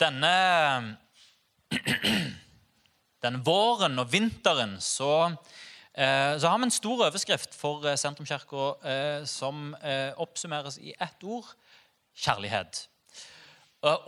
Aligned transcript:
Denne, 0.00 0.96
denne 3.22 3.42
våren 3.46 4.00
og 4.02 4.08
vinteren 4.10 4.72
så, 4.82 5.28
eh, 5.94 6.34
så 6.34 6.50
har 6.50 6.58
vi 6.58 6.66
en 6.66 6.74
stor 6.74 7.04
overskrift 7.06 7.54
for 7.54 7.86
eh, 7.86 7.94
Sentrumskirka 7.98 8.64
eh, 8.82 9.20
som 9.30 9.70
oppsummeres 10.18 10.80
i 10.82 10.96
ett 10.98 11.22
ord 11.22 11.46
kjærlighet. 12.18 12.88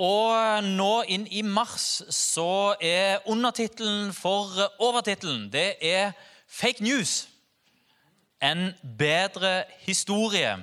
Og 0.02 0.64
nå 0.64 0.92
inn 1.12 1.28
i 1.30 1.44
mars 1.44 2.02
så 2.10 2.74
er 2.80 3.22
undertittelen 3.28 4.10
for 4.16 4.56
overtittelen 4.82 5.50
det 5.52 5.76
er 5.84 6.12
'Fake 6.48 6.82
news'. 6.82 7.28
En 8.42 8.74
bedre 8.98 9.64
historie. 9.86 10.56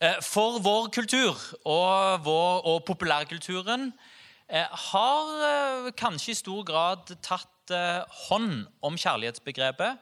Eh, 0.00 0.16
For 0.24 0.56
vår 0.64 0.88
kultur 0.88 1.36
og, 1.68 2.22
vår, 2.24 2.62
og 2.64 2.84
populærkulturen 2.88 3.90
eh, 4.48 4.64
har 4.64 5.32
eh, 5.44 5.90
kanskje 5.92 6.32
i 6.32 6.38
stor 6.38 6.62
grad 6.64 7.12
tatt 7.20 7.48
hånd 8.26 8.64
om 8.82 8.96
kjærlighetsbegrepet. 8.98 10.00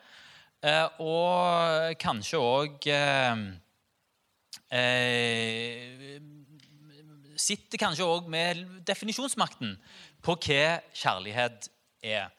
Og 1.04 1.98
kanskje 2.00 2.38
òg 2.40 2.86
Sitter 7.36 7.82
kanskje 7.82 8.08
òg 8.08 8.30
med 8.32 8.62
definisjonsmakten 8.88 9.76
på 10.24 10.38
hva 10.46 10.78
kjærlighet 10.96 11.68
er. 12.00 12.32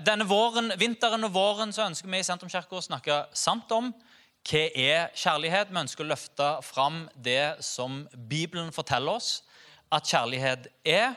Denne 0.00 0.24
våren, 0.24 0.72
vinteren 0.80 1.28
og 1.28 1.36
våren 1.36 1.76
så 1.76 1.90
ønsker 1.90 2.08
vi 2.08 2.22
i 2.22 2.24
Sentrumskirka 2.24 2.80
å 2.80 2.86
snakke 2.88 3.20
sant 3.36 3.68
om 3.76 3.92
hva 4.48 4.62
er 4.74 5.10
kjærlighet. 5.16 5.72
Vi 5.72 5.82
ønsker 5.82 6.04
å 6.04 6.12
løfte 6.12 6.48
fram 6.64 7.02
det 7.14 7.58
som 7.64 8.06
Bibelen 8.30 8.72
forteller 8.72 9.18
oss 9.18 9.42
at 9.92 10.08
kjærlighet 10.08 10.70
er. 10.84 11.12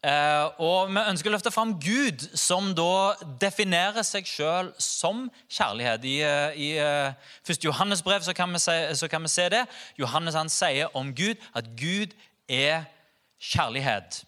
Eh, 0.00 0.46
og 0.62 0.88
vi 0.88 1.02
ønsker 1.02 1.28
å 1.28 1.34
løfte 1.34 1.52
fram 1.52 1.74
Gud, 1.82 2.22
som 2.38 2.70
da 2.74 3.16
definerer 3.42 4.06
seg 4.06 4.28
sjøl 4.28 4.70
som 4.80 5.26
kjærlighet. 5.50 6.06
I, 6.06 6.16
eh, 6.24 6.56
i 6.56 6.70
første 7.44 7.66
1. 7.66 7.68
Johannes 7.68 8.02
brev 8.02 8.24
så 8.24 8.32
kan, 8.32 8.58
se, 8.58 8.78
så 8.96 9.08
kan 9.08 9.22
vi 9.22 9.28
se 9.28 9.48
det. 9.52 9.66
Johannes 9.98 10.38
han 10.38 10.48
sier 10.48 10.88
om 10.96 11.12
Gud 11.14 11.36
at 11.54 11.68
Gud 11.76 12.16
er 12.48 12.86
kjærlighet. 13.40 14.24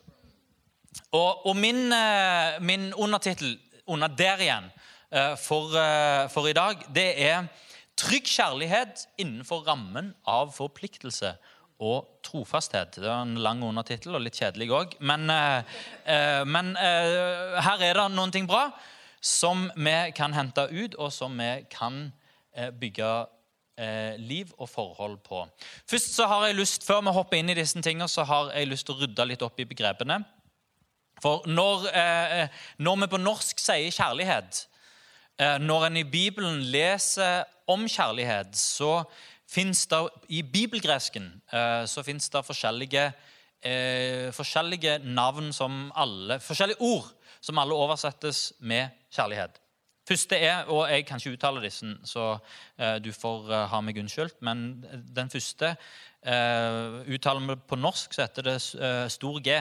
Og, 1.12 1.46
og 1.46 1.56
min, 1.56 1.92
eh, 1.92 2.60
min 2.60 2.92
undertittel 2.94 3.58
under 3.86 4.08
der 4.08 4.40
igjen 4.40 4.70
eh, 5.12 5.36
for, 5.36 5.72
eh, 5.76 6.28
for 6.30 6.48
i 6.48 6.52
dag, 6.56 6.84
det 6.94 7.22
er 7.22 7.44
'Trygg 8.02 8.26
kjærlighet 8.26 9.04
innenfor 9.22 9.62
rammen 9.68 10.08
av 10.26 10.50
forpliktelse 10.56 11.36
og 11.82 12.08
trofasthet'. 12.26 12.98
Det 12.98 13.06
var 13.06 13.22
en 13.22 13.36
lang 13.38 13.62
undertittel 13.62 14.16
og 14.16 14.24
litt 14.24 14.40
kjedelig 14.40 14.70
òg. 14.74 14.96
Men, 14.98 15.30
eh, 15.30 15.62
eh, 16.06 16.44
men 16.44 16.74
eh, 16.76 17.60
her 17.62 17.78
er 17.78 17.94
det 17.94 18.08
noen 18.10 18.32
ting 18.34 18.48
bra 18.48 18.72
som 19.22 19.70
vi 19.76 19.94
kan 20.16 20.34
hente 20.34 20.66
ut, 20.66 20.96
og 20.98 21.12
som 21.12 21.38
vi 21.38 21.64
kan 21.70 22.12
eh, 22.56 22.70
bygge 22.70 23.26
eh, 23.78 24.18
liv 24.18 24.50
og 24.58 24.68
forhold 24.68 25.20
på. 25.22 25.44
Først 25.86 26.16
så 26.16 26.26
har 26.26 26.46
jeg 26.46 26.58
lyst, 26.58 26.86
Før 26.86 27.04
vi 27.06 27.14
hopper 27.14 27.38
inn 27.38 27.50
i 27.50 27.54
disse 27.54 27.78
tingene, 27.82 28.08
så 28.08 28.24
har 28.24 28.50
jeg 28.50 28.66
lyst 28.66 28.86
til 28.86 28.96
å 28.96 29.04
rydde 29.04 29.28
litt 29.30 29.46
opp 29.46 29.60
i 29.60 29.68
begrepene. 29.68 30.24
For 31.22 31.46
når, 31.46 31.86
eh, 31.94 32.48
når 32.78 33.04
vi 33.04 33.12
på 33.14 33.22
norsk 33.22 33.62
sier 33.62 33.90
kjærlighet, 33.94 34.66
når 35.42 35.86
en 35.86 35.96
i 35.96 36.04
Bibelen 36.04 36.58
leser 36.70 37.46
om 37.70 37.86
kjærlighet, 37.88 38.56
så 38.58 39.02
fins 39.52 39.86
det 39.90 40.00
i 40.32 40.42
bibelgresken 40.42 41.28
eh, 41.52 41.84
så 41.86 42.02
det 42.02 42.44
forskjellige, 42.46 43.12
eh, 43.62 44.30
forskjellige 44.32 44.98
navn 45.04 45.52
som 45.52 45.90
alle, 45.94 46.40
forskjellige 46.40 46.80
ord 46.80 47.10
som 47.40 47.58
alle 47.58 47.74
oversettes 47.74 48.52
med 48.60 48.88
kjærlighet. 49.12 49.58
Første 50.08 50.36
er, 50.36 50.64
og 50.66 50.90
jeg 50.90 51.06
kan 51.06 51.20
ikke 51.20 51.36
uttale 51.36 51.62
disse, 51.62 51.86
så 52.04 52.38
eh, 52.78 52.98
du 52.98 53.12
får 53.12 53.52
ha 53.70 53.80
meg 53.80 53.98
unnskyldt, 54.02 54.40
men 54.42 54.82
den 54.92 55.30
første 55.30 55.76
uttaler 56.22 57.48
vi 57.48 57.54
på 57.66 57.74
norsk, 57.74 58.12
så 58.14 58.22
heter 58.22 58.44
det 58.46 58.58
stor 59.10 59.40
G. 59.42 59.56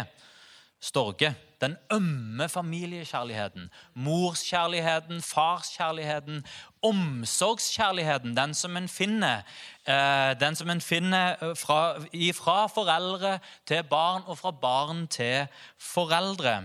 Storge. 0.82 1.36
Den 1.62 1.78
ømme 1.94 2.50
familiekjærligheten. 2.50 3.70
Morskjærligheten, 3.94 5.22
farskjærligheten, 5.22 6.46
omsorgskjærligheten. 6.82 8.38
Den 8.38 8.54
som 8.54 8.78
en 8.78 8.90
finner, 8.90 9.42
eh, 9.88 10.40
den 10.40 10.56
som 10.56 10.70
en 10.70 10.82
finner 10.82 11.36
eh, 11.42 11.56
fra, 11.56 12.00
fra 12.34 12.68
foreldre 12.68 13.40
til 13.66 13.84
barn 13.84 14.22
og 14.26 14.38
fra 14.38 14.52
barn 14.52 15.08
til 15.08 15.48
foreldre. 15.78 16.64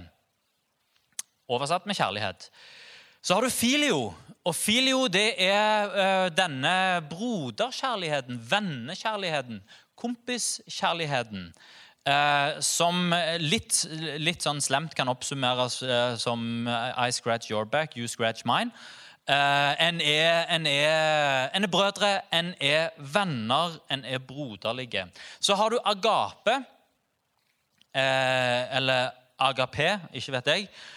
Oversatt 1.48 1.86
med 1.86 1.94
kjærlighet. 1.94 2.50
Så 3.22 3.34
har 3.34 3.40
du 3.40 3.50
filio. 3.50 4.14
Og 4.44 4.54
filio 4.54 5.06
det 5.06 5.34
er 5.42 5.90
eh, 5.90 6.30
denne 6.36 7.02
broderkjærligheten, 7.10 8.50
vennekjærligheten, 8.50 9.62
kompiskjærligheten. 9.96 11.52
Eh, 12.06 12.60
som 12.62 13.10
litt, 13.42 13.80
litt 14.22 14.44
sånn 14.46 14.60
slemt 14.62 14.94
kan 14.94 15.10
oppsummeres 15.10 15.80
eh, 15.82 16.14
som 16.22 16.68
I 16.68 17.10
scratch 17.10 17.50
your 17.50 17.66
back, 17.66 17.96
you 17.98 18.06
scratch 18.06 18.46
mine. 18.46 18.70
Eh, 19.26 19.82
en, 19.82 20.00
er, 20.00 20.44
en, 20.54 20.66
er, 20.70 21.48
en 21.50 21.66
er 21.66 21.70
brødre, 21.70 22.12
en 22.30 22.52
er 22.62 22.92
venner, 22.96 23.74
en 23.90 24.04
er 24.06 24.20
broderlige. 24.22 25.08
Så 25.42 25.56
har 25.58 25.74
du 25.74 25.80
agape, 25.82 26.60
eh, 27.90 28.76
eller 28.76 29.10
agape, 29.42 29.96
ikke 30.14 30.36
vet 30.36 30.52
jeg, 30.52 30.68
eh, 30.70 30.95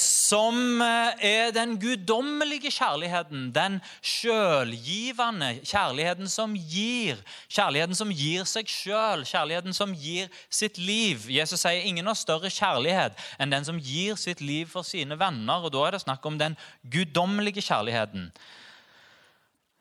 som 0.00 0.80
er 0.80 1.50
den 1.52 1.74
guddommelige 1.80 2.70
kjærligheten. 2.72 3.50
Den 3.52 3.80
sjølgivende 4.00 5.58
kjærligheten 5.60 6.28
som 6.32 6.54
gir. 6.56 7.20
Kjærligheten 7.52 7.94
som 7.98 8.08
gir 8.08 8.44
seg 8.48 8.68
sjøl, 8.72 9.24
kjærligheten 9.28 9.76
som 9.76 9.92
gir 9.92 10.30
sitt 10.48 10.78
liv. 10.78 11.26
Jesus 11.28 11.60
sier 11.60 11.84
ingen 11.84 12.06
har 12.08 12.16
større 12.16 12.48
kjærlighet 12.48 13.20
enn 13.38 13.52
den 13.52 13.64
som 13.68 13.78
gir 13.78 14.16
sitt 14.16 14.40
liv 14.40 14.66
for 14.72 14.82
sine 14.82 15.18
venner. 15.20 15.64
og 15.64 15.72
Da 15.72 15.86
er 15.86 15.90
det 15.98 16.04
snakk 16.06 16.24
om 16.26 16.38
den 16.38 16.56
guddommelige 16.90 17.60
kjærligheten. 17.60 18.30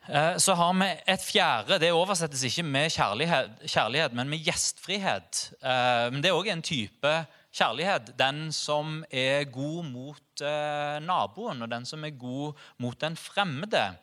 Eh, 0.10 0.38
Så 0.38 0.56
har 0.56 0.74
vi 0.74 0.90
et 1.08 1.22
fjerde. 1.24 1.80
Det 1.80 1.92
oversettes 1.94 2.44
ikke 2.44 2.64
med 2.64 2.92
kjærlighet, 2.92 3.50
kjærlighet 3.66 4.14
men 4.14 4.30
med 4.30 4.44
gjestfrihet. 4.44 5.54
Eh, 5.64 6.12
Men 6.12 6.22
det 6.22 6.30
er 6.30 6.36
òg 6.36 6.52
en 6.52 6.62
type 6.62 6.92
kjærlighet. 7.02 7.40
Den 7.54 8.52
som 8.52 9.04
er 9.12 9.44
god 9.46 9.86
mot 9.86 10.42
eh, 10.42 11.00
naboen, 11.06 11.62
og 11.62 11.70
den 11.70 11.86
som 11.86 12.04
er 12.04 12.18
god 12.18 12.54
mot 12.78 13.00
den 13.02 13.16
fremmede. 13.16 13.96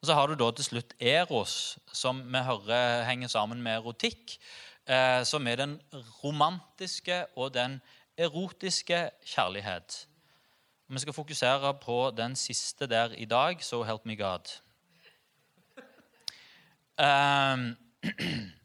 Og 0.00 0.06
Så 0.06 0.14
har 0.14 0.26
du 0.26 0.34
da 0.34 0.50
til 0.50 0.64
slutt 0.64 0.94
eros, 1.00 1.78
som 1.92 2.22
vi 2.32 2.38
hører 2.38 3.04
henger 3.04 3.28
sammen 3.28 3.62
med 3.62 3.72
erotikk. 3.72 4.38
eh, 4.86 5.24
Som 5.24 5.46
er 5.46 5.56
den 5.56 5.80
romantiske 6.24 7.26
og 7.36 7.54
den 7.54 7.80
erotiske 8.16 9.10
kjærlighet. 9.24 10.06
Og 10.88 10.94
Vi 10.94 10.98
skal 10.98 11.12
fokusere 11.12 11.74
på 11.74 12.10
den 12.16 12.36
siste 12.36 12.86
der 12.86 13.12
i 13.12 13.24
dag. 13.24 13.62
So 13.62 13.82
help 13.82 14.06
me 14.06 14.16
God. 14.16 14.60
Ehm, 16.98 17.76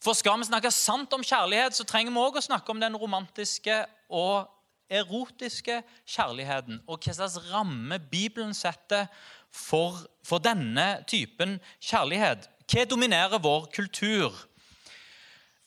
For 0.00 0.16
skal 0.16 0.40
vi 0.40 0.48
snakke 0.48 0.70
sant 0.72 1.12
om 1.12 1.24
kjærlighet, 1.24 1.76
så 1.76 1.84
trenger 1.84 2.14
vi 2.14 2.22
òg 2.22 2.38
å 2.40 2.44
snakke 2.44 2.72
om 2.72 2.80
den 2.80 2.96
romantiske 2.96 3.82
og 4.08 4.48
erotiske 4.90 5.82
kjærligheten. 6.08 6.80
Og 6.88 7.04
hva 7.04 7.14
slags 7.14 7.36
ramme 7.50 8.00
Bibelen 8.10 8.54
setter 8.56 9.10
for, 9.52 9.98
for 10.24 10.40
denne 10.40 11.02
typen 11.10 11.58
kjærlighet. 11.84 12.48
Hva 12.70 12.86
dominerer 12.88 13.42
vår 13.44 13.68
kultur? 13.74 14.32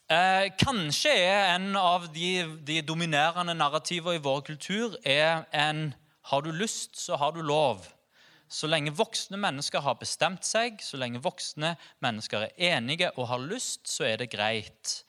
Eh, 0.09 0.49
kanskje 0.59 1.13
er 1.13 1.53
en 1.53 1.75
av 1.77 2.09
de, 2.15 2.41
de 2.65 2.81
dominerende 2.81 3.53
narrativene 3.53 4.17
i 4.17 4.23
vår 4.23 4.41
kultur 4.49 4.97
er 5.05 5.45
en 5.53 5.93
'har 6.23 6.41
du 6.41 6.51
lyst, 6.51 6.97
så 6.97 7.15
har 7.15 7.31
du 7.31 7.41
lov'. 7.41 7.92
Så 8.53 8.69
lenge 8.69 8.93
voksne 8.93 9.39
mennesker 9.41 9.81
har 9.81 9.97
bestemt 9.97 10.45
seg, 10.45 10.77
så 10.85 10.99
lenge 11.01 11.23
voksne 11.23 11.73
mennesker 12.05 12.45
er 12.45 12.75
enige 12.75 13.09
og 13.17 13.31
har 13.31 13.41
lyst, 13.41 13.87
så 13.89 14.05
er 14.11 14.21
det 14.21 14.29
greit. 14.33 14.99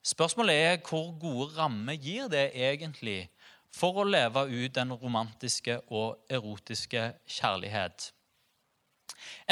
Spørsmålet 0.00 0.56
er 0.56 0.78
hvor 0.86 1.10
gode 1.20 1.50
rammer 1.58 1.98
gir 2.00 2.30
det 2.32 2.46
egentlig 2.56 3.26
for 3.74 4.00
å 4.00 4.06
leve 4.08 4.46
ut 4.48 4.72
den 4.74 4.94
romantiske 4.96 5.76
og 5.92 6.24
erotiske 6.32 7.04
kjærlighet. 7.28 8.08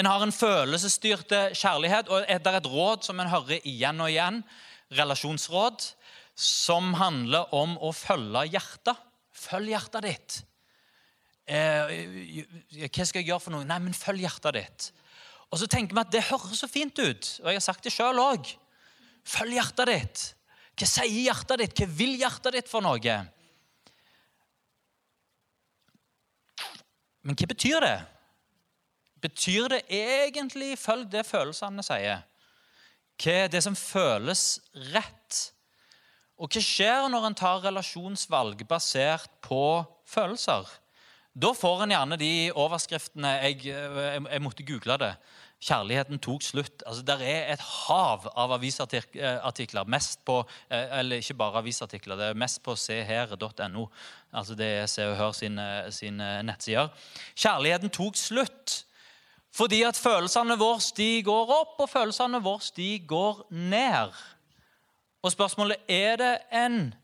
En 0.01 0.09
har 0.09 0.25
en 0.25 0.33
følelsesstyrte 0.33 1.51
kjærlighet, 1.53 2.09
og 2.09 2.25
det 2.25 2.49
er 2.49 2.61
et 2.63 2.73
råd 2.73 3.05
som 3.05 3.21
en 3.21 3.29
hører 3.29 3.61
igjen 3.69 4.01
og 4.01 4.09
igjen, 4.09 4.41
relasjonsråd, 4.97 5.85
som 6.39 6.95
handler 6.97 7.53
om 7.55 7.77
å 7.85 7.93
følge 7.93 8.49
hjertet. 8.55 9.05
Følg 9.37 9.75
hjertet 9.75 10.07
ditt. 10.07 10.39
Eh, 11.49 12.45
hva 12.85 13.07
skal 13.09 13.23
jeg 13.23 13.31
gjøre 13.31 13.41
for 13.41 13.55
noe? 13.55 13.65
Nei, 13.65 13.79
men 13.81 13.97
følg 13.97 14.27
hjertet 14.27 14.59
ditt. 14.59 14.89
Og 15.49 15.61
så 15.63 15.69
tenker 15.71 15.97
vi 15.97 16.03
at 16.03 16.13
det 16.13 16.27
høres 16.29 16.61
så 16.61 16.69
fint 16.69 16.99
ut, 17.01 17.31
og 17.41 17.49
jeg 17.49 17.57
har 17.57 17.65
sagt 17.65 17.87
det 17.87 17.95
sjøl 17.95 18.21
òg. 18.21 18.51
Følg 19.29 19.57
hjertet 19.57 19.89
ditt. 19.89 20.25
Hva 20.79 20.89
sier 20.89 21.25
hjertet 21.25 21.63
ditt? 21.63 21.81
Hva 21.81 21.89
vil 21.99 22.15
hjertet 22.21 22.59
ditt 22.59 22.69
for 22.71 22.85
noe? 22.85 23.17
Men 27.25 27.37
hva 27.37 27.49
betyr 27.51 27.85
det? 27.85 27.97
Betyr 29.25 29.73
det 29.73 29.81
egentlig 29.91 30.77
følg 30.79 31.09
det 31.11 31.25
følelsene 31.27 31.83
sier? 31.83 32.27
Hva 33.19 33.39
er 33.45 33.49
det 33.51 33.65
som 33.65 33.75
føles 33.75 34.43
rett? 34.93 35.41
Og 36.39 36.53
hva 36.53 36.63
skjer 36.63 37.09
når 37.11 37.27
en 37.27 37.39
tar 37.41 37.65
relasjonsvalg 37.65 38.63
basert 38.69 39.33
på 39.43 39.81
følelser? 40.07 40.69
Da 41.39 41.53
får 41.55 41.85
en 41.85 41.93
gjerne 41.95 42.17
de 42.19 42.31
overskriftene 42.59 43.31
jeg, 43.45 43.69
jeg, 43.69 44.23
jeg 44.27 44.43
måtte 44.43 44.65
google 44.67 44.97
det. 44.99 45.13
Kjærligheten 45.63 46.19
tok 46.23 46.43
slutt. 46.43 46.83
Altså, 46.87 47.03
Der 47.07 47.23
er 47.23 47.53
et 47.53 47.63
hav 47.63 48.27
av 48.35 48.53
avisartikler. 48.57 49.85
mest 49.87 50.25
på, 50.25 50.43
Eller 50.71 51.17
ikke 51.17 51.35
bare 51.35 51.59
avisartikler, 51.59 52.17
det 52.17 52.27
er 52.27 52.35
mest 52.35 52.63
på 52.63 52.75
seher.no. 52.75 53.87
Altså 54.33 54.55
det 54.55 54.67
er 54.67 54.87
Se 54.87 55.07
og 55.07 55.17
Hør 55.17 55.33
sine, 55.33 55.93
sine 55.93 56.43
nettsider. 56.43 56.89
Kjærligheten 57.37 57.91
tok 57.91 58.17
slutt. 58.17 58.85
Fordi 59.53 59.83
at 59.83 59.97
følelsene 59.97 60.59
våre 60.59 60.81
de 60.97 61.23
går 61.23 61.51
opp, 61.61 61.79
og 61.79 61.89
følelsene 61.91 62.43
våre 62.43 62.73
de 62.77 62.99
går 62.99 63.47
ned. 63.51 64.13
Og 65.23 65.33
spørsmålet 65.33 65.77
er 65.89 66.17
det 66.17 66.39
en 66.53 66.95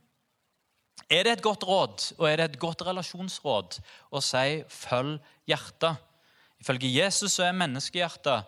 Er 1.11 1.26
det 1.26 1.32
et 1.32 1.43
godt 1.44 1.64
råd, 1.67 2.14
og 2.19 2.26
er 2.31 2.37
det 2.37 2.44
et 2.50 2.61
godt 2.62 2.82
relasjonsråd 2.87 3.79
å 4.11 4.20
si 4.23 4.62
'følg 4.69 5.19
hjertet'? 5.46 6.00
Ifølge 6.61 6.94
Jesus 6.94 7.32
så 7.32 7.44
er 7.44 7.52
menneskehjertet 7.52 8.46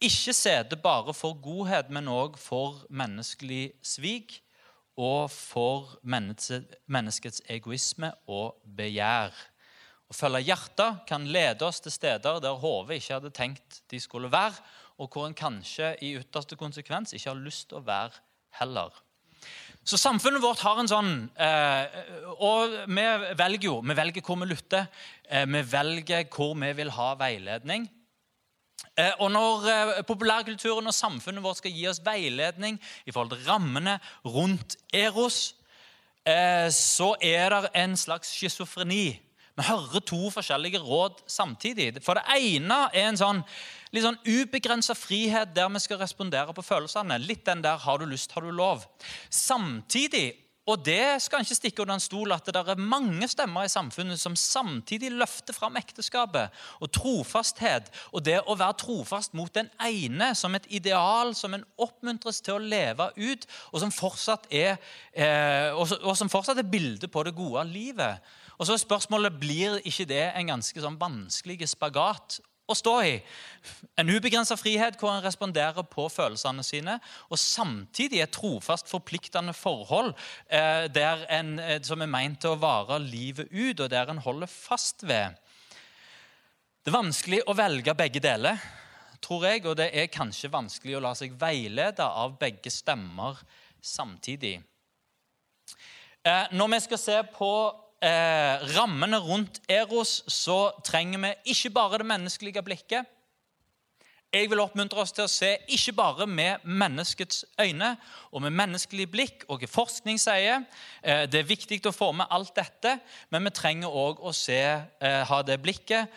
ikke 0.00 0.32
sete 0.36 0.76
bare 0.76 1.14
for 1.16 1.34
godhet, 1.40 1.88
men 1.90 2.08
òg 2.08 2.36
for 2.38 2.84
menneskelig 2.92 3.72
svik 3.82 4.42
og 4.96 5.30
for 5.32 5.96
menneskets 6.04 7.42
egoisme 7.48 8.12
og 8.28 8.60
begjær. 8.76 9.32
Å 10.06 10.14
følge 10.14 10.44
hjertet 10.46 11.00
kan 11.08 11.26
lede 11.26 11.66
oss 11.66 11.80
til 11.82 11.94
steder 11.94 12.38
der 12.44 12.60
hodet 12.60 13.00
ikke 13.00 13.16
hadde 13.16 13.32
tenkt 13.34 13.80
de 13.90 14.00
skulle 14.00 14.30
være, 14.30 14.60
og 15.00 15.10
hvor 15.10 15.26
en 15.26 15.36
kanskje 15.36 15.94
i 16.04 16.14
ytterste 16.20 16.56
konsekvens 16.56 17.12
ikke 17.12 17.32
har 17.32 17.40
lyst 17.40 17.68
til 17.70 17.80
å 17.80 17.86
være 17.88 18.14
heller. 18.60 18.92
Så 19.86 19.98
samfunnet 20.02 20.42
vårt 20.42 20.64
har 20.66 20.80
en 20.82 20.88
sånn 20.90 21.10
eh, 21.38 21.98
Og 22.42 22.72
vi 22.90 23.04
velger 23.38 23.68
jo 23.68 23.76
vi 23.86 23.94
velger 23.94 24.24
hvor 24.26 24.40
vi 24.40 24.48
lytter. 24.50 24.88
Eh, 25.30 25.44
vi 25.46 25.60
velger 25.62 26.24
hvor 26.26 26.56
vi 26.58 26.72
vil 26.74 26.90
ha 26.96 27.12
veiledning. 27.20 27.86
Eh, 28.98 29.12
og 29.22 29.30
når 29.30 29.68
eh, 29.70 29.92
populærkulturen 30.08 30.90
og 30.90 30.96
samfunnet 30.96 31.44
vårt 31.44 31.60
skal 31.60 31.74
gi 31.76 31.86
oss 31.86 32.02
veiledning 32.04 32.80
i 33.06 33.14
forhold 33.14 33.36
til 33.36 33.46
rammene 33.46 33.98
rundt 34.24 34.74
Eros, 34.90 35.54
eh, 36.26 36.66
så 36.74 37.12
er 37.22 37.54
det 37.54 37.70
en 37.78 37.94
slags 38.00 38.34
schizofreni 38.34 39.20
vi 39.56 39.64
hører 39.64 40.02
to 40.04 40.30
forskjellige 40.34 40.82
råd 40.84 41.22
samtidig. 41.32 42.02
For 42.04 42.18
det 42.18 42.26
ene 42.36 42.76
er 42.92 43.08
en 43.08 43.20
sånn, 43.20 43.44
litt 43.94 44.04
sånn 44.04 44.18
ubegrensa 44.26 44.96
frihet 44.98 45.54
der 45.56 45.70
vi 45.72 45.80
skal 45.80 46.02
respondere 46.02 46.52
på 46.56 46.64
følelsene. 46.64 47.16
Litt 47.24 47.46
den 47.46 47.62
der 47.62 47.78
'har 47.78 47.98
du 47.98 48.04
lyst, 48.04 48.32
har 48.32 48.42
du 48.42 48.50
lov'. 48.50 48.84
Samtidig 49.30 50.46
og 50.66 50.82
det 50.82 51.22
skal 51.22 51.44
ikke 51.44 51.54
stikke 51.54 51.82
under 51.84 51.94
en 51.94 52.02
stol 52.02 52.32
at 52.34 52.48
det 52.50 52.58
er 52.58 52.80
mange 52.82 53.28
stemmer 53.30 53.68
i 53.68 53.70
samfunnet 53.70 54.18
som 54.18 54.34
samtidig 54.34 55.12
løfter 55.14 55.54
fram 55.54 55.78
ekteskapet 55.78 56.50
og 56.82 56.90
trofasthet. 56.90 57.92
Og 58.10 58.24
det 58.26 58.40
å 58.42 58.56
være 58.58 58.74
trofast 58.82 59.36
mot 59.38 59.52
den 59.54 59.70
ene 59.78 60.32
som 60.34 60.58
et 60.58 60.66
ideal 60.74 61.36
som 61.38 61.54
en 61.54 61.64
oppmuntres 61.78 62.42
til 62.42 62.56
å 62.56 62.64
leve 62.64 63.12
ut, 63.14 63.46
og 63.70 63.84
som 63.84 63.94
fortsatt 63.94 64.50
er, 64.50 64.80
eh, 65.14 65.70
og 65.70 66.16
som 66.18 66.32
fortsatt 66.32 66.58
er 66.58 66.66
bildet 66.66 67.12
på 67.14 67.22
det 67.22 67.36
gode 67.38 67.62
livet. 67.70 68.18
Og 68.56 68.66
så 68.66 68.74
er 68.74 68.82
spørsmålet 68.82 69.40
blir 69.40 69.80
ikke 69.84 70.08
det 70.08 70.24
en 70.32 70.54
ganske 70.54 70.82
sånn 70.82 70.98
vanskelig 71.00 71.68
spagat 71.68 72.38
å 72.66 72.74
stå 72.74 72.94
i. 73.06 73.14
En 74.00 74.10
ubegrensa 74.10 74.56
frihet 74.58 74.98
hvor 74.98 75.12
en 75.12 75.22
responderer 75.24 75.86
på 75.90 76.08
følelsene 76.10 76.64
sine, 76.66 76.96
og 77.30 77.38
samtidig 77.38 78.22
et 78.24 78.34
trofast, 78.34 78.90
forpliktende 78.90 79.54
forhold 79.54 80.14
eh, 80.48 80.88
en, 80.90 81.58
eh, 81.62 81.78
som 81.86 82.02
er 82.02 82.10
meint 82.10 82.40
til 82.42 82.56
å 82.56 82.60
vare 82.60 82.98
livet 83.02 83.52
ut, 83.52 83.80
og 83.80 83.90
der 83.92 84.10
en 84.10 84.22
holder 84.24 84.50
fast 84.50 85.06
ved. 85.06 85.38
Det 86.82 86.90
er 86.90 86.98
vanskelig 86.98 87.44
å 87.46 87.54
velge 87.58 87.94
begge 87.98 88.22
deler, 88.22 88.58
tror 89.22 89.46
jeg, 89.48 89.64
og 89.66 89.78
det 89.78 89.90
er 89.94 90.12
kanskje 90.12 90.52
vanskelig 90.52 90.98
å 90.98 91.04
la 91.06 91.14
seg 91.18 91.38
veilede 91.38 92.04
av 92.04 92.36
begge 92.40 92.70
stemmer 92.70 93.38
samtidig. 93.82 94.58
Eh, 96.26 96.46
når 96.50 96.74
vi 96.74 96.82
skal 96.82 96.98
se 96.98 97.20
på 97.30 97.50
eh, 98.02 98.64
rammene 98.76 99.18
rundt 99.22 99.60
Eros, 99.68 100.22
så 100.28 100.70
trenger 100.84 101.22
vi 101.22 101.52
ikke 101.54 101.74
bare 101.76 102.00
det 102.02 102.08
menneskelige 102.08 102.62
blikket. 102.62 103.12
Jeg 104.34 104.50
vil 104.50 104.60
oppmuntre 104.60 105.00
oss 105.00 105.14
til 105.14 105.24
å 105.24 105.30
se 105.30 105.52
ikke 105.72 105.94
bare 105.96 106.26
med 106.28 106.64
menneskets 106.66 107.44
øyne 107.62 107.92
og 108.34 108.42
med 108.42 108.56
menneskelig 108.58 109.06
blikk, 109.08 109.44
og 109.48 109.62
forskning 109.70 110.18
sier. 110.20 110.66
Eh, 111.02 111.24
det 111.30 111.40
er 111.40 111.48
viktig 111.48 111.78
å 111.86 111.94
få 111.94 112.10
med 112.12 112.28
alt 112.30 112.52
dette, 112.58 112.98
men 113.30 113.46
vi 113.46 113.54
trenger 113.54 113.88
òg 113.88 114.20
å 114.20 114.34
se, 114.36 114.60
eh, 115.00 115.22
ha 115.30 115.42
det 115.46 115.60
blikket 115.62 116.10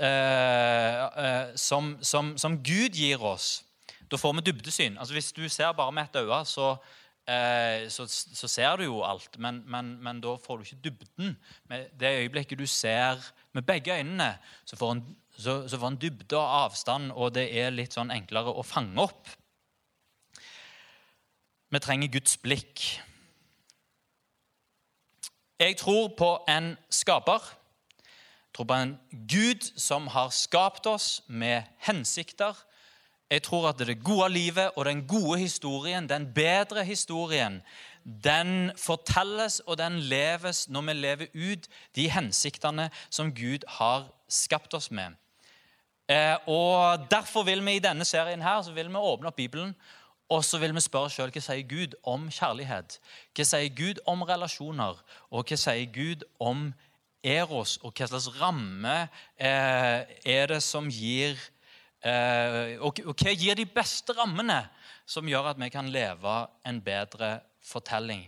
eh, 0.00 1.54
som, 1.54 1.94
som, 2.02 2.34
som 2.36 2.58
Gud 2.60 2.98
gir 2.98 3.22
oss. 3.22 3.62
Da 4.10 4.18
får 4.20 4.34
vi 4.36 4.50
dybdesyn. 4.50 4.98
Altså 4.98 5.14
Hvis 5.14 5.32
du 5.32 5.48
ser 5.48 5.72
bare 5.72 5.92
med 5.92 6.10
ett 6.10 6.20
øye, 6.20 6.44
så 6.44 6.74
eh, 7.28 7.88
så, 7.90 8.06
så, 8.08 8.48
ser 8.48 8.76
du 8.76 8.84
jo 8.84 9.02
alt, 9.06 9.38
men, 9.38 9.62
men, 9.66 9.94
men, 10.02 10.20
da 10.20 10.34
får 10.40 10.58
du 10.58 10.64
ikke 10.64 10.82
dybden. 10.84 11.36
Med 11.70 11.92
det 12.00 12.16
øyeblikket 12.22 12.58
du 12.58 12.66
ser 12.66 13.20
med 13.52 13.62
begge 13.62 13.96
øynene, 13.96 14.38
så 14.64 14.76
får 14.76 14.92
en, 14.92 15.04
så, 15.38 15.68
så 15.68 15.78
får 15.78 15.88
en 15.88 16.00
dybde 16.02 16.36
og 16.36 16.64
avstand, 16.64 17.12
og 17.12 17.34
det 17.34 17.46
er 17.60 17.74
litt 17.74 17.94
sånn 17.94 18.12
enklere 18.14 18.52
å 18.52 18.64
fange 18.66 19.00
opp. 19.02 19.30
Vi 21.72 21.80
trenger 21.80 22.12
Guds 22.12 22.36
blikk. 22.36 22.82
Jeg 25.62 25.76
tror 25.80 26.10
på 26.18 26.34
en 26.50 26.74
skaper. 26.90 27.44
Jeg 28.52 28.58
tror 28.58 28.66
på 28.68 28.76
en 28.76 28.98
Gud 29.30 29.64
som 29.80 30.10
har 30.12 30.28
skapt 30.36 30.86
oss 30.90 31.22
med 31.28 31.62
hensikter 31.86 32.58
jeg 33.32 33.42
tror 33.46 33.70
at 33.70 33.80
det 33.80 34.02
gode 34.04 34.28
livet 34.28 34.76
og 34.76 34.84
den 34.84 35.06
gode 35.08 35.38
historien, 35.40 36.08
den 36.08 36.26
bedre 36.34 36.84
historien, 36.84 37.62
den 38.04 38.72
fortelles 38.76 39.60
og 39.66 39.78
den 39.80 39.98
leves 40.00 40.68
når 40.68 40.82
vi 40.88 40.92
lever 40.92 41.26
ut 41.34 41.68
de 41.96 42.10
hensiktene 42.10 42.90
som 43.10 43.32
Gud 43.32 43.64
har 43.78 44.10
skapt 44.28 44.74
oss 44.74 44.90
med. 44.90 45.16
Eh, 46.08 46.36
og 46.46 47.06
Derfor 47.10 47.42
vil 47.42 47.64
vi 47.64 47.76
i 47.76 47.84
denne 47.84 48.04
serien 48.04 48.42
her, 48.42 48.62
så 48.62 48.72
vil 48.72 48.88
vi 48.88 48.96
åpne 48.96 49.32
opp 49.32 49.36
Bibelen 49.36 49.74
og 50.32 50.44
så 50.44 50.58
vil 50.58 50.74
vi 50.74 50.80
spørre 50.80 51.10
oss 51.10 51.16
selv 51.18 51.34
hva 51.34 51.42
sier 51.44 51.66
Gud 51.68 51.96
om 52.08 52.28
kjærlighet. 52.32 52.96
Hva 53.36 53.44
sier 53.44 53.72
Gud 53.76 54.00
om 54.08 54.22
relasjoner? 54.24 55.00
Og 55.30 55.48
hva 55.48 55.58
sier 55.60 55.88
Gud 55.92 56.24
om 56.40 56.70
eros? 57.24 57.76
Og 57.82 57.92
hva 57.92 58.08
slags 58.08 58.30
ramme 58.40 58.94
eh, 59.36 60.08
er 60.24 60.46
det 60.54 60.62
som 60.64 60.88
gir 60.88 61.36
Eh, 62.02 62.80
og, 62.82 62.98
hva 63.14 63.30
gir 63.30 63.54
de 63.54 63.66
beste 63.70 64.14
rammene 64.16 64.58
som 65.06 65.28
gjør 65.28 65.52
at 65.52 65.60
vi 65.60 65.68
kan 65.70 65.90
leve 65.92 66.32
en 66.66 66.80
bedre 66.82 67.36
fortelling? 67.62 68.24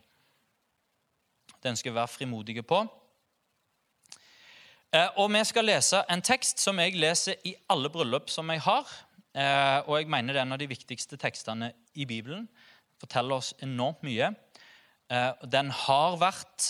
Den 1.65 1.75
skal 1.81 1.91
vi 1.91 1.99
være 1.99 2.13
frimodige 2.13 2.63
på. 2.63 2.85
Eh, 4.95 5.09
og 5.19 5.33
vi 5.35 5.43
skal 5.49 5.67
lese 5.67 6.05
en 6.07 6.23
tekst 6.23 6.63
som 6.63 6.79
jeg 6.79 6.95
leser 6.95 7.41
i 7.43 7.57
alle 7.73 7.91
bryllup 7.91 8.31
som 8.31 8.53
jeg 8.55 8.63
har. 8.63 8.87
Eh, 9.35 9.81
og 9.89 9.99
jeg 9.99 10.11
mener 10.13 10.33
det 10.33 10.45
er 10.45 10.47
en 10.47 10.55
av 10.55 10.63
de 10.63 10.71
viktigste 10.71 11.19
tekstene 11.19 11.73
i 11.99 12.07
Bibelen. 12.07 12.47
Forteller 13.03 13.41
oss 13.43 13.55
enormt 13.63 14.07
mye. 14.07 14.31
Den 15.51 15.69
har 15.69 16.15
vært 16.17 16.65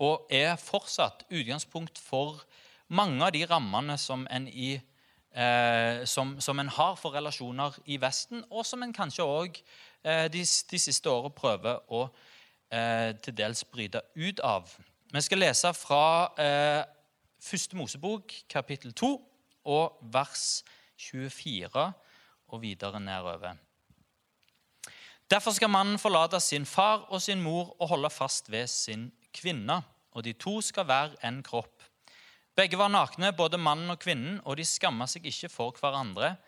og 0.00 0.30
er 0.32 0.54
fortsatt 0.56 1.26
utgangspunkt 1.28 1.98
for 2.00 2.40
mange 2.88 3.20
av 3.26 3.34
de 3.34 3.42
rammene 3.50 3.98
som 4.00 4.24
en 4.32 4.46
i 4.48 4.78
eh, 5.36 6.04
som, 6.04 6.40
som, 6.40 6.58
en 6.58 6.68
har 6.68 6.96
for 6.96 7.14
relasjoner 7.14 7.76
i 7.86 8.00
Vesten, 8.00 8.44
og 8.50 8.66
som 8.66 8.82
en 8.82 8.94
kanskje 8.96 9.24
òg 9.24 9.60
eh, 10.02 10.26
de, 10.32 10.42
de, 10.42 10.80
siste 10.80 11.10
årene 11.10 11.36
prøver 11.36 11.82
å 11.92 12.06
eh, 12.72 13.12
til 13.22 13.36
dels 13.36 13.64
bryte 13.64 14.02
ut 14.16 14.40
av. 14.40 14.72
Vi 15.12 15.22
skal 15.22 15.44
lese 15.44 15.72
fra 15.76 16.04
eh, 16.40 16.82
Første 17.46 17.76
Mosebok, 17.76 18.32
kapittel 18.50 18.94
2, 18.96 19.12
og 19.70 19.98
vers 20.12 20.64
24 20.96 21.84
og 22.48 22.62
videre 22.62 23.00
nedover. 23.00 23.58
Derfor 25.30 25.50
skal 25.50 25.70
mannen 25.70 25.98
forlate 25.98 26.40
sin 26.40 26.66
far 26.66 27.06
og 27.10 27.22
sin 27.22 27.42
mor 27.42 27.74
og 27.80 27.88
holde 27.88 28.10
fast 28.10 28.50
ved 28.50 28.66
sin 28.66 29.12
kvinne, 29.34 29.82
og 30.12 30.24
de 30.24 30.32
to 30.32 30.60
skal 30.60 30.88
være 30.88 31.26
en 31.26 31.42
kropp. 31.42 31.75
Begge 32.56 32.78
var 32.80 32.88
nakne, 32.88 33.34
både 33.36 33.58
mannen 33.60 33.92
og 33.92 33.98
kvinnen, 34.00 34.38
og 34.48 34.56
de 34.56 34.64
skamma 34.64 35.04
seg 35.10 35.26
ikke 35.28 35.50
for 35.52 35.76
hverandre. 35.76 36.38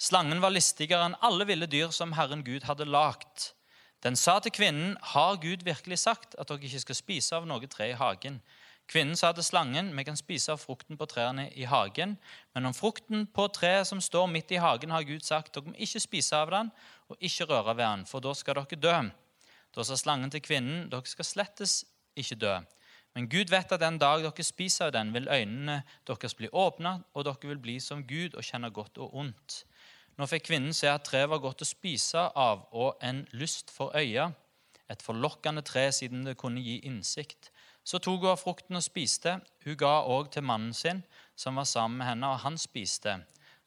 Slangen 0.00 0.40
var 0.40 0.54
listigere 0.54 1.04
enn 1.10 1.16
alle 1.26 1.44
ville 1.44 1.68
dyr 1.68 1.90
som 1.92 2.14
Herren 2.16 2.40
Gud 2.46 2.64
hadde 2.64 2.86
lagt. 2.88 3.52
Den 4.00 4.16
sa 4.16 4.38
til 4.38 4.52
kvinnen, 4.52 4.96
'Har 5.02 5.36
Gud 5.36 5.64
virkelig 5.64 5.98
sagt 5.98 6.34
at 6.38 6.48
dere 6.48 6.62
ikke 6.62 6.80
skal 6.80 6.94
spise 6.94 7.36
av 7.36 7.46
noe 7.46 7.66
tre 7.66 7.90
i 7.90 7.98
hagen?' 7.98 8.40
Kvinnen 8.88 9.16
sa 9.16 9.32
til 9.32 9.44
slangen, 9.44 9.92
'Vi 9.96 10.04
kan 10.04 10.16
spise 10.16 10.52
av 10.52 10.58
frukten 10.58 10.96
på 10.96 11.06
trærne 11.06 11.52
i 11.52 11.64
hagen.' 11.64 12.16
'Men 12.54 12.66
om 12.66 12.72
frukten 12.72 13.26
på 13.26 13.48
treet 13.52 13.86
som 13.86 14.00
står 14.00 14.26
midt 14.26 14.50
i 14.50 14.56
hagen, 14.56 14.90
har 14.90 15.02
Gud 15.02 15.20
sagt:" 15.20 15.52
'Dere 15.52 15.64
må 15.66 15.74
ikke 15.74 16.00
spise 16.00 16.36
av 16.36 16.50
den 16.50 16.70
og 17.10 17.16
ikke 17.20 17.44
røre 17.44 17.76
ved 17.76 17.84
den, 17.84 18.06
for 18.06 18.20
da 18.20 18.32
skal 18.32 18.54
dere 18.54 18.80
dø.' 18.80 19.10
Da 19.74 19.82
sa 19.82 19.94
slangen 19.96 20.30
til 20.30 20.40
kvinnen, 20.40 20.88
'Dere 20.88 21.06
skal 21.06 21.24
slettes 21.24 21.84
ikke 22.16 22.40
dø.' 22.40 22.64
Men 23.16 23.28
Gud 23.28 23.50
vet 23.50 23.72
at 23.72 23.80
den 23.82 23.98
dag 23.98 24.22
dere 24.22 24.44
spiser 24.46 24.88
av 24.88 24.94
den, 24.94 25.12
vil 25.14 25.28
øynene 25.28 25.82
deres 26.06 26.36
bli 26.38 26.50
åpna, 26.52 26.98
og 27.14 27.24
dere 27.26 27.50
vil 27.52 27.62
bli 27.62 27.78
som 27.80 28.04
Gud 28.06 28.34
og 28.34 28.44
kjenne 28.44 28.70
godt 28.70 29.00
og 29.02 29.14
ondt. 29.14 29.62
Nå 30.18 30.26
fikk 30.26 30.48
kvinnen 30.48 30.74
se 30.74 30.90
at 30.90 31.04
treet 31.06 31.30
var 31.30 31.42
godt 31.42 31.62
å 31.62 31.68
spise 31.68 32.28
av 32.34 32.66
og 32.74 32.98
en 33.06 33.24
lyst 33.38 33.70
for 33.70 33.94
øya, 33.94 34.32
et 34.90 35.04
forlokkende 35.04 35.62
tre 35.62 35.88
siden 35.92 36.24
det 36.26 36.38
kunne 36.40 36.62
gi 36.64 36.78
innsikt. 36.88 37.50
Så 37.84 38.00
tok 38.02 38.24
hun 38.24 38.32
av 38.32 38.40
frukten 38.40 38.76
og 38.76 38.84
spiste. 38.84 39.38
Hun 39.64 39.76
ga 39.80 39.92
òg 40.04 40.32
til 40.32 40.44
mannen 40.44 40.74
sin, 40.76 41.02
som 41.36 41.56
var 41.56 41.68
sammen 41.68 42.00
med 42.00 42.08
henne, 42.10 42.32
og 42.32 42.42
han 42.42 42.58
spiste. 42.60 43.14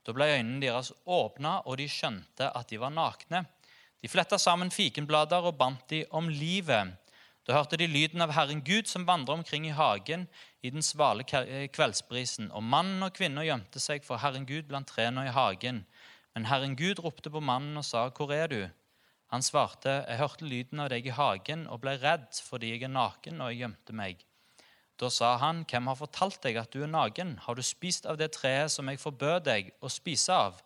Da 0.05 0.13
ble 0.13 0.27
øynene 0.33 0.61
deres 0.61 0.91
åpna, 1.05 1.61
og 1.65 1.77
de 1.77 1.87
skjønte 1.89 2.49
at 2.49 2.69
de 2.69 2.79
var 2.81 2.93
nakne. 2.93 3.45
De 4.01 4.09
fletta 4.09 4.37
sammen 4.41 4.73
fikenblader 4.73 5.45
og 5.45 5.57
bandt 5.57 5.87
de 5.93 6.03
om 6.17 6.29
livet. 6.29 6.97
Da 7.47 7.55
hørte 7.57 7.77
de 7.77 7.87
lyden 7.89 8.21
av 8.21 8.35
Herren 8.35 8.59
Gud 8.61 8.85
som 8.85 9.07
vandret 9.07 9.39
omkring 9.39 9.65
i 9.65 9.73
hagen 9.73 10.27
i 10.61 10.69
den 10.69 10.83
svale 10.85 11.25
kveldsbrisen. 11.25 12.51
Og 12.53 12.61
mannen 12.61 13.01
og 13.01 13.15
kvinna 13.17 13.41
gjemte 13.41 13.81
seg 13.81 14.05
for 14.05 14.21
Herren 14.21 14.45
Gud 14.45 14.67
blant 14.69 14.91
trærne 14.93 15.25
i 15.25 15.33
hagen. 15.33 15.85
Men 16.35 16.45
Herren 16.45 16.75
Gud 16.77 17.01
ropte 17.01 17.33
på 17.33 17.41
mannen 17.41 17.77
og 17.77 17.85
sa, 17.85 18.09
'Hvor 18.09 18.31
er 18.31 18.47
du?' 18.47 18.69
Han 19.31 19.41
svarte, 19.41 20.05
'Jeg 20.07 20.17
hørte 20.17 20.45
lyden 20.45 20.79
av 20.79 20.89
deg 20.89 21.05
i 21.05 21.09
hagen 21.09 21.67
og 21.67 21.81
ble 21.81 21.97
redd 21.97 22.29
fordi 22.43 22.71
jeg 22.71 22.83
er 22.83 22.93
naken, 22.93 23.41
og 23.41 23.49
jeg 23.49 23.57
gjemte 23.57 23.93
meg.' 23.93 24.25
Da 24.99 25.09
sa 25.09 25.37
han, 25.37 25.65
'Hvem 25.65 25.87
har 25.87 25.95
fortalt 25.95 26.43
deg 26.43 26.57
at 26.57 26.73
du 26.73 26.83
er 26.83 26.87
naken? 26.87 27.37
Har 27.37 27.55
du 27.55 27.61
spist 27.61 28.05
av 28.05 28.17
det 28.17 28.31
treet 28.31 28.71
som 28.71 28.87
jeg 28.87 28.99
forbød 28.99 29.43
deg 29.45 29.71
å 29.81 29.89
spise 29.89 30.33
av?' 30.33 30.61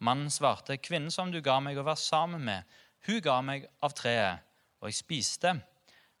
Mannen 0.00 0.30
svarte, 0.30 0.76
'Kvinnen 0.76 1.10
som 1.10 1.32
du 1.32 1.40
ga 1.40 1.60
meg 1.60 1.78
å 1.78 1.82
være 1.82 1.96
sammen 1.96 2.44
med, 2.44 2.62
hun 3.06 3.20
ga 3.20 3.40
meg 3.40 3.66
av 3.82 3.92
treet, 3.92 4.38
og 4.80 4.88
jeg 4.88 4.94
spiste.' 4.94 5.69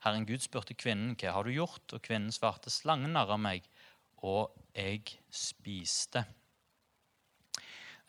Herren 0.00 0.26
Gud 0.26 0.40
spurte 0.40 0.74
kvinnen, 0.74 1.16
'Hva 1.16 1.32
har 1.32 1.42
du 1.44 1.50
gjort?' 1.50 1.92
Og 1.92 2.02
kvinnen 2.02 2.32
svarte, 2.32 2.70
'Slangen 2.70 3.12
narra 3.12 3.36
meg, 3.36 3.62
og 4.22 4.50
jeg 4.74 5.02
spiste.' 5.30 6.24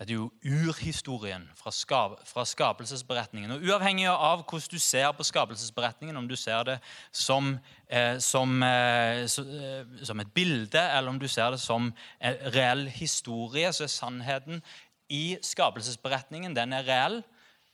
Dette 0.01 0.15
er 0.15 0.17
jo 0.17 0.31
urhistorien 0.41 1.43
fra, 1.53 1.69
skap, 1.69 2.15
fra, 2.25 2.41
skapelsesberetningen. 2.41 3.51
Og 3.51 3.61
Uavhengig 3.61 4.07
av 4.09 4.41
hvordan 4.49 4.71
du 4.71 4.79
ser 4.81 5.11
på 5.13 5.23
skapelsesberetningen, 5.23 6.17
om 6.17 6.27
du 6.27 6.33
ser 6.35 6.63
det 6.63 6.79
som, 7.11 7.59
eh, 7.87 8.17
som, 8.17 8.63
eh, 8.63 9.27
som, 9.27 10.19
et 10.19 10.33
bilde, 10.33 10.81
eller 10.97 11.09
om 11.09 11.19
du 11.19 11.27
ser 11.27 11.51
det 11.51 11.59
som 11.59 11.93
en 12.19 12.35
reell 12.55 12.87
historie, 12.87 13.69
så 13.73 13.83
er 13.83 13.93
sannheten 13.93 14.63
i 15.09 15.37
skapelsesberetningen 15.41 16.55
den 16.55 16.73
er 16.73 16.87
reell. 16.87 17.23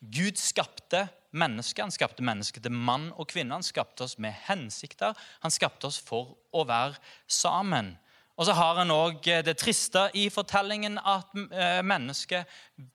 Gud 0.01 0.37
skapte 0.37 1.07
mennesket. 1.31 1.83
Han 1.85 1.93
skapte 1.93 2.25
mennesket 2.25 2.63
til 2.65 2.73
mann 2.73 3.09
og 3.15 3.27
kvinne. 3.31 3.57
Han 3.57 3.65
skapte 3.65 4.05
oss 4.05 4.17
med 4.21 4.35
hensikter. 4.47 5.17
Han 5.43 5.53
skapte 5.53 5.89
oss 5.89 5.99
for 6.01 6.35
å 6.53 6.65
være 6.67 6.99
sammen. 7.27 7.95
Og 8.37 8.45
så 8.45 8.53
har 8.53 8.77
en 8.81 8.93
òg 8.93 9.25
eh, 9.31 9.43
det 9.45 9.57
triste 9.57 10.07
i 10.17 10.27
fortellingen 10.29 10.99
at 11.01 11.31
eh, 11.33 11.81
mennesket 11.85 12.45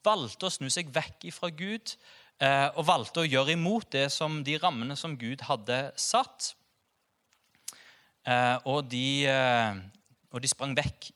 valgte 0.06 0.46
å 0.46 0.54
snu 0.54 0.68
seg 0.70 0.92
vekk 0.94 1.26
fra 1.34 1.50
Gud 1.50 1.96
eh, 2.38 2.68
og 2.70 2.86
valgte 2.86 3.24
å 3.24 3.26
gjøre 3.26 3.56
imot 3.56 3.90
det 3.94 4.06
som 4.14 4.42
de 4.46 4.54
rammene 4.62 4.96
som 4.98 5.18
Gud 5.18 5.42
hadde 5.48 5.88
satt. 5.98 6.54
Og 8.70 8.84
de, 8.86 9.26
og 10.30 10.38
de 10.44 10.46
sprang 10.46 10.76
vekk 10.78 11.08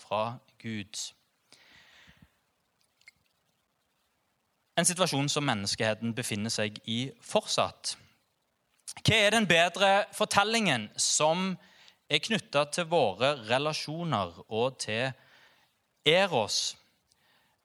fra 0.00 0.38
Gud. 0.62 0.96
En 4.74 4.86
situasjon 4.86 5.28
som 5.30 5.46
menneskeheten 5.46 6.14
befinner 6.14 6.50
seg 6.50 6.80
i 6.90 7.06
fortsatt. 7.22 7.94
Hva 9.02 9.18
er 9.18 9.34
den 9.34 9.46
bedre 9.46 10.04
fortellingen 10.14 10.88
som 11.00 11.52
er 12.10 12.22
knytta 12.22 12.64
til 12.74 12.88
våre 12.90 13.34
relasjoner 13.48 14.34
og 14.48 14.78
til 14.82 15.12
Eros 16.04 16.74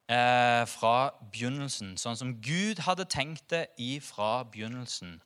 eh, 0.08 0.64
fra 0.70 0.94
begynnelsen, 1.32 1.96
sånn 2.00 2.18
som 2.20 2.36
Gud 2.46 2.84
hadde 2.86 3.10
tenkt 3.10 3.50
det 3.52 3.66
fra 4.06 4.46
begynnelsen. 4.48 5.18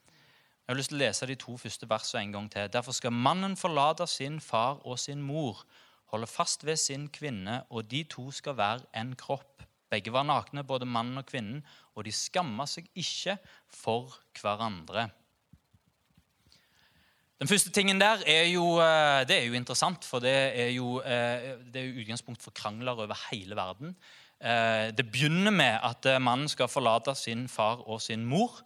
Jeg 0.63 0.71
har 0.71 0.79
lyst 0.79 0.93
til 0.93 1.01
å 1.01 1.03
lese 1.03 1.27
de 1.27 1.35
to 1.39 1.57
første 1.59 1.89
versene 1.91 2.23
en 2.23 2.33
gang 2.37 2.49
til. 2.51 2.71
Derfor 2.71 2.95
skal 2.95 3.11
mannen 3.11 3.57
forlate 3.59 4.07
sin 4.07 4.39
far 4.41 4.79
og 4.87 4.99
sin 4.99 5.21
mor, 5.21 5.65
holde 6.15 6.29
fast 6.31 6.63
ved 6.65 6.79
sin 6.79 7.09
kvinne, 7.11 7.63
og 7.69 7.91
de 7.91 8.05
to 8.07 8.29
skal 8.31 8.57
være 8.57 8.87
en 8.95 9.11
kropp. 9.19 9.65
Begge 9.93 10.13
var 10.13 10.25
nakne, 10.25 10.65
både 10.65 10.89
mannen 10.89 11.21
og 11.21 11.27
kvinnen, 11.29 11.61
og 11.93 12.07
de 12.07 12.13
skamma 12.15 12.65
seg 12.69 12.89
ikke 12.97 13.37
for 13.69 14.17
hverandre. 14.41 15.11
Den 17.43 17.49
første 17.49 17.73
tingen 17.75 17.99
der 17.99 18.21
er 18.29 18.45
jo, 18.47 18.77
eh, 18.79 19.25
det 19.27 19.35
er 19.35 19.47
jo 19.49 19.57
interessant, 19.57 20.05
for 20.07 20.23
det 20.23 20.31
er 20.31 20.69
jo, 20.71 21.01
eh, 21.01 21.57
det 21.73 21.81
er 21.81 21.89
jo 21.89 21.99
utgangspunkt 21.99 22.41
for 22.41 22.55
krangler 22.55 22.95
over 23.03 23.17
hele 23.31 23.57
verden. 23.59 23.97
Eh, 24.39 24.91
det 24.95 25.11
begynner 25.11 25.51
med 25.51 25.79
at 25.83 26.21
mannen 26.21 26.47
skal 26.47 26.71
forlate 26.71 27.15
sin 27.15 27.49
far 27.49 27.83
og 27.83 28.01
sin 28.01 28.23
mor. 28.25 28.61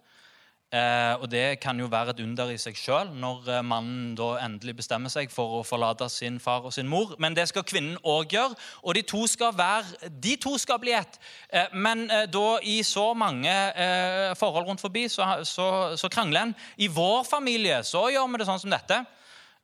Eh, 0.68 1.14
og 1.22 1.30
Det 1.30 1.60
kan 1.60 1.78
jo 1.80 1.86
være 1.88 2.10
et 2.10 2.18
under 2.20 2.50
i 2.52 2.58
seg 2.60 2.76
sjøl 2.76 3.08
når 3.16 3.46
eh, 3.48 3.62
mannen 3.64 4.10
da 4.18 4.34
endelig 4.44 4.74
bestemmer 4.82 5.08
seg 5.08 5.30
for 5.32 5.54
å 5.56 5.62
forlate 5.64 6.10
sin 6.12 6.36
far 6.40 6.66
og 6.68 6.74
sin 6.76 6.90
mor. 6.90 7.14
Men 7.16 7.32
det 7.32 7.46
skal 7.48 7.64
kvinnen 7.64 7.96
òg 8.04 8.34
gjøre, 8.36 8.52
og 8.84 8.98
de 8.98 9.02
to 9.08 9.22
skal, 9.26 9.54
være, 9.56 10.10
de 10.12 10.36
to 10.36 10.58
skal 10.60 10.76
bli 10.82 10.92
ett. 10.92 11.16
Eh, 11.48 11.72
men 11.72 12.04
eh, 12.12 12.26
da 12.28 12.58
i 12.60 12.82
så 12.84 13.14
mange 13.16 13.48
eh, 13.48 14.34
forhold 14.36 14.68
rundt 14.68 14.84
forbi 14.84 15.06
så, 15.08 15.38
så, 15.48 15.70
så 15.96 16.12
krangler 16.12 16.50
en. 16.50 16.56
I 16.76 16.92
vår 16.92 17.24
familie 17.24 17.80
så 17.80 18.10
gjør 18.12 18.28
vi 18.28 18.42
det 18.42 18.50
sånn 18.50 18.60
som 18.66 18.76
dette. 18.76 19.06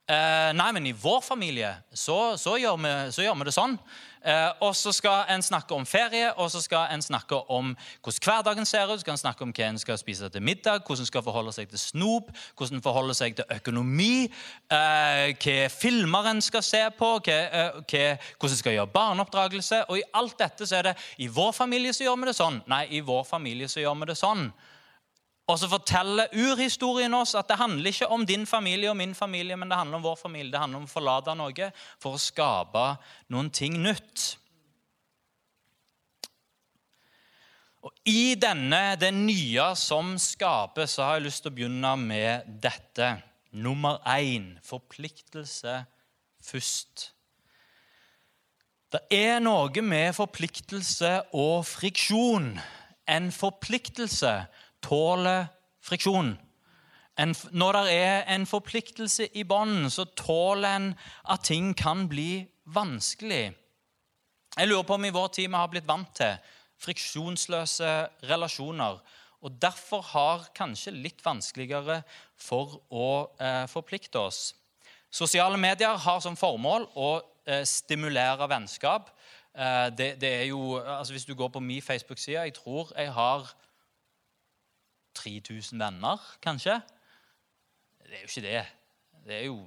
Eh, 0.05 0.51
nei, 0.53 0.67
men 0.73 0.85
i 0.85 0.91
vår 0.93 1.23
familie 1.25 1.71
så, 1.89 2.35
så, 2.37 2.59
gjør, 2.61 2.75
vi, 2.77 2.89
gjør, 3.25 3.37
vi, 3.39 3.45
det 3.47 3.53
sånn. 3.55 3.77
Eh, 4.25 4.51
og 4.65 4.73
så 4.75 4.91
skal 4.95 5.29
en 5.29 5.43
snakke 5.45 5.75
om 5.75 5.85
ferie, 5.85 6.31
og 6.33 6.49
så 6.51 6.61
skal 6.63 6.89
en 6.93 7.01
snakke 7.01 7.37
om 7.53 7.75
hvordan 8.01 8.25
hverdagen 8.25 8.65
ser 8.65 8.89
ut. 8.93 8.99
skal 8.99 9.13
en 9.13 9.21
snakke 9.21 9.43
om 9.43 9.53
hva 9.53 9.67
en 9.69 9.79
skal 9.79 9.97
spise 9.97 10.29
til 10.29 10.41
middag, 10.41 10.81
hvordan 10.85 11.05
en 11.05 11.05
skal 11.11 11.23
forholde 11.23 11.53
seg 11.53 11.69
til 11.69 11.79
snop, 11.79 12.31
hvordan 12.57 12.79
en 12.79 12.85
forholder 12.85 13.13
seg 13.13 13.35
til 13.35 13.45
økonomi, 13.53 14.31
eh, 14.71 15.35
hva 15.37 15.57
filmer 15.69 16.31
en 16.31 16.41
skal 16.41 16.63
se 16.63 16.83
på, 16.97 17.11
eh, 17.27 17.81
hvordan 17.85 18.51
en 18.51 18.57
skal 18.57 18.73
gjøre 18.73 18.93
barneoppdragelse. 18.93 19.83
Og 19.89 19.99
i 19.99 20.07
alt 20.13 20.39
dette 20.39 20.65
så 20.65 20.75
er 20.77 20.81
det 20.81 20.97
i 21.17 21.27
vår 21.27 21.51
familie 21.51 21.93
så 21.93 22.03
gjør 22.03 22.19
vi 22.19 22.25
det 22.25 22.35
sånn. 22.35 22.63
Nei, 22.67 22.87
i 22.89 23.01
vår 23.01 23.23
familie 23.23 23.67
så 23.67 23.79
gjør 23.79 23.99
vi 23.99 24.05
det 24.05 24.17
sånn. 24.17 24.51
Og 25.45 25.59
så 25.61 25.69
forteller 25.69 26.31
urhistorien 26.33 27.13
oss 27.13 27.35
at 27.37 27.49
det 27.51 27.59
handler 27.59 27.91
ikke 27.91 28.09
om 28.09 28.23
din 28.25 28.47
familie 28.49 28.89
og 28.89 28.97
min 28.97 29.13
familie, 29.15 29.57
men 29.57 29.69
det 29.69 29.77
handler 29.77 29.99
om 29.99 30.07
vår 30.07 30.17
familie. 30.17 30.51
Det 30.51 30.61
handler 30.61 30.81
om 30.81 30.87
å 30.87 30.95
forlate 30.95 31.35
noe 31.37 31.69
for 32.01 32.17
å 32.17 32.21
skape 32.21 32.87
noen 33.33 33.51
ting 33.53 33.77
nytt. 33.83 34.31
Og 37.85 37.93
I 38.09 38.33
denne, 38.41 38.95
det 38.97 39.11
nye 39.13 39.67
som 39.77 40.15
skapes, 40.17 40.95
så 40.95 41.05
har 41.05 41.19
jeg 41.19 41.27
lyst 41.27 41.43
til 41.45 41.53
å 41.53 41.57
begynne 41.59 41.91
med 42.01 42.47
dette. 42.63 43.11
Nummer 43.55 44.01
én 44.09 44.55
forpliktelse 44.65 45.83
først. 46.43 47.11
Det 48.91 49.03
er 49.13 49.37
noe 49.43 49.85
med 49.85 50.15
forpliktelse 50.17 51.11
og 51.37 51.61
friksjon. 51.69 52.55
En 53.05 53.29
forpliktelse 53.31 54.33
tåler 54.85 55.47
friksjon. 55.85 56.35
En, 57.17 57.35
når 57.55 57.77
det 57.77 57.93
er 57.95 58.25
en 58.35 58.45
forpliktelse 58.49 59.29
i 59.39 59.45
bånd, 59.47 59.87
så 59.91 60.07
tåler 60.19 60.75
en 60.75 60.89
at 61.31 61.45
ting 61.47 61.71
kan 61.77 62.07
bli 62.11 62.45
vanskelig. 62.75 63.53
Jeg 64.55 64.67
lurer 64.67 64.87
på 64.87 64.97
om 64.97 65.05
i 65.05 65.13
vår 65.15 65.31
tid 65.35 65.49
vi 65.49 65.59
har 65.59 65.71
blitt 65.71 65.87
vant 65.87 66.11
til 66.15 66.35
friksjonsløse 66.83 67.91
relasjoner. 68.29 68.99
Og 69.45 69.57
derfor 69.61 70.01
har 70.13 70.47
kanskje 70.57 70.95
litt 70.95 71.21
vanskeligere 71.23 72.01
for 72.39 72.79
å 72.89 73.09
eh, 73.39 73.65
forplikte 73.69 74.19
oss. 74.19 74.55
Sosiale 75.11 75.59
medier 75.59 75.95
har 76.01 76.21
som 76.23 76.35
formål 76.39 76.87
å 76.97 77.09
eh, 77.45 77.61
stimulere 77.67 78.47
vennskap. 78.51 79.11
Eh, 79.53 79.87
det, 79.95 80.09
det, 80.23 80.33
jo, 80.49 80.79
altså 80.79 81.13
Hvis 81.13 81.27
du 81.29 81.35
går 81.35 81.51
på 81.53 81.61
min 81.63 81.83
Facebook-side 81.83 82.41
Jeg 82.47 82.55
tror 82.57 82.91
jeg 82.97 83.13
har 83.15 83.53
3000 85.15 85.79
venner, 85.79 86.21
kanskje. 86.43 86.79
Det 88.05 88.17
er 88.17 88.21
jo 88.25 88.29
ikke 88.29 88.47
det. 88.47 88.65
Det 89.25 89.35
er 89.39 89.45
jo 89.47 89.59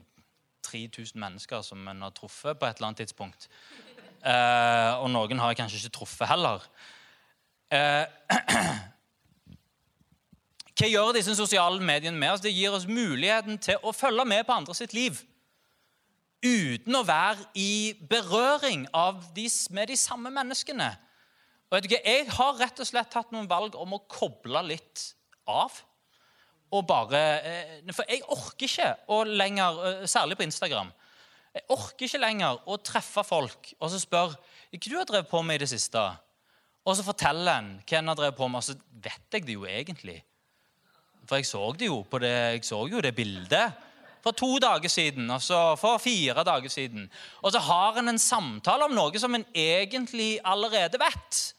3000 0.63 1.21
mennesker 1.21 1.63
som 1.63 1.89
en 1.89 2.03
har 2.03 2.13
truffet 2.15 2.59
på 2.59 2.67
et 2.67 2.77
eller 2.77 2.91
annet 2.91 3.03
tidspunkt. 3.03 3.49
Eh, 4.19 4.93
og 5.03 5.11
noen 5.11 5.39
har 5.41 5.53
jeg 5.53 5.61
kanskje 5.63 5.81
ikke 5.83 5.97
truffet 6.01 6.31
heller. 6.31 6.65
Eh, 7.71 8.05
Hva 10.79 10.87
gjør 10.87 11.17
disse 11.17 11.35
sosiale 11.35 11.83
mediene 11.83 12.19
med 12.19 12.37
oss? 12.37 12.43
Det 12.45 12.55
gir 12.55 12.71
oss 12.75 12.87
muligheten 12.87 13.59
til 13.59 13.83
å 13.83 13.91
følge 13.95 14.25
med 14.29 14.45
på 14.47 14.55
andre 14.55 14.77
sitt 14.79 14.95
liv. 14.95 15.19
Uten 16.39 16.95
å 16.95 17.03
være 17.03 17.49
i 17.59 17.97
berøring 18.11 18.87
de, 19.35 19.49
med 19.75 19.91
de 19.91 19.97
samme 19.99 20.31
menneskene. 20.31 20.93
Og 21.69 21.91
Jeg 21.91 22.29
har 22.31 22.61
rett 22.61 22.79
og 22.81 22.87
slett 22.87 23.11
tatt 23.11 23.33
noen 23.35 23.51
valg 23.51 23.75
om 23.77 23.97
å 23.97 24.05
koble 24.07 24.63
litt 24.71 25.03
av. 25.49 25.83
Og 26.71 26.85
bare, 26.87 27.21
eh, 27.41 27.93
For 27.93 28.05
jeg 28.09 28.23
orker 28.29 28.67
ikke 28.67 28.97
å 29.09 29.25
lenger, 29.25 30.03
eh, 30.03 30.07
særlig 30.07 30.37
på 30.37 30.45
Instagram 30.45 30.93
Jeg 31.55 31.65
orker 31.71 32.05
ikke 32.05 32.21
lenger 32.21 32.59
å 32.69 32.77
treffe 32.77 33.25
folk 33.25 33.73
og 33.81 33.91
så 33.91 33.99
spørre 33.99 34.37
hva 34.71 34.79
du 34.85 34.97
har 34.99 35.07
drevet 35.07 35.31
på 35.31 35.43
med 35.43 35.55
i 35.55 35.65
det 35.65 35.71
siste. 35.71 36.19
Og 36.85 36.95
så 36.95 37.03
forteller 37.03 37.59
en 37.59 37.83
hva 37.89 37.99
en 37.99 38.09
har 38.09 38.15
drevet 38.15 38.37
på 38.37 38.49
med, 38.49 38.59
og 38.59 38.65
så 38.65 38.77
vet 39.03 39.33
jeg 39.33 39.47
det 39.47 39.55
jo 39.55 39.65
egentlig. 39.65 40.23
For 41.27 41.37
jeg 41.37 41.47
så 41.47 41.77
det 41.77 41.89
jo 41.89 42.03
på 42.05 42.21
det, 42.21 42.35
jeg 42.53 42.65
så 42.69 42.83
jo 42.89 43.01
det 43.01 43.15
bildet 43.17 43.73
for 44.23 44.33
to 44.37 44.59
dager 44.59 44.89
siden, 44.89 45.31
og 45.31 45.43
så 45.43 45.77
for 45.79 46.01
fire 46.03 46.45
dager 46.45 46.69
siden. 46.69 47.09
Og 47.43 47.53
så 47.53 47.63
har 47.65 47.99
en 47.99 48.09
en 48.09 48.19
samtale 48.19 48.85
om 48.85 48.95
noe 48.95 49.19
som 49.19 49.35
en 49.35 49.47
egentlig 49.55 50.39
allerede 50.45 51.01
vet. 51.01 51.55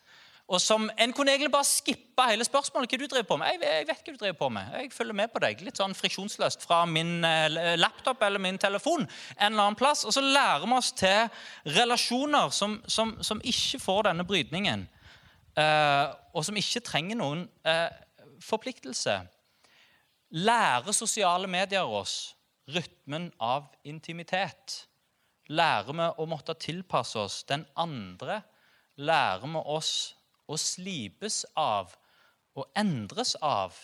Og 0.50 0.62
som 0.62 0.90
En 0.98 1.14
kunne 1.14 1.32
egentlig 1.32 1.52
bare 1.54 1.68
skippe 1.68 2.26
hele 2.26 2.46
spørsmålet. 2.46 2.90
hva 2.90 2.98
du 2.98 3.08
driver 3.08 3.28
på 3.28 3.38
med. 3.38 3.48
Jeg, 3.48 3.62
jeg, 3.62 3.88
vet 3.88 4.06
hva 4.06 4.14
du 4.14 4.18
driver 4.18 4.38
på 4.40 4.50
med. 4.50 4.72
Jeg 4.74 4.92
følger 4.92 5.14
med 5.14 5.28
på 5.30 5.40
deg. 5.44 5.62
Litt 5.62 5.78
sånn 5.78 5.94
friksjonsløst 5.94 6.66
fra 6.66 6.86
min 6.90 7.24
eh, 7.24 7.78
laptop 7.78 8.22
eller 8.26 8.42
min 8.42 8.58
telefon. 8.58 9.06
en 9.38 9.52
eller 9.54 9.64
annen 9.64 9.78
plass. 9.78 10.06
Og 10.06 10.14
så 10.14 10.22
lærer 10.26 10.66
vi 10.66 10.74
oss 10.74 10.92
til 10.92 11.30
relasjoner 11.78 12.50
som, 12.50 12.82
som, 12.88 13.18
som 13.22 13.42
ikke 13.44 13.80
får 13.80 14.10
denne 14.10 14.26
brytningen. 14.26 14.88
Uh, 15.60 16.14
og 16.34 16.46
som 16.46 16.58
ikke 16.58 16.82
trenger 16.86 17.18
noen 17.20 17.46
uh, 17.68 17.90
forpliktelse. 18.42 19.20
Lærer 20.30 20.94
sosiale 20.94 21.50
medier 21.50 21.84
oss 21.84 22.36
rytmen 22.74 23.32
av 23.42 23.68
intimitet? 23.84 24.86
Lærer 25.50 25.94
vi 25.94 26.08
å 26.22 26.28
måtte 26.30 26.56
tilpasse 26.58 27.20
oss 27.20 27.44
den 27.50 27.66
andre? 27.76 28.42
Lærer 29.02 29.50
vi 29.50 29.62
oss 29.66 29.94
å 30.50 30.58
slipes 30.58 31.44
av 31.58 31.94
og 32.58 32.68
endres 32.78 33.36
av 33.46 33.78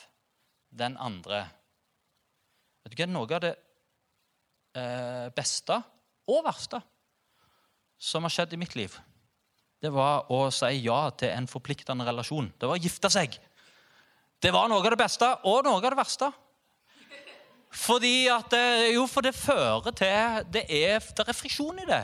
den 0.74 0.98
andre? 0.98 1.46
Vet 2.84 2.96
du 2.96 3.02
hva, 3.02 3.10
Noe 3.14 3.38
av 3.38 3.44
det 3.46 3.54
eh, 4.78 5.28
beste 5.36 5.78
og 6.30 6.44
verste 6.46 6.82
som 8.02 8.26
har 8.26 8.34
skjedd 8.34 8.54
i 8.54 8.60
mitt 8.60 8.76
liv, 8.78 8.96
det 9.82 9.92
var 9.94 10.32
å 10.34 10.48
si 10.54 10.82
ja 10.84 11.10
til 11.18 11.32
en 11.32 11.48
forpliktende 11.50 12.06
relasjon. 12.08 12.50
Det 12.58 12.68
var 12.68 12.80
å 12.80 12.82
gifte 12.82 13.12
seg. 13.14 13.38
Det 14.42 14.52
var 14.54 14.70
noe 14.70 14.82
av 14.82 14.92
det 14.94 15.00
beste 15.00 15.30
og 15.48 15.64
noe 15.66 15.78
av 15.78 15.86
det 15.86 16.00
verste. 16.00 16.32
Fordi 17.76 18.28
at, 18.32 18.54
jo, 18.94 19.04
for 19.12 19.26
det 19.26 19.36
fører 19.36 19.92
til 19.92 20.46
det 20.54 20.64
er, 20.72 21.04
det 21.04 21.26
er 21.28 21.36
friksjon 21.36 21.82
i 21.84 21.90
det. 21.90 22.04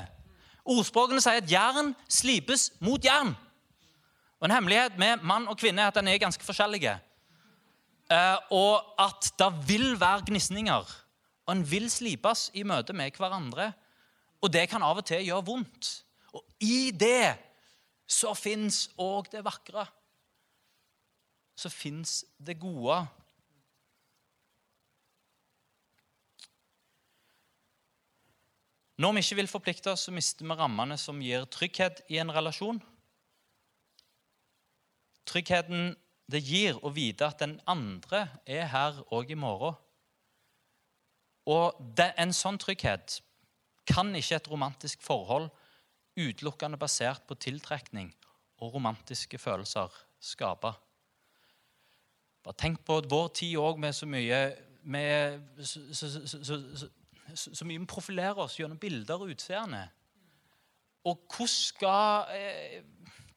Ordspråkene 0.67 1.21
sier 1.23 1.41
at 1.41 1.49
jern 1.49 1.93
slipes 2.11 2.69
mot 2.83 3.01
jern. 3.01 3.31
Og 4.41 4.49
En 4.49 4.55
hemmelighet 4.55 4.97
med 4.97 5.21
mann 5.21 5.45
og 5.47 5.57
kvinne 5.61 5.83
er 5.83 5.91
at 5.91 5.97
den 5.99 6.07
er 6.09 6.17
ganske 6.17 6.43
forskjellige. 6.43 6.95
Eh, 8.09 8.37
og 8.49 8.81
at 8.99 9.29
det 9.37 9.51
vil 9.67 9.99
være 9.99 10.25
gnisninger. 10.31 10.89
Og 11.45 11.53
en 11.53 11.61
vil 11.71 11.85
slipes 11.93 12.49
i 12.57 12.63
møte 12.65 12.93
med 12.93 13.13
hverandre. 13.21 13.71
Og 14.41 14.49
det 14.49 14.65
kan 14.69 14.81
av 14.81 14.97
og 14.97 15.05
til 15.05 15.21
gjøre 15.27 15.45
vondt. 15.45 15.91
Og 16.33 16.41
i 16.59 16.89
det 16.89 17.37
så 18.09 18.33
fins 18.33 18.87
òg 18.97 19.29
det 19.31 19.43
vakre. 19.45 19.85
Så 21.55 21.69
fins 21.69 22.23
det 22.41 22.57
gode. 22.59 22.97
Når 28.97 29.13
vi 29.13 29.21
ikke 29.21 29.37
vil 29.39 29.49
forplikte 29.49 29.93
oss, 29.93 30.07
så 30.09 30.13
mister 30.13 30.45
vi 30.45 30.57
rammene 30.57 30.97
som 30.97 31.21
gir 31.21 31.45
trygghet 31.45 32.01
i 32.09 32.17
en 32.21 32.33
relasjon. 32.33 32.81
Tryggheten 35.31 35.93
det 36.31 36.41
gir 36.43 36.79
å 36.83 36.91
vite 36.95 37.27
at 37.27 37.41
den 37.43 37.57
andre 37.69 38.25
er 38.45 38.67
her 38.71 38.99
òg 39.15 39.31
i 39.31 39.39
morgen. 39.39 39.75
Og 41.49 41.99
en 42.05 42.33
sånn 42.35 42.59
trygghet 42.61 43.19
kan 43.89 44.11
ikke 44.15 44.37
et 44.37 44.49
romantisk 44.51 45.01
forhold 45.03 45.49
utelukkende 46.19 46.77
basert 46.79 47.23
på 47.27 47.37
tiltrekning 47.39 48.11
og 48.61 48.75
romantiske 48.75 49.39
følelser 49.41 49.91
skape. 50.21 50.73
Bare 52.41 52.57
tenk 52.57 52.81
på 52.85 52.99
vår 53.09 53.31
tid 53.37 53.57
òg 53.61 53.79
med 53.81 53.95
så 53.95 54.07
mye 54.09 54.41
med, 54.81 55.41
så, 55.65 55.81
så, 55.93 56.09
så, 56.43 56.59
så 57.33 57.65
mye 57.65 57.81
vi 57.81 57.89
profilerer 57.89 58.39
oss 58.45 58.57
gjennom 58.59 58.79
bilder 58.81 59.21
og 59.21 59.33
utseende. 59.33 59.83
Og 61.05 61.21
hvordan 61.29 61.53
skal 61.53 62.31
eh, 62.37 62.81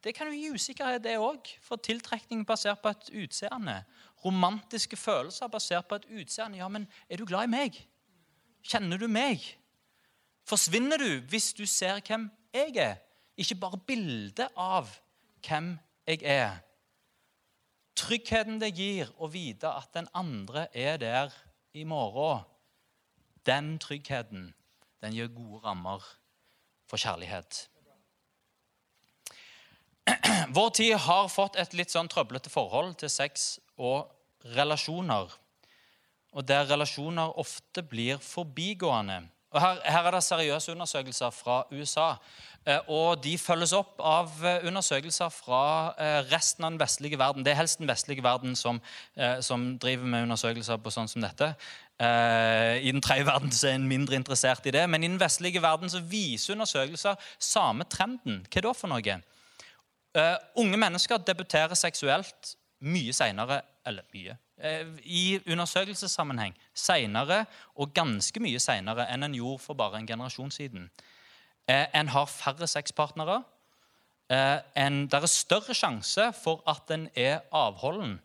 Det 0.05 0.13
kan 0.13 0.29
jo 0.29 0.37
gi 0.37 0.53
usikkerhet, 0.53 1.01
det 1.03 1.17
òg. 1.17 1.49
For 1.65 1.81
tiltrekning 1.81 2.45
basert 2.45 2.83
på 2.83 2.91
et 2.93 3.09
utseende. 3.23 3.79
Romantiske 4.25 4.97
følelser 4.97 5.49
basert 5.49 5.87
på 5.89 5.97
et 5.97 6.05
utseende. 6.21 6.59
Ja, 6.61 6.67
men 6.69 6.87
er 7.09 7.17
du 7.17 7.25
glad 7.25 7.47
i 7.47 7.53
meg? 7.55 7.79
Kjenner 8.65 9.01
du 9.01 9.07
meg? 9.09 9.41
Forsvinner 10.45 11.01
du 11.01 11.25
hvis 11.29 11.53
du 11.57 11.65
ser 11.65 12.03
hvem 12.05 12.29
jeg 12.53 12.77
er? 12.77 12.95
Ikke 13.37 13.57
bare 13.57 13.81
bildet 13.81 14.53
av 14.55 14.93
hvem 15.47 15.73
jeg 16.07 16.21
er. 16.21 16.61
Tryggheten 17.97 18.59
det 18.61 18.75
gir 18.77 19.09
å 19.17 19.29
vite 19.31 19.71
at 19.71 19.89
den 19.95 20.07
andre 20.13 20.67
er 20.75 20.99
der 21.01 21.33
i 21.73 21.83
morgen 21.87 22.45
den 23.45 23.75
tryggheten 23.79 24.51
den 25.01 25.13
gir 25.13 25.29
gode 25.33 25.61
rammer 25.65 26.03
for 26.89 27.01
kjærlighet. 27.01 27.65
Vår 30.57 30.69
tid 30.77 30.95
har 31.07 31.29
fått 31.33 31.57
et 31.59 31.73
litt 31.73 31.93
sånn 31.93 32.09
trøblete 32.11 32.51
forhold 32.53 32.97
til 33.01 33.09
sex 33.09 33.55
og 33.77 34.11
relasjoner. 34.55 35.31
Og 36.35 36.45
der 36.45 36.67
relasjoner 36.69 37.39
ofte 37.39 37.83
blir 37.83 38.19
forbigående. 38.21 39.23
Og 39.55 39.61
her, 39.63 39.77
her 39.87 40.07
er 40.09 40.17
det 40.17 40.23
seriøse 40.25 40.73
undersøkelser 40.73 41.31
fra 41.31 41.61
USA. 41.71 42.15
Eh, 42.65 42.89
og 42.91 43.21
de 43.23 43.37
følges 43.37 43.71
opp 43.77 44.01
av 44.03 44.31
eh, 44.43 44.65
undersøkelser 44.67 45.29
fra 45.31 45.61
eh, 46.01 46.17
resten 46.31 46.65
av 46.65 46.73
den 46.73 46.81
vestlige 46.81 47.19
verden. 47.21 47.45
Det 47.45 47.53
er 47.53 47.61
helst 47.61 47.79
den 47.79 47.87
vestlige 47.87 48.25
verden 48.25 48.57
som, 48.59 48.81
som 49.45 49.67
driver 49.79 50.09
med 50.09 50.25
undersøkelser 50.25 50.81
på 50.81 50.91
sånn 50.93 51.09
som 51.11 51.23
dette. 51.23 51.53
I 51.95 52.91
den 52.91 52.99
tredje 52.99 53.23
verden 53.23 53.53
er 53.53 53.77
en 53.77 53.87
mindre 53.87 54.17
interessert 54.19 54.65
i 54.67 54.73
det. 54.75 54.83
Men 54.91 55.05
i 55.05 55.07
den 55.07 55.21
vestlige 55.21 55.61
verden 55.63 55.91
så 55.91 56.01
viser 56.03 56.57
undersøkelser 56.57 57.15
samme 57.39 57.87
trenden. 57.87 58.41
Hva 58.51 58.65
da 58.65 58.73
for 58.75 58.91
noe? 58.91 59.19
Unge 60.55 60.77
mennesker 60.79 61.19
debuterer 61.27 61.75
seksuelt 61.75 62.55
mye 62.85 63.13
seinere 63.13 63.61
Eller 63.85 64.05
mye 64.13 64.37
i 65.03 65.39
undersøkelsessammenheng 65.51 66.53
seinere 66.73 67.41
og 67.75 67.91
ganske 67.93 68.39
mye 68.39 68.59
seinere 68.63 69.03
enn 69.11 69.27
en 69.27 69.35
gjorde 69.35 69.63
for 69.65 69.75
bare 69.75 69.99
en 69.99 70.07
generasjon 70.07 70.51
siden. 70.51 70.85
Uh, 71.67 71.85
en 71.91 72.07
har 72.13 72.29
færre 72.31 72.67
sexpartnere. 72.67 73.41
En, 74.29 75.03
det 75.05 75.19
er 75.19 75.27
større 75.29 75.75
sjanse 75.77 76.31
for 76.33 76.63
at 76.65 76.89
en 76.89 77.09
er 77.13 77.43
avholden 77.53 78.15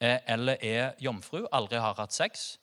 eller 0.00 0.56
er 0.64 0.96
jomfru, 0.98 1.44
aldri 1.52 1.78
har 1.78 1.94
hatt 1.94 2.16
sex. 2.16 2.58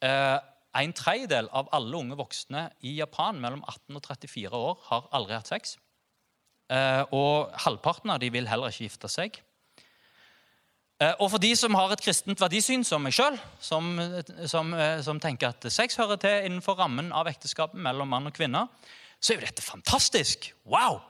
En 0.00 0.94
tredjedel 0.96 1.50
av 1.52 1.68
alle 1.76 1.98
unge 1.98 2.16
voksne 2.16 2.62
i 2.80 2.94
Japan 2.96 3.42
mellom 3.42 3.60
18 3.66 3.98
og 3.98 4.06
34 4.06 4.56
år 4.56 4.80
har 4.86 5.10
aldri 5.18 5.36
hatt 5.36 5.52
sex. 5.52 5.74
Og 6.68 7.52
halvparten 7.64 8.12
av 8.12 8.18
de 8.20 8.28
vil 8.32 8.48
heller 8.48 8.68
ikke 8.68 8.84
gifte 8.84 9.08
seg. 9.08 9.38
Og 11.22 11.30
for 11.30 11.40
de 11.40 11.52
som 11.56 11.72
har 11.78 11.94
et 11.94 12.02
kristent 12.02 12.40
verdisyn 12.42 12.82
som 12.84 13.00
meg 13.06 13.14
sjøl, 13.16 13.38
som, 13.62 13.92
som, 14.50 14.74
som, 15.06 15.20
tenker 15.22 15.54
at 15.54 15.68
sex 15.72 15.96
hører 15.96 16.18
til 16.20 16.48
innenfor 16.48 16.76
rammen 16.76 17.12
av 17.14 17.30
ekteskapet 17.30 17.78
mellom 17.80 18.10
mann 18.12 18.28
og 18.28 18.34
kvinne, 18.36 18.66
så 19.16 19.32
er 19.32 19.38
jo 19.38 19.46
dette 19.46 19.64
fantastisk. 19.64 20.50
Wow! 20.68 21.00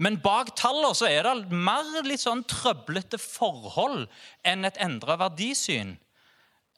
Men 0.00 0.18
bak 0.22 0.54
tallene 0.58 0.96
så 0.96 1.08
er 1.08 1.26
det 1.26 1.56
mer 1.56 2.04
litt 2.06 2.22
sånn 2.22 2.44
trøblete 2.48 3.20
forhold 3.20 4.06
enn 4.46 4.66
et 4.68 4.80
endra 4.82 5.18
verdisyn. 5.20 5.96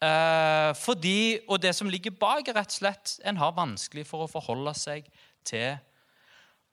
Eh, 0.03 0.71
fordi, 0.75 1.39
og 1.47 1.61
det 1.63 1.73
som 1.77 1.89
ligger 1.91 2.15
bak, 2.19 2.47
er 2.47 2.57
rett 2.57 2.73
og 2.73 2.79
slett 2.81 3.17
en 3.23 3.39
har 3.39 3.55
vanskelig 3.55 4.05
for 4.09 4.25
å 4.25 4.31
forholde 4.31 4.73
seg 4.77 5.07
til 5.47 5.77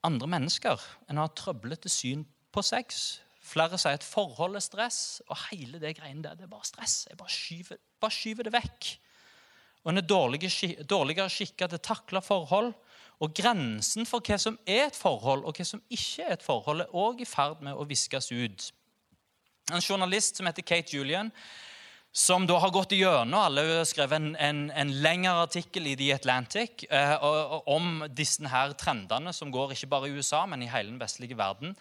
andre 0.07 0.29
mennesker. 0.31 0.81
En 1.11 1.21
har 1.21 1.33
trøblete 1.37 1.91
syn 1.93 2.25
på 2.53 2.63
sex. 2.65 3.21
Flere 3.41 3.79
sier 3.81 3.99
at 3.99 4.07
forhold 4.07 4.59
er 4.59 4.65
stress, 4.65 5.21
og 5.29 5.39
hele 5.51 5.81
det 5.83 5.97
greiene 5.99 6.23
der 6.25 6.37
det 6.39 6.47
er 6.47 6.53
bare 6.53 6.69
stress. 6.69 7.07
Jeg 7.11 7.19
bare 7.19 7.33
skyver, 7.35 7.81
bare 8.01 8.15
skyver 8.15 8.47
det 8.47 8.55
vekk. 8.55 8.91
Og 9.85 9.93
en 9.93 10.03
er 10.03 10.07
dårligere 10.85 11.33
skikka 11.33 11.69
til 11.69 11.81
å 11.81 11.85
takle 11.85 12.23
forhold. 12.25 12.73
Og 13.21 13.33
grensen 13.37 14.07
for 14.09 14.25
hva 14.25 14.39
som 14.41 14.57
er 14.65 14.87
et 14.87 14.97
forhold, 14.97 15.45
og 15.45 15.57
hva 15.57 15.65
som 15.69 15.83
ikke 15.93 16.25
er 16.25 16.37
et 16.37 16.45
forhold, 16.45 16.85
er 16.85 16.95
òg 16.97 17.21
i 17.21 17.29
ferd 17.29 17.65
med 17.65 17.77
å 17.77 17.85
viskes 17.89 18.31
ut. 18.33 18.71
En 19.71 19.85
journalist 19.85 20.41
som 20.41 20.49
heter 20.49 20.65
Kate 20.67 20.97
Julian, 20.97 21.29
som 22.13 22.47
da 22.47 22.59
har 22.59 22.73
gått 22.75 22.93
gjennom 22.97 23.39
alle 23.39 23.63
har 23.69 23.85
skrevet 23.87 24.19
en, 24.19 24.33
en, 24.37 24.63
en 24.75 24.93
lengre 25.03 25.37
artikkel 25.45 25.87
i 25.87 25.97
The 25.97 26.13
Atlantic 26.17 26.85
eh, 26.91 27.15
om 27.71 28.03
disse 28.11 28.51
her 28.51 28.75
trendene 28.79 29.33
som 29.37 29.53
går 29.55 29.77
ikke 29.77 29.91
bare 29.93 30.11
i 30.11 30.17
USA, 30.19 30.43
men 30.51 30.65
i 30.65 30.71
hele 30.71 30.91
den 30.91 30.99
vestlige 30.99 31.39
verden. 31.39 31.77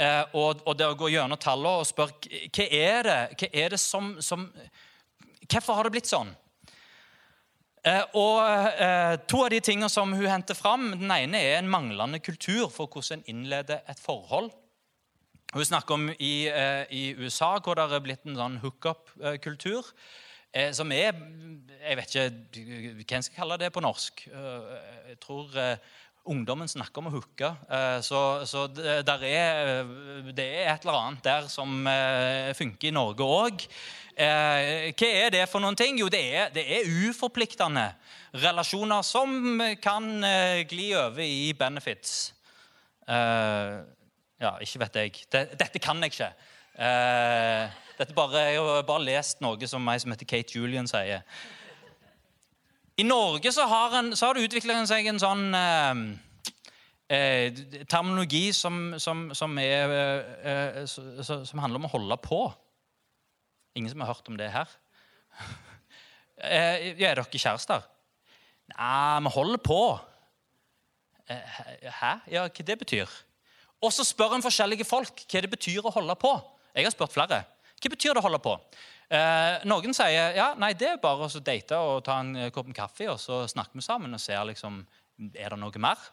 Eh, 0.00 0.22
og, 0.34 0.62
og, 0.64 0.74
det 0.78 0.88
å 0.90 0.98
gå 0.98 1.12
gjennom 1.12 1.38
tallene 1.38 1.82
og 1.82 1.88
spørre 1.88 2.16
hva 2.50 2.66
er 2.66 3.06
det, 3.06 3.18
hva 3.38 3.50
er 3.52 3.74
det 3.76 3.82
som, 3.82 4.16
som 4.22 4.48
Hvorfor 5.50 5.74
har 5.74 5.86
det 5.86 5.90
blitt 5.96 6.06
sånn? 6.06 6.28
Eh, 7.82 8.02
og 8.14 8.38
eh, 8.44 9.16
To 9.30 9.40
av 9.46 9.50
de 9.50 9.58
tingene 9.64 9.88
som 9.90 10.12
hun 10.14 10.28
henter 10.28 10.54
fram, 10.54 10.90
den 10.94 11.10
ene 11.10 11.40
er 11.40 11.56
en 11.58 11.70
manglende 11.70 12.20
kultur 12.22 12.68
for 12.70 12.86
hvordan 12.86 13.18
en 13.18 13.32
innleder 13.32 13.80
et 13.88 14.02
forhold. 14.02 14.52
Hun 15.50 15.64
snakker 15.66 15.96
om 15.96 16.10
i, 16.14 16.46
eh, 16.46 16.84
i, 16.94 17.14
USA, 17.18 17.56
hvor 17.58 17.74
det 17.74 17.88
er 17.90 18.02
blitt 18.04 18.26
en 18.26 18.38
sånn 18.38 18.60
hookup-kultur. 18.62 19.88
Eh, 20.54 20.70
som 20.74 20.90
er 20.92 21.14
Jeg 21.80 21.96
vet 21.96 22.14
ikke 22.14 23.04
hvem 23.08 23.22
skal 23.22 23.34
kalle 23.34 23.56
det 23.58 23.72
på 23.72 23.82
norsk. 23.82 24.28
Eh, 24.28 25.08
jeg 25.08 25.18
tror 25.18 25.50
ungdommen 26.30 26.68
snakker 26.68 27.00
om 27.00 27.08
å 27.08 27.14
hooke. 27.16 27.48
Så, 28.04 28.44
så 28.46 28.66
er, 28.68 29.00
det, 29.02 29.16
er, 29.24 30.68
et 30.68 30.84
eller 30.84 30.98
annet 30.98 31.24
der 31.24 31.48
som 31.48 31.88
funker 32.54 32.88
i 32.88 32.92
Norge 32.92 33.24
òg. 33.24 33.64
hva 34.14 35.08
er 35.08 35.30
det 35.32 35.48
for 35.48 35.64
noen 35.64 35.74
ting? 35.74 35.98
Jo, 35.98 36.10
det 36.12 36.20
er, 36.20 36.52
det 36.52 36.66
er 36.68 37.08
uforpliktende 37.08 37.88
relasjoner 38.36 39.02
som 39.02 39.64
kan 39.80 40.20
gli 40.68 40.92
over 40.94 41.24
i 41.24 41.54
benefits. 41.56 42.34
Ja, 44.40 44.54
ikke 44.64 44.80
vet 44.80 44.96
jeg. 44.96 45.18
Dette 45.60 45.80
kan 45.82 46.00
jeg 46.00 46.14
ikke. 46.14 46.30
Uh, 46.80 47.68
dette 47.98 48.16
bare, 48.16 48.46
jeg 48.48 48.62
har 48.64 48.86
bare 48.88 49.04
lest 49.04 49.42
noe 49.44 49.68
som 49.68 49.84
meg 49.84 50.00
som 50.00 50.14
heter 50.14 50.28
Kate 50.28 50.56
Julian 50.56 50.88
sier. 50.88 51.26
I 52.96 53.04
Norge 53.04 53.52
så 53.52 53.66
har, 53.68 53.96
en, 53.98 54.14
så 54.16 54.28
har 54.28 54.36
det 54.36 54.46
utviklet 54.48 54.88
seg 54.88 55.06
en 55.08 55.20
sånn 55.20 55.54
eh, 55.56 56.00
eh, 57.16 57.60
terminologi 57.88 58.50
som, 58.56 58.94
som, 59.00 59.30
som, 59.36 59.56
er, 59.60 60.84
som, 60.88 61.62
handler 61.62 61.80
om 61.80 61.88
å 61.88 61.92
holde 61.94 62.18
på. 62.24 62.42
Ingen 63.76 63.92
som 63.92 64.04
har 64.04 64.12
hørt 64.12 64.28
om 64.28 64.36
det 64.40 64.50
her? 64.52 64.68
er 66.44 66.92
dere 67.00 67.24
kjærester? 67.24 67.88
Nei, 68.74 69.24
vi 69.24 69.34
holder 69.36 69.64
på. 69.64 69.80
Hæ? 71.30 72.14
Ja, 72.32 72.44
hva 72.48 72.68
det 72.68 72.80
betyr? 72.84 73.20
Og 73.80 73.92
så 73.94 74.04
spør 74.04 74.36
en 74.36 74.44
forskjellige 74.44 74.86
folk 74.88 75.24
hva 75.24 75.42
det 75.44 75.50
betyr 75.52 75.86
å 75.86 75.94
holde 75.94 76.16
på. 76.20 76.34
Jeg 76.76 76.86
har 76.86 76.94
spurt 76.94 77.14
flere. 77.14 77.42
Hva 77.80 77.92
betyr 77.92 78.14
det 78.14 78.20
å 78.20 78.26
holde 78.26 78.42
på? 78.44 78.54
Eh, 79.10 79.64
noen 79.66 79.96
sier 79.96 80.36
ja, 80.36 80.52
nei, 80.60 80.74
det 80.78 80.92
er 80.92 81.02
bare 81.02 81.26
å 81.26 81.42
date 81.42 81.78
og 81.80 82.04
ta 82.06 82.20
en 82.22 82.50
kopp 82.54 82.68
kaffe, 82.76 83.08
og 83.10 83.18
så 83.18 83.42
snakker 83.50 83.80
vi 83.80 83.84
sammen 83.84 84.14
og 84.14 84.22
ser 84.22 84.44
liksom, 84.46 84.82
er 85.32 85.54
det 85.56 85.58
noe 85.58 85.82
mer. 85.82 86.10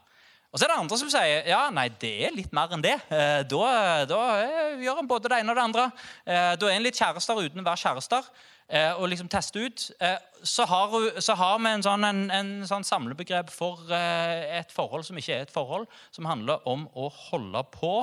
Og 0.47 0.59
så 0.59 0.63
er 0.63 0.71
det 0.71 0.77
andre 0.79 0.97
som 0.97 1.09
sier 1.11 1.47
ja, 1.49 1.59
nei, 1.75 1.89
det 2.01 2.13
er 2.25 2.35
litt 2.35 2.53
mer 2.55 2.71
enn 2.71 2.83
det. 2.83 2.95
Eh, 3.11 3.41
da, 3.51 3.63
da 4.07 4.19
eh, 4.39 4.77
gjør 4.85 5.01
en 5.03 5.09
både 5.09 5.29
det 5.29 5.41
ene 5.41 5.51
og 5.51 5.59
det 5.59 5.65
andre. 5.67 5.87
Eh, 6.23 6.53
da 6.57 6.69
er 6.69 6.77
en 6.77 6.85
litt 6.85 6.97
kjærester 6.97 7.41
uten 7.43 7.61
å 7.61 7.67
være 7.67 7.81
kjærester. 7.83 8.29
Eh, 8.67 8.91
og 8.99 9.07
liksom 9.07 9.29
teste 9.31 9.61
ut, 9.63 9.91
eh, 10.03 10.17
så 10.43 10.65
har, 10.67 11.19
så 11.23 11.33
har, 11.39 11.59
vi 11.63 11.69
en 11.71 11.83
sånn, 11.85 12.03
en, 12.03 12.25
en 12.35 12.49
sånn 12.67 12.83
samlebegrep 12.83 13.51
for 13.53 13.87
eh, 13.95 14.57
et 14.59 14.73
forhold 14.75 15.05
som 15.07 15.19
ikke 15.19 15.37
er 15.37 15.45
et 15.45 15.53
forhold, 15.53 15.87
som 16.11 16.27
handler 16.27 16.65
om 16.67 16.83
å 16.91 17.07
holde 17.29 17.63
på. 17.71 17.93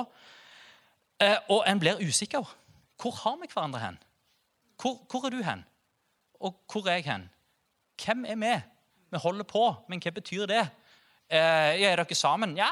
Og 1.53 1.61
en 1.63 1.79
blir 1.79 2.01
usikker. 2.03 2.49
Hvor 2.99 3.13
har 3.21 3.37
vi 3.39 3.47
hverandre 3.47 3.79
hen? 3.79 3.99
Hvor, 4.81 4.97
hvor 5.07 5.27
er 5.27 5.31
du 5.31 5.43
hen? 5.45 5.61
Og 6.43 6.57
hvor 6.67 6.89
er 6.89 6.97
jeg 6.97 7.05
hen? 7.07 7.29
Hvem 8.03 8.25
er 8.33 8.41
vi? 8.41 8.51
Vi 9.13 9.21
holder 9.23 9.47
på, 9.47 9.61
men 9.87 10.03
hva 10.03 10.11
betyr 10.11 10.49
det? 10.51 10.65
Er 11.31 12.01
dere 12.01 12.17
sammen? 12.19 12.57
Ja, 12.59 12.67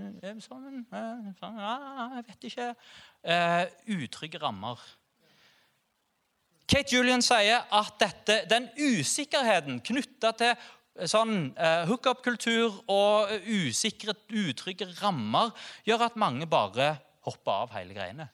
er 0.00 0.34
vi 0.34 0.42
sammen? 0.42 0.82
Ja, 0.90 1.76
jeg 2.16 2.26
vet 2.32 2.48
ikke. 2.50 2.72
Utrygge 3.94 4.42
rammer. 4.42 4.82
Kate 6.70 6.94
Julian 6.94 7.22
sier 7.24 7.64
at 7.74 7.96
dette, 7.98 8.44
den 8.46 8.68
usikkerheten 8.78 9.80
knytta 9.82 10.30
til 10.38 10.52
eh, 10.52 11.06
sånn 11.10 11.50
uh, 11.56 11.86
hookup-kultur 11.88 12.76
og 12.86 13.32
usikre, 13.42 14.14
utrygge 14.30 14.86
rammer 15.00 15.50
gjør 15.88 16.04
at 16.06 16.18
mange 16.20 16.46
bare 16.50 16.92
hopper 17.26 17.64
av 17.64 17.72
hele 17.74 17.96
greiene. 17.96 18.28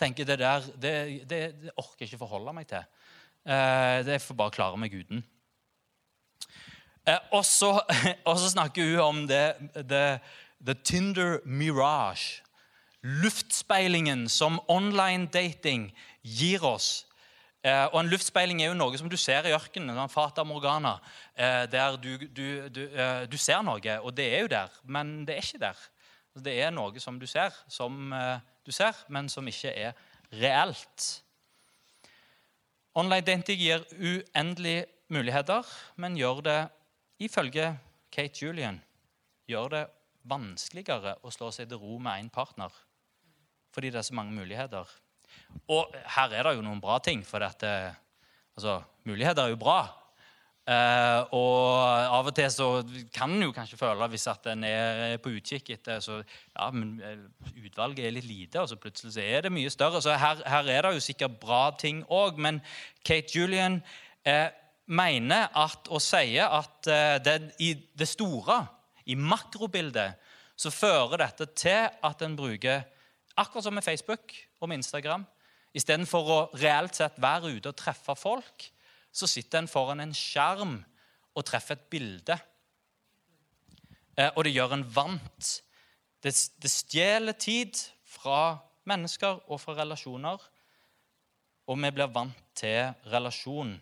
Tenker 0.00 0.28
det 0.28 0.38
der, 0.40 0.64
det, 0.80 0.92
det, 1.28 1.40
det 1.60 1.74
orker 1.76 2.06
jeg 2.06 2.14
ikke 2.14 2.22
forholde 2.22 2.54
meg 2.56 2.68
til. 2.70 2.86
Uh, 3.44 4.00
det 4.08 4.22
får 4.24 4.38
bare 4.38 4.54
klare 4.56 4.80
meg 4.80 4.96
uten. 4.96 5.20
Uh, 7.04 7.20
og, 7.36 7.42
så, 7.44 7.74
snakker 8.54 8.88
hun 8.88 9.02
om 9.04 9.20
det, 9.28 9.44
the 9.76 10.78
Tinder 10.80 11.42
mirage. 11.44 12.40
Luftspeilingen 13.04 14.30
som 14.32 14.62
online 14.72 15.28
dating 15.28 15.90
gir 16.24 16.64
oss 16.64 17.04
Eh, 17.66 17.86
og 17.90 17.98
En 17.98 18.10
luftspeiling 18.10 18.60
er 18.62 18.70
jo 18.70 18.78
noe 18.78 18.98
som 18.98 19.08
du 19.10 19.16
ser 19.18 19.48
i 19.48 19.54
ørkenen. 19.56 19.96
En 19.98 20.12
fata 20.12 20.44
morgana, 20.46 20.96
eh, 21.34 21.64
der 21.70 21.96
du, 21.98 22.12
du, 22.22 22.46
du, 22.70 22.82
eh, 22.86 23.24
du, 23.26 23.36
ser 23.36 23.64
noe, 23.66 23.98
og 24.02 24.14
det 24.14 24.26
er 24.36 24.44
jo 24.44 24.50
der, 24.52 24.76
men 24.84 25.24
det 25.26 25.34
er 25.34 25.42
ikke 25.42 25.62
der. 25.64 25.80
Det 26.46 26.54
er 26.62 26.70
noe 26.70 27.00
som 27.02 27.18
du 27.18 27.26
ser, 27.26 27.54
som 27.72 28.12
du 28.62 28.72
ser, 28.74 28.92
men 29.08 29.30
som 29.32 29.46
ikke 29.48 29.72
er 29.72 29.94
reelt. 30.36 31.06
Online 32.94 33.24
dating 33.24 33.58
gir 33.58 33.86
uendelige 33.96 34.84
muligheter, 35.08 35.64
men 35.96 36.18
gjør 36.20 36.42
det, 36.44 36.58
ifølge 37.24 37.70
Kate 38.12 38.44
Julian, 38.44 38.82
gjør 39.48 39.72
det 39.72 39.82
vanskeligere 40.28 41.16
å 41.24 41.32
slå 41.32 41.48
seg 41.54 41.70
til 41.72 41.80
ro 41.80 41.96
med 41.98 42.20
én 42.20 42.30
partner 42.32 42.74
fordi 43.76 43.90
det 43.92 43.98
er 44.00 44.06
så 44.08 44.14
mange 44.16 44.32
muligheter. 44.32 44.88
Og 45.72 45.94
her 46.16 46.34
er 46.34 46.46
det 46.46 46.56
jo 46.58 46.64
noen 46.66 46.82
bra 46.82 46.98
ting, 47.02 47.24
for 47.26 47.42
dette, 47.42 47.70
altså, 48.56 48.80
muligheter 49.08 49.46
er 49.46 49.54
jo 49.54 49.60
bra. 49.60 49.80
Eh, 50.66 51.34
og 51.38 51.78
av 52.10 52.26
og 52.26 52.34
til 52.34 52.48
så 52.50 52.68
kan 53.14 53.30
en 53.30 53.44
jo 53.44 53.52
kanskje 53.54 53.78
føle, 53.78 54.08
hvis 54.10 54.26
at 54.32 54.48
en 54.50 54.64
er 54.66 55.14
på 55.22 55.30
utkikk 55.38 55.70
etter 55.76 56.00
så, 56.02 56.16
ja, 56.26 56.66
men 56.74 56.96
eh, 56.98 57.20
Utvalget 57.68 58.08
er 58.08 58.14
litt 58.16 58.26
lite, 58.26 58.62
og 58.62 58.70
så 58.70 58.78
plutselig 58.80 59.14
så 59.14 59.22
er 59.22 59.46
det 59.46 59.52
mye 59.54 59.70
større. 59.70 60.00
Så 60.02 60.16
her, 60.18 60.42
her 60.42 60.70
er 60.74 60.88
det 60.88 60.96
jo 60.96 61.04
sikkert 61.06 61.38
bra 61.42 61.68
ting 61.78 62.02
òg. 62.10 62.40
Men 62.42 62.58
Kate 63.06 63.30
Julian 63.34 63.78
eh, 64.26 64.48
mener 64.86 65.50
at, 65.54 65.86
og 65.90 66.02
sier 66.02 66.50
at 66.50 66.90
eh, 66.90 67.16
det, 67.22 67.36
i 67.62 67.72
det 67.98 68.08
store, 68.10 68.64
i 69.06 69.14
makrobildet, 69.14 70.18
så 70.58 70.72
fører 70.72 71.20
dette 71.20 71.46
til 71.54 71.86
at 71.86 72.22
en 72.24 72.36
bruker, 72.38 72.86
akkurat 73.36 73.66
som 73.66 73.74
med 73.76 73.84
Facebook 73.84 74.32
og 74.60 74.70
med 74.70 74.80
Instagram, 74.80 75.26
Istedenfor 75.76 76.30
å 76.32 76.38
reelt 76.56 76.96
sett 76.96 77.18
være 77.20 77.52
ute 77.52 77.70
og 77.70 77.76
treffe 77.76 78.16
folk, 78.16 78.68
så 79.12 79.28
sitter 79.28 79.62
en 79.62 79.70
foran 79.70 80.00
en 80.00 80.14
skjerm 80.16 80.78
og 81.36 81.44
treffer 81.44 81.76
et 81.76 81.88
bilde. 81.92 82.36
Eh, 84.16 84.30
og 84.32 84.44
det 84.46 84.54
gjør 84.54 84.76
en 84.76 84.86
vant. 84.96 85.50
Det, 86.24 86.32
det 86.32 86.72
stjeler 86.72 87.36
tid 87.36 87.76
fra 88.08 88.56
mennesker 88.88 89.42
og 89.46 89.60
fra 89.60 89.76
relasjoner. 89.76 90.40
Og 91.66 91.78
vi 91.82 91.92
blir 91.92 92.12
vant 92.14 92.42
til 92.56 92.92
relasjon 93.12 93.74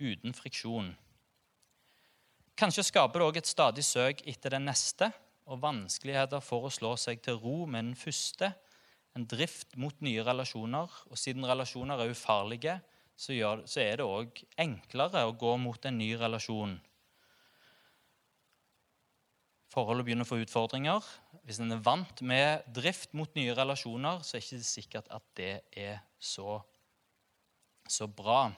uten 0.00 0.36
friksjon. 0.36 0.92
Kanskje 2.60 2.84
skaper 2.86 3.20
det 3.20 3.26
òg 3.26 3.38
et 3.40 3.48
stadig 3.48 3.84
søk 3.84 4.22
etter 4.28 4.54
den 4.56 4.66
neste 4.68 5.10
og 5.50 5.62
vanskeligheter 5.62 6.42
for 6.44 6.68
å 6.68 6.72
slå 6.72 6.94
seg 7.00 7.22
til 7.24 7.40
ro 7.40 7.64
med 7.64 7.90
den 7.90 7.96
første 7.98 8.52
en 9.20 9.28
drift 9.28 9.76
mot 9.80 9.96
nye 10.04 10.24
relasjoner. 10.24 10.92
Og 11.10 11.20
siden 11.20 11.46
relasjoner 11.48 12.00
er 12.00 12.12
ufarlige, 12.14 12.78
så, 13.20 13.34
gjør, 13.36 13.66
så 13.68 13.82
er 13.84 14.00
det 14.00 14.06
òg 14.06 14.40
enklere 14.60 15.26
å 15.28 15.36
gå 15.36 15.56
mot 15.60 15.84
en 15.84 16.00
ny 16.00 16.14
relasjon. 16.18 16.78
Forholdet 19.70 20.06
begynner 20.08 20.26
å 20.26 20.30
få 20.30 20.40
utfordringer. 20.42 21.04
Hvis 21.46 21.60
en 21.62 21.76
er 21.76 21.82
vant 21.84 22.22
med 22.26 22.64
drift 22.74 23.12
mot 23.14 23.30
nye 23.38 23.54
relasjoner, 23.54 24.24
så 24.26 24.36
er 24.36 24.42
det 24.42 24.48
ikke 24.48 24.66
sikkert 24.66 25.10
at 25.14 25.26
det 25.38 25.52
er 25.78 26.00
så, 26.18 26.58
så 27.86 28.08
bra. 28.10 28.48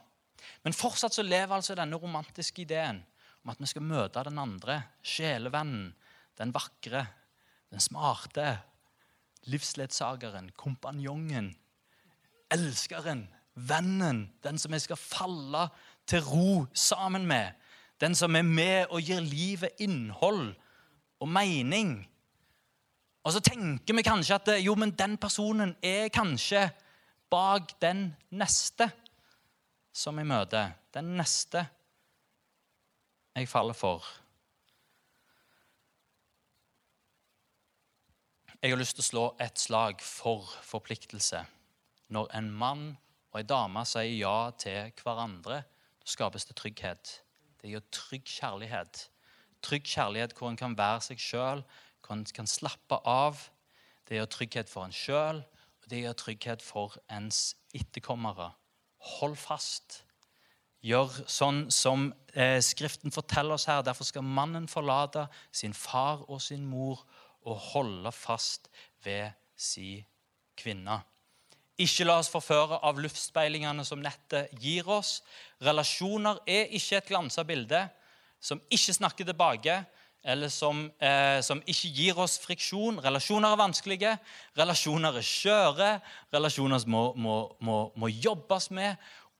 Men 0.64 0.74
fortsatt 0.76 1.14
så 1.14 1.24
lever 1.26 1.58
altså 1.58 1.76
denne 1.78 1.98
romantiske 2.00 2.64
ideen 2.64 3.02
om 3.42 3.52
at 3.52 3.60
vi 3.60 3.68
skal 3.68 3.84
møte 3.84 4.22
den 4.24 4.38
andre, 4.40 4.78
sjelevennen, 5.04 5.90
den 6.38 6.54
vakre, 6.54 7.04
den 7.74 7.82
smarte, 7.82 8.54
livsledsageren, 9.50 10.50
kompanjongen, 10.56 11.52
elskeren, 12.52 13.26
vennen, 13.54 14.26
den 14.44 14.58
som 14.58 14.72
jeg 14.72 14.86
skal 14.86 15.00
falle 15.00 15.66
til 16.06 16.24
ro 16.24 16.66
sammen 16.74 17.26
med. 17.26 17.52
Den 18.00 18.14
som 18.18 18.36
er 18.36 18.46
med 18.46 18.90
og 18.90 19.02
gir 19.02 19.20
livet 19.20 19.82
innhold 19.82 20.54
og 21.20 21.28
mening. 21.28 21.94
Og 23.22 23.32
så 23.32 23.42
tenker 23.44 23.94
vi 23.94 24.02
kanskje 24.02 24.38
at 24.40 24.50
jo, 24.64 24.74
men 24.74 24.94
den 24.98 25.16
personen 25.20 25.76
er 25.82 26.08
kanskje 26.08 26.66
bak 27.30 27.76
den 27.82 28.10
neste. 28.30 28.90
som 29.92 30.16
jeg 30.16 30.24
møter, 30.24 30.70
den 30.94 31.10
neste 31.18 31.66
jeg 33.36 33.48
faller 33.48 33.76
for 33.76 34.21
Jeg 38.62 38.70
har 38.70 38.78
lyst 38.78 38.94
til 38.94 39.02
å 39.02 39.06
slå 39.08 39.22
et 39.42 39.58
slag 39.58 40.02
for 40.06 40.46
forpliktelse. 40.62 41.40
Når 42.14 42.28
en 42.38 42.50
mann 42.54 42.82
og 43.32 43.40
en 43.40 43.48
dame 43.50 43.82
sier 43.90 44.12
ja 44.14 44.52
til 44.54 44.92
hverandre, 45.00 45.56
da 45.98 46.10
skapes 46.12 46.46
det 46.46 46.54
trygghet. 46.60 47.10
Det 47.58 47.72
gir 47.72 47.82
trygg 47.90 48.22
kjærlighet. 48.30 49.00
Trygg 49.66 49.90
kjærlighet 49.90 50.36
hvor 50.38 50.52
en 50.52 50.60
kan 50.60 50.76
være 50.78 51.02
seg 51.08 51.18
sjøl, 51.18 51.64
hvor 52.06 52.14
en 52.14 52.22
kan 52.38 52.46
slappe 52.46 53.00
av. 53.02 53.42
Det 54.06 54.20
gir 54.20 54.30
trygghet 54.30 54.70
for 54.70 54.86
en 54.86 54.94
sjøl, 54.94 55.42
og 55.82 55.90
det 55.90 56.04
gir 56.04 56.14
trygghet 56.22 56.62
for 56.62 56.94
ens 57.10 57.56
etterkommere. 57.74 58.52
Hold 59.16 59.34
fast. 59.42 60.04
Gjør 60.86 61.10
sånn 61.26 61.64
som 61.74 62.12
eh, 62.30 62.62
Skriften 62.62 63.10
forteller 63.10 63.58
oss 63.58 63.66
her. 63.66 63.82
Derfor 63.82 64.06
skal 64.06 64.22
mannen 64.22 64.70
forlate 64.70 65.26
sin 65.50 65.74
far 65.74 66.22
og 66.28 66.38
sin 66.46 66.62
mor 66.62 67.02
og 67.44 67.58
holde 67.72 68.12
fast 68.12 68.68
ved 69.04 69.32
si 69.56 69.96
kvinne. 70.58 71.00
Ikke 71.80 72.04
la 72.04 72.18
oss 72.20 72.30
forføre 72.30 72.78
av 72.84 73.00
luftspeilingene 73.00 73.84
som 73.86 74.02
nettet 74.02 74.52
gir 74.60 74.88
oss. 74.92 75.20
Relasjoner 75.64 76.42
er 76.46 76.70
ikke 76.76 77.00
et 77.00 77.08
glansa 77.08 77.44
bilde 77.48 77.86
som 78.42 78.60
ikke 78.74 78.94
snakker 78.94 79.26
tilbake, 79.26 79.76
eller 80.22 80.48
som, 80.48 80.84
eh, 81.00 81.40
som, 81.42 81.62
ikke 81.66 81.90
gir 81.94 82.18
oss 82.18 82.38
friksjon. 82.42 83.00
Relasjoner 83.02 83.52
er 83.54 83.58
vanskelige, 83.58 84.12
relasjoner 84.58 85.18
er 85.18 85.26
skjøre, 85.26 85.90
relasjoner 86.34 86.86
må, 86.86 87.02
må, 87.16 87.36
må, 87.60 87.78
må 87.96 88.10
jobbes 88.10 88.70
med, 88.70 88.96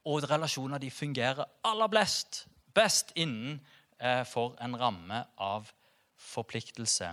og 0.07 0.27
relasjoner 0.31 0.83
de 0.83 0.91
fungerer 0.91 1.45
aller 1.63 1.91
best, 1.91 2.47
best 2.75 3.13
innenfor 3.15 4.57
eh, 4.57 4.65
en 4.65 4.79
ramme 4.79 5.25
av 5.39 5.71
forpliktelse. 6.19 7.13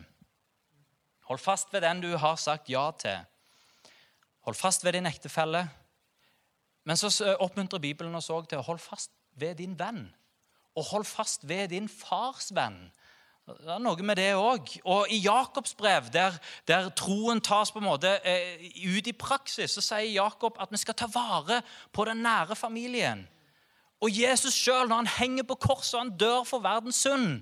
Hold 1.30 1.40
fast 1.40 1.74
ved 1.74 1.82
den 1.86 2.02
du 2.02 2.16
har 2.18 2.36
sagt 2.42 2.70
ja 2.70 2.90
til. 2.98 3.20
Hold 4.48 4.56
fast 4.56 4.86
ved 4.86 4.94
din 4.98 5.06
ektefelle. 5.06 5.68
Men 6.84 6.98
så 6.98 7.36
oppmuntrer 7.40 7.80
Bibelen 7.80 8.16
oss 8.18 8.32
òg 8.34 8.48
til 8.50 8.58
å 8.58 8.66
holde 8.66 8.82
fast 8.82 9.12
ved 9.38 9.60
din 9.60 9.76
venn. 9.78 10.08
Og 10.74 10.88
hold 10.90 11.06
fast 11.06 11.46
ved 11.48 11.70
din 11.70 11.90
fars 11.90 12.50
venn. 12.56 12.80
Det 13.50 13.70
er 13.74 13.82
noe 13.82 14.06
med 14.06 14.18
det 14.18 14.32
òg. 14.38 14.72
Og 14.90 15.12
i 15.14 15.20
Jakobs 15.22 15.76
brev, 15.78 16.10
der, 16.14 16.34
der, 16.70 16.90
troen 16.98 17.42
tas 17.46 17.70
på 17.74 17.82
en 17.82 17.88
måte 17.92 18.16
eh, 18.26 18.66
ut 18.90 19.08
i 19.10 19.14
praksis, 19.14 19.74
så 19.74 19.86
sier 19.86 20.10
Jakob 20.10 20.58
at 20.62 20.74
vi 20.74 20.82
skal 20.82 20.98
ta 20.98 21.10
vare 21.14 21.62
på 21.94 22.06
den 22.10 22.24
nære 22.26 22.58
familien. 22.58 23.26
Og 24.02 24.14
Jesus 24.14 24.56
sjøl, 24.56 24.88
når 24.88 25.04
han 25.04 25.16
henger 25.18 25.46
på 25.50 25.60
korset 25.62 25.98
og 25.98 26.06
han 26.08 26.18
dør 26.18 26.46
for 26.48 26.64
verdens 26.64 27.02
synd, 27.06 27.42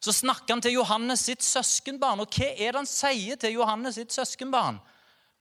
så 0.00 0.12
snakker 0.12 0.54
han 0.54 0.62
til 0.64 0.78
Johannes 0.78 1.26
sitt 1.28 1.44
søskenbarn. 1.44 2.20
Og 2.20 2.32
hva 2.32 2.48
er 2.54 2.72
det 2.72 2.80
han 2.80 2.88
sier 2.88 3.36
til 3.36 3.58
Johannes 3.58 3.98
sitt 4.00 4.12
søskenbarn? 4.12 4.80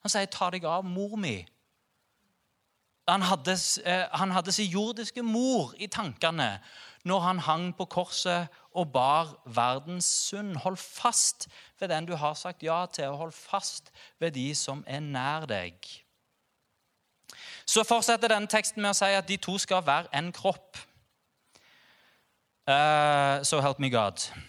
Han 0.04 0.12
sier, 0.12 0.26
'Ta 0.26 0.50
deg 0.50 0.66
av 0.66 0.84
mor 0.86 1.16
mi'. 1.16 1.48
Han 3.08 3.22
hadde, 3.22 3.58
eh, 3.86 4.08
han 4.12 4.32
hadde 4.32 4.52
sin 4.52 4.70
jordiske 4.70 5.24
mor 5.24 5.74
i 5.78 5.88
tankene 5.88 6.60
når 7.04 7.20
han 7.20 7.40
hang 7.40 7.78
på 7.78 7.86
korset 7.86 8.48
og 8.76 8.92
bar 8.94 9.32
verdens 9.46 10.06
synd. 10.06 10.56
Hold 10.56 10.78
fast 10.78 11.48
ved 11.80 11.90
den 11.90 12.06
du 12.06 12.16
har 12.16 12.34
sagt 12.34 12.64
ja 12.64 12.86
til, 12.86 13.04
og 13.04 13.18
hold 13.18 13.32
fast 13.32 13.92
ved 14.20 14.32
de 14.32 14.56
som 14.56 14.84
er 14.88 15.00
nær 15.00 15.46
deg. 15.46 15.74
Så 17.66 17.84
fortsetter 17.84 18.28
denne 18.28 18.48
teksten 18.48 18.82
med 18.82 18.92
å 18.92 18.98
si 18.98 19.10
at 19.14 19.28
de 19.28 19.38
to 19.38 19.58
skal 19.58 19.86
være 19.86 20.10
en 20.14 20.32
kropp. 20.32 20.78
Uh, 22.68 23.44
so 23.44 23.62
help 23.62 23.80
me 23.80 23.90
God. 23.90 24.49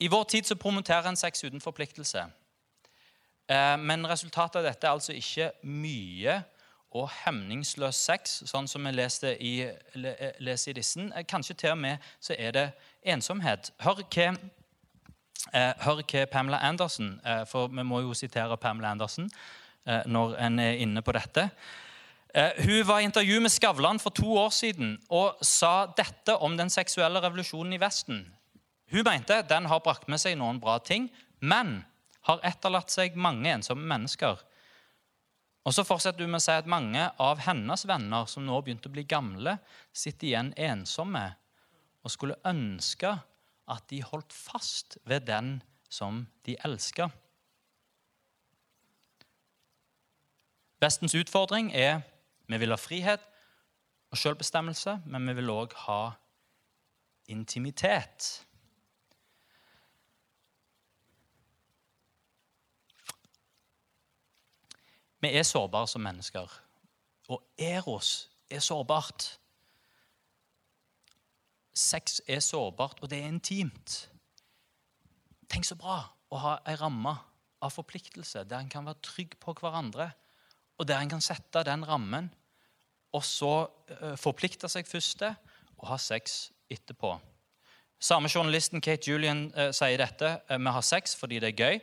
I 0.00 0.08
vår 0.08 0.24
tid 0.24 0.46
så 0.46 0.56
promoterer 0.56 1.08
en 1.08 1.16
sex 1.16 1.44
uten 1.44 1.60
forpliktelse. 1.60 2.24
Eh, 3.50 3.76
men 3.78 4.06
resultatet 4.08 4.60
av 4.60 4.64
dette 4.64 4.86
er 4.86 4.94
altså 4.94 5.12
ikke 5.12 5.50
mye 5.66 6.38
og 6.96 7.10
hemningsløs 7.20 7.98
sex, 8.08 8.40
sånn 8.48 8.68
som 8.70 8.86
vi 8.86 8.94
leste 8.94 9.34
i, 9.36 9.54
leser 10.42 10.72
i 10.72 10.78
dissen. 10.80 11.12
Eh, 11.12 11.26
kanskje 11.28 11.58
til 11.58 11.74
og 11.74 11.82
med 11.82 12.08
så 12.22 12.38
er 12.38 12.56
det 12.56 12.64
ensomhet. 13.02 13.72
Hør 13.84 14.00
hva, 14.06 14.30
eh, 15.52 15.74
hør 15.84 16.02
hva 16.02 16.24
Pamela 16.32 16.62
Anderson 16.62 17.20
For 17.46 17.68
vi 17.68 17.82
må 17.82 18.00
jo 18.00 18.14
sitere 18.14 18.56
Pamela 18.56 18.90
Anderson 18.90 19.30
når 20.06 20.36
en 20.38 20.58
er 20.58 20.76
inne 20.78 21.02
på 21.02 21.12
dette. 21.12 21.50
Hun 22.64 22.86
var 22.86 23.00
i 23.00 23.04
intervju 23.04 23.40
med 23.40 23.50
Skavlan 23.50 23.98
for 23.98 24.10
to 24.10 24.36
år 24.36 24.50
siden 24.50 24.98
og 25.08 25.38
sa 25.42 25.86
dette 25.86 26.36
om 26.36 26.56
den 26.56 26.70
seksuelle 26.70 27.18
revolusjonen 27.20 27.72
i 27.72 27.80
Vesten. 27.80 28.20
Hun 28.90 29.06
mente 29.06 29.42
den 29.48 29.68
har 29.70 29.82
brakt 29.84 30.08
med 30.10 30.20
seg 30.20 30.38
noen 30.38 30.58
bra 30.62 30.78
ting, 30.82 31.08
men 31.40 31.80
har 32.26 32.42
etterlatt 32.46 32.90
seg 32.92 33.16
mange 33.16 33.48
ensomme 33.52 33.86
mennesker. 33.88 34.40
Og 35.64 35.76
så 35.76 35.84
fortsetter 35.84 36.24
hun 36.24 36.32
med 36.32 36.40
å 36.40 36.44
si 36.44 36.56
at 36.56 36.68
mange 36.70 37.04
av 37.20 37.42
hennes 37.44 37.84
venner 37.86 38.26
som 38.30 38.46
nå 38.46 38.58
begynte 38.64 38.88
å 38.90 38.94
bli 38.94 39.04
gamle, 39.08 39.58
sitter 39.92 40.30
igjen 40.30 40.52
ensomme 40.56 41.26
og 42.00 42.12
skulle 42.12 42.38
ønske 42.48 43.12
at 43.70 43.86
de 43.92 44.00
holdt 44.02 44.32
fast 44.34 44.96
ved 45.06 45.28
den 45.28 45.58
som 45.92 46.24
de 46.48 46.56
elsker. 46.64 47.10
Vestens 50.80 51.14
utfordring 51.14 51.70
er 51.76 52.00
vi 52.48 52.58
vil 52.58 52.72
ha 52.72 52.80
frihet 52.80 53.22
og 54.10 54.18
selvbestemmelse, 54.18 54.96
men 55.06 55.28
vi 55.28 55.36
vil 55.38 55.52
òg 55.52 55.76
ha 55.84 56.00
intimitet. 57.30 58.40
Vi 65.20 65.32
er 65.36 65.44
sårbare 65.44 65.88
som 65.88 66.02
mennesker. 66.02 66.48
Og 67.28 67.42
Eros 67.58 68.30
er 68.50 68.62
sårbart. 68.64 69.26
Sex 71.76 72.20
er 72.28 72.40
sårbart, 72.40 72.98
og 73.02 73.10
det 73.10 73.20
er 73.20 73.28
intimt. 73.28 74.08
Tenk 75.50 75.66
så 75.66 75.76
bra 75.78 76.02
å 76.30 76.40
ha 76.40 76.56
ei 76.68 76.76
ramme 76.80 77.12
av 77.60 77.72
forpliktelse 77.74 78.46
der 78.48 78.62
en 78.62 78.72
kan 78.72 78.86
være 78.88 79.02
trygg 79.04 79.36
på 79.42 79.54
hverandre, 79.60 80.10
og 80.80 80.88
der 80.88 81.02
en 81.02 81.12
kan 81.12 81.24
sette 81.24 81.62
den 81.66 81.84
rammen, 81.84 82.30
og 83.12 83.24
så 83.26 83.66
uh, 83.66 84.14
forplikte 84.16 84.70
seg 84.70 84.88
først 84.88 85.18
til 85.20 85.34
og 85.80 85.88
ha 85.90 85.98
sex 86.00 86.50
etterpå. 86.70 87.16
Samme 88.00 88.30
journalisten 88.32 88.80
Kate 88.80 89.10
Julian 89.10 89.48
uh, 89.56 89.70
sier 89.76 90.00
dette. 90.00 90.36
Vi 90.48 90.74
har 90.76 90.86
sex 90.86 91.16
fordi 91.18 91.40
det 91.42 91.52
er 91.52 91.60
gøy. 91.60 91.80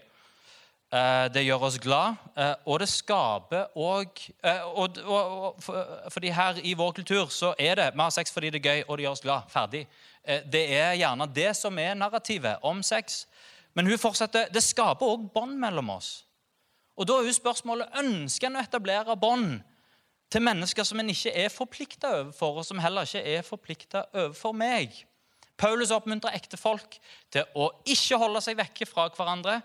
Eh, 0.88 1.26
det 1.34 1.42
gjør 1.44 1.66
oss 1.68 1.76
glad, 1.84 2.16
eh, 2.40 2.54
og 2.64 2.78
det 2.80 2.86
skaper 2.88 3.74
òg 3.76 4.22
eh, 4.40 4.62
Fordi 6.08 6.30
her 6.32 6.62
i 6.64 6.72
vår 6.80 6.94
kultur 7.02 7.28
så 7.28 7.50
er 7.60 7.76
det 7.76 7.88
vi 7.92 8.00
har 8.00 8.14
sex 8.16 8.32
fordi 8.32 8.54
det 8.56 8.62
er 8.62 8.70
gøy, 8.70 8.84
og 8.88 8.98
det 8.98 9.04
gjør 9.04 9.16
oss 9.18 9.24
glad. 9.26 9.50
Ferdig. 9.52 9.88
Det 10.24 10.62
er 10.76 10.96
gjerne 11.00 11.28
det 11.36 11.50
som 11.56 11.78
er 11.80 11.96
narrativet 11.96 12.64
om 12.64 12.80
sex. 12.84 13.26
Men 13.76 13.88
hun 13.88 14.00
fortsetter 14.00 14.48
det 14.52 14.64
skaper 14.64 15.12
òg 15.12 15.28
bånd 15.34 15.58
mellom 15.60 15.90
oss. 15.90 16.24
Og 16.96 17.08
Da 17.08 17.20
er 17.20 17.28
jo 17.28 17.36
spørsmålet 17.36 18.00
ønsker 18.00 18.48
en 18.48 18.56
å 18.56 18.64
etablere 18.64 19.16
bånd 19.20 19.60
til 20.32 20.42
mennesker 20.42 20.84
som 20.84 21.00
en 21.00 21.10
ikke 21.10 21.36
er 21.36 21.52
forplikta 21.52 22.14
overfor, 22.22 22.58
og 22.58 22.66
som 22.66 22.80
heller 22.80 23.04
ikke 23.04 23.24
er 23.36 23.44
forplikta 23.44 24.06
overfor 24.14 24.56
meg. 24.56 24.96
Paulus 25.58 25.92
oppmuntrer 25.92 26.36
ektefolk 26.36 26.98
til 27.32 27.44
å 27.56 27.70
ikke 27.86 28.20
holde 28.20 28.42
seg 28.42 28.58
vekke 28.58 28.88
fra 28.88 29.10
hverandre. 29.10 29.62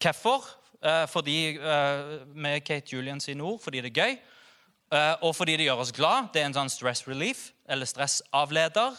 Hvorfor? 0.00 0.61
Eh, 0.82 1.06
fordi, 1.06 1.56
eh, 1.56 2.26
med 2.34 2.64
Kate 2.64 2.92
Julian 2.92 3.20
sine 3.20 3.42
ord 3.42 3.60
fordi 3.62 3.80
det 3.80 3.96
er 3.96 4.02
gøy, 4.02 4.18
eh, 4.92 5.14
og 5.22 5.36
fordi 5.36 5.56
det 5.56 5.66
gjør 5.66 5.82
oss 5.84 5.92
glad. 5.92 6.32
Det 6.32 6.42
er 6.42 6.46
en 6.46 6.56
sånn 6.56 6.70
stress 6.70 7.06
relief, 7.06 7.52
eller 7.68 7.86
stressavleder. 7.86 8.98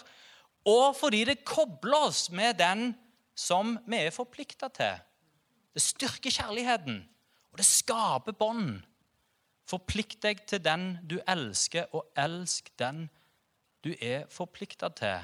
Og 0.65 0.95
fordi 0.95 1.25
det 1.25 1.43
kobler 1.43 2.07
oss 2.07 2.29
med 2.31 2.57
den 2.57 2.95
som 3.35 3.79
vi 3.85 3.97
er 3.97 4.15
forplikta 4.15 4.71
til. 4.71 4.95
Det 5.73 5.81
styrker 5.81 6.31
kjærligheten, 6.31 7.03
og 7.51 7.57
det 7.57 7.65
skaper 7.65 8.31
bånd. 8.31 8.83
Forplikt 9.67 10.21
deg 10.21 10.47
til 10.47 10.63
den 10.63 10.99
du 11.03 11.19
elsker, 11.27 11.85
og 11.91 12.07
elsk 12.15 12.71
den 12.79 13.09
du 13.83 13.93
er 13.99 14.23
forplikta 14.31 14.87
til. 14.95 15.19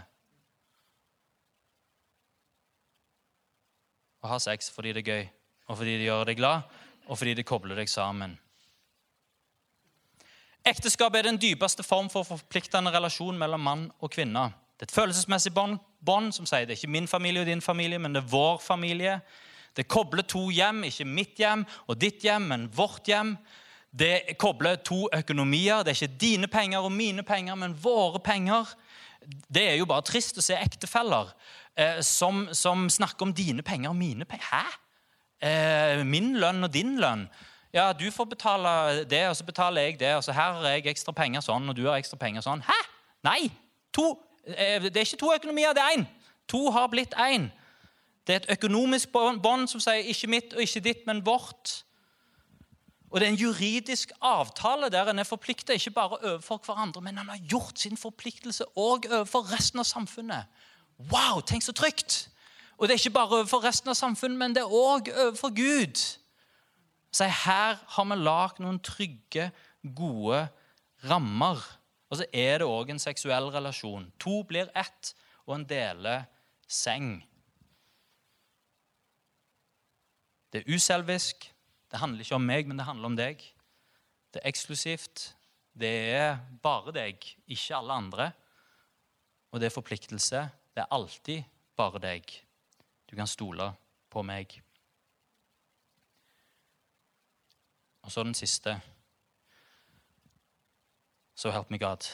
Å 4.19 4.27
ha 4.27 4.39
sex 4.43 4.67
fordi 4.69 4.91
det 4.91 5.07
er 5.07 5.11
gøy 5.13 5.38
og 5.69 5.77
fordi 5.77 5.97
de 5.99 6.07
gjør 6.09 6.29
deg 6.29 6.39
glad, 6.39 6.65
og 7.07 7.17
fordi 7.17 7.35
de 7.37 7.45
kobler 7.45 7.77
deg 7.79 7.89
sammen. 7.89 8.35
Ekteskap 10.67 11.15
er 11.15 11.29
den 11.29 11.39
dypeste 11.39 11.85
form 11.85 12.09
for 12.11 12.27
forpliktende 12.27 12.91
relasjon 12.93 13.37
mellom 13.39 13.63
mann 13.63 13.85
og 14.01 14.11
kvinne. 14.11 14.49
Det 14.75 14.87
er 14.87 14.89
et 14.89 14.95
følelsesmessig 14.95 15.53
bånd 15.55 16.33
som 16.35 16.47
sier 16.47 16.67
det 16.67 16.75
er 16.75 16.81
ikke 16.81 16.91
min 16.97 17.07
familie 17.07 17.43
og 17.43 17.49
din 17.49 17.63
familie, 17.63 17.99
men 17.99 18.15
det 18.15 18.23
er 18.23 18.31
vår 18.31 18.59
familie. 18.63 19.19
Det 19.75 19.87
kobler 19.87 20.25
to 20.27 20.49
hjem, 20.51 20.83
ikke 20.87 21.07
mitt 21.07 21.39
hjem 21.39 21.65
og 21.87 21.99
ditt 22.01 22.23
hjem, 22.25 22.49
men 22.51 22.67
vårt 22.75 23.07
hjem. 23.07 23.35
Det 23.91 24.37
kobler 24.41 24.81
to 24.85 25.07
økonomier. 25.13 25.83
Det 25.83 25.93
er 25.93 25.97
ikke 25.97 26.21
dine 26.21 26.47
penger 26.51 26.85
og 26.85 26.91
mine 26.91 27.23
penger, 27.23 27.55
men 27.55 27.77
våre 27.83 28.19
penger. 28.19 28.67
Det 29.47 29.65
er 29.71 29.79
jo 29.79 29.87
bare 29.89 30.05
trist 30.05 30.37
å 30.39 30.43
se 30.43 30.57
ektefeller 30.57 31.31
eh, 31.75 31.99
som, 32.05 32.47
som, 32.53 32.87
snakker 32.89 33.27
om 33.27 33.33
dine 33.35 33.65
penger 33.65 33.91
og 33.91 33.99
mine 33.99 34.27
penger. 34.29 34.47
Hæ? 34.51 34.63
Eh, 35.41 36.05
min 36.05 36.33
lønn 36.39 36.63
og 36.63 36.73
din 36.73 36.97
lønn. 36.99 37.27
Ja, 37.73 37.93
du 37.93 38.11
får 38.11 38.25
betale 38.25 39.03
det, 39.09 39.27
og 39.29 39.35
så 39.35 39.45
betaler 39.45 39.81
jeg 39.81 39.99
det. 39.99 40.15
og 40.15 40.23
så 40.23 40.31
Her 40.31 40.53
har 40.53 40.67
jeg 40.67 40.87
ekstra 40.87 41.13
penger 41.13 41.41
sånn, 41.41 41.69
og 41.69 41.75
du 41.75 41.85
har 41.87 41.97
ekstra 41.97 42.17
penger 42.17 42.41
sånn. 42.41 42.63
Hæ? 42.65 42.79
Nei! 43.23 43.51
To. 43.93 44.17
Eh, 44.47 44.81
det 44.81 44.97
er 44.97 45.05
ikke 45.05 45.21
to 45.21 45.33
økonomier, 45.33 45.73
det 45.73 45.83
er 45.83 45.97
én. 45.99 46.07
To 46.47 46.71
har 46.71 46.87
blitt 46.87 47.13
én. 47.13 47.51
Det 48.27 48.35
er 48.35 48.41
et 48.41 48.57
økonomisk 48.57 49.11
bånd 49.11 49.69
som 49.69 49.79
sier 49.79 50.03
'ikke 50.03 50.27
mitt 50.27 50.53
og 50.53 50.61
ikke 50.61 50.79
ditt, 50.79 51.05
men 51.07 51.21
vårt'. 51.21 51.83
Og 53.11 53.19
Det 53.19 53.27
er 53.27 53.31
en 53.31 53.37
juridisk 53.37 54.11
avtale 54.21 54.89
der 54.89 55.09
en 55.09 55.19
er 55.19 55.23
forplikta 55.23 55.73
ikke 55.73 55.91
bare 55.91 56.17
overfor 56.23 56.57
hverandre, 56.57 57.01
men 57.01 57.17
han 57.17 57.29
har 57.29 57.37
gjort 57.37 57.79
sin 57.79 57.97
forpliktelse 57.97 58.63
òg 58.77 59.11
overfor 59.11 59.53
resten 59.53 59.79
av 59.79 59.85
samfunnet. 59.85 60.45
Wow, 61.11 61.41
tenk 61.41 61.63
så 61.63 61.71
trygt! 61.71 62.28
Og 62.79 62.87
det 62.87 62.95
er 62.95 63.01
ikke 63.01 63.17
bare 63.17 63.41
overfor 63.41 63.63
resten 63.65 63.91
av 63.91 63.97
samfunnet, 63.99 64.39
men 64.39 64.55
det 64.55 64.63
er 64.63 64.71
òg 64.71 65.11
overfor 65.11 65.51
Gud. 65.51 65.99
Så 67.11 67.27
her 67.27 67.75
har 67.75 68.07
vi 68.07 68.17
lagd 68.19 68.61
noen 68.63 68.79
trygge, 68.79 69.49
gode 69.83 70.45
rammer. 71.09 71.59
Og 72.09 72.21
så 72.21 72.27
er 72.31 72.61
det 72.61 72.69
òg 72.69 72.93
en 72.93 73.01
seksuell 73.01 73.51
relasjon. 73.51 74.07
To 74.23 74.41
blir 74.47 74.71
ett, 74.77 75.13
og 75.43 75.57
en 75.57 75.67
deler 75.67 76.23
seng. 76.69 77.17
Det 80.49 80.63
er 80.63 80.71
uselvisk. 80.71 81.51
Det 81.91 81.99
handler 81.99 82.23
ikke 82.23 82.37
om 82.37 82.47
meg, 82.47 82.67
men 82.69 82.79
det 82.79 82.87
handler 82.87 83.11
om 83.11 83.19
deg. 83.19 83.43
Det 84.31 84.39
er 84.39 84.49
eksklusivt. 84.53 85.33
Det 85.79 85.95
er 86.15 86.37
bare 86.63 86.93
deg, 86.95 87.23
ikke 87.49 87.75
alle 87.75 88.03
andre. 88.05 88.31
Og 89.51 89.59
det 89.59 89.69
er 89.69 89.75
forpliktelse. 89.75 90.47
Det 90.75 90.85
er 90.85 90.93
alltid 90.95 91.43
bare 91.77 92.01
deg. 92.01 92.39
Du 93.09 93.15
kan 93.15 93.27
stole 93.27 93.71
på 94.09 94.21
meg. 94.21 94.53
Og 98.05 98.11
så 98.11 98.23
den 98.23 98.37
siste. 98.37 98.75
So 101.35 101.51
help 101.51 101.69
me 101.69 101.77
God. 101.77 102.05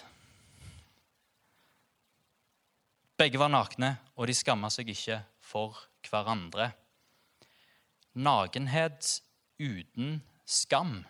Begge 3.17 3.39
var 3.39 3.51
nakne, 3.51 3.95
og 4.15 4.27
de 4.27 4.35
skamma 4.35 4.69
seg 4.71 4.89
ikke 4.91 5.21
for 5.43 5.77
hverandre. 6.09 6.71
Nakenhet 8.15 9.21
uten 9.59 10.21
skam, 10.45 11.01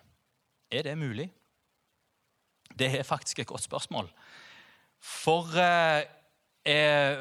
er 0.70 0.86
det 0.86 0.98
mulig? 0.98 1.28
Det 2.78 2.92
er 2.98 3.06
faktisk 3.06 3.38
et 3.38 3.50
godt 3.50 3.66
spørsmål. 3.66 4.10
For, 4.98 5.50
eh, 5.58 6.06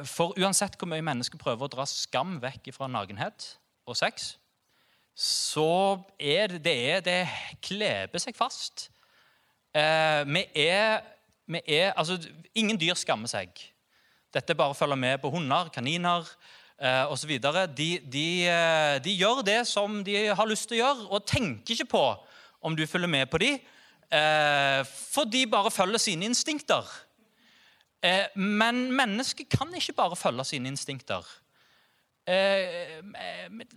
for 0.10 0.34
uansett 0.42 0.74
hvor 0.80 0.90
mye 0.90 1.06
mennesker 1.06 1.38
prøver 1.38 1.68
å 1.68 1.70
dra 1.70 1.84
skam 1.86 2.40
vekk 2.42 2.72
fra 2.74 2.88
nakenhet 2.90 3.46
og 3.86 3.98
sex, 4.00 4.32
så 5.16 6.02
er 6.20 6.48
det 6.48 6.64
det, 6.66 7.06
det 7.06 7.22
kleber 7.64 8.20
seg 8.20 8.36
fast. 8.36 8.90
Eh, 9.76 10.24
vi 10.28 10.44
er, 10.66 11.00
vi 11.48 11.62
er 11.68 11.94
Altså, 11.96 12.20
ingen 12.56 12.78
dyr 12.80 12.98
skammer 13.00 13.32
seg. 13.32 13.50
Dette 14.36 14.56
bare 14.56 14.76
å 14.76 14.78
følge 14.78 14.98
med 15.00 15.22
på 15.24 15.32
hunder, 15.32 15.70
kaniner, 15.72 16.28
eh, 16.80 17.12
osv. 17.12 17.32
De, 17.40 17.90
de, 18.04 18.28
eh, 18.52 18.98
de 19.04 19.16
gjør 19.16 19.44
det 19.48 19.62
som 19.68 20.02
de 20.04 20.18
har 20.28 20.48
lyst 20.48 20.68
til 20.68 20.82
å 20.82 20.84
gjøre, 20.84 21.08
og 21.10 21.28
tenker 21.28 21.76
ikke 21.76 21.92
på 21.96 22.06
om 22.66 22.76
du 22.76 22.84
følger 22.88 23.12
med 23.12 23.30
på 23.32 23.40
dem, 23.40 23.60
eh, 24.12 24.84
for 24.84 25.24
de 25.24 25.46
bare 25.48 25.72
følger 25.72 26.02
sine 26.02 26.28
instinkter. 26.28 26.84
Eh, 28.06 28.28
men 28.38 28.86
mennesket 28.94 29.50
kan 29.50 29.74
ikke 29.74 29.98
bare 29.98 30.20
følge 30.20 30.46
sine 30.46 30.70
instinkter. 30.70 31.26
Eh, 32.28 33.02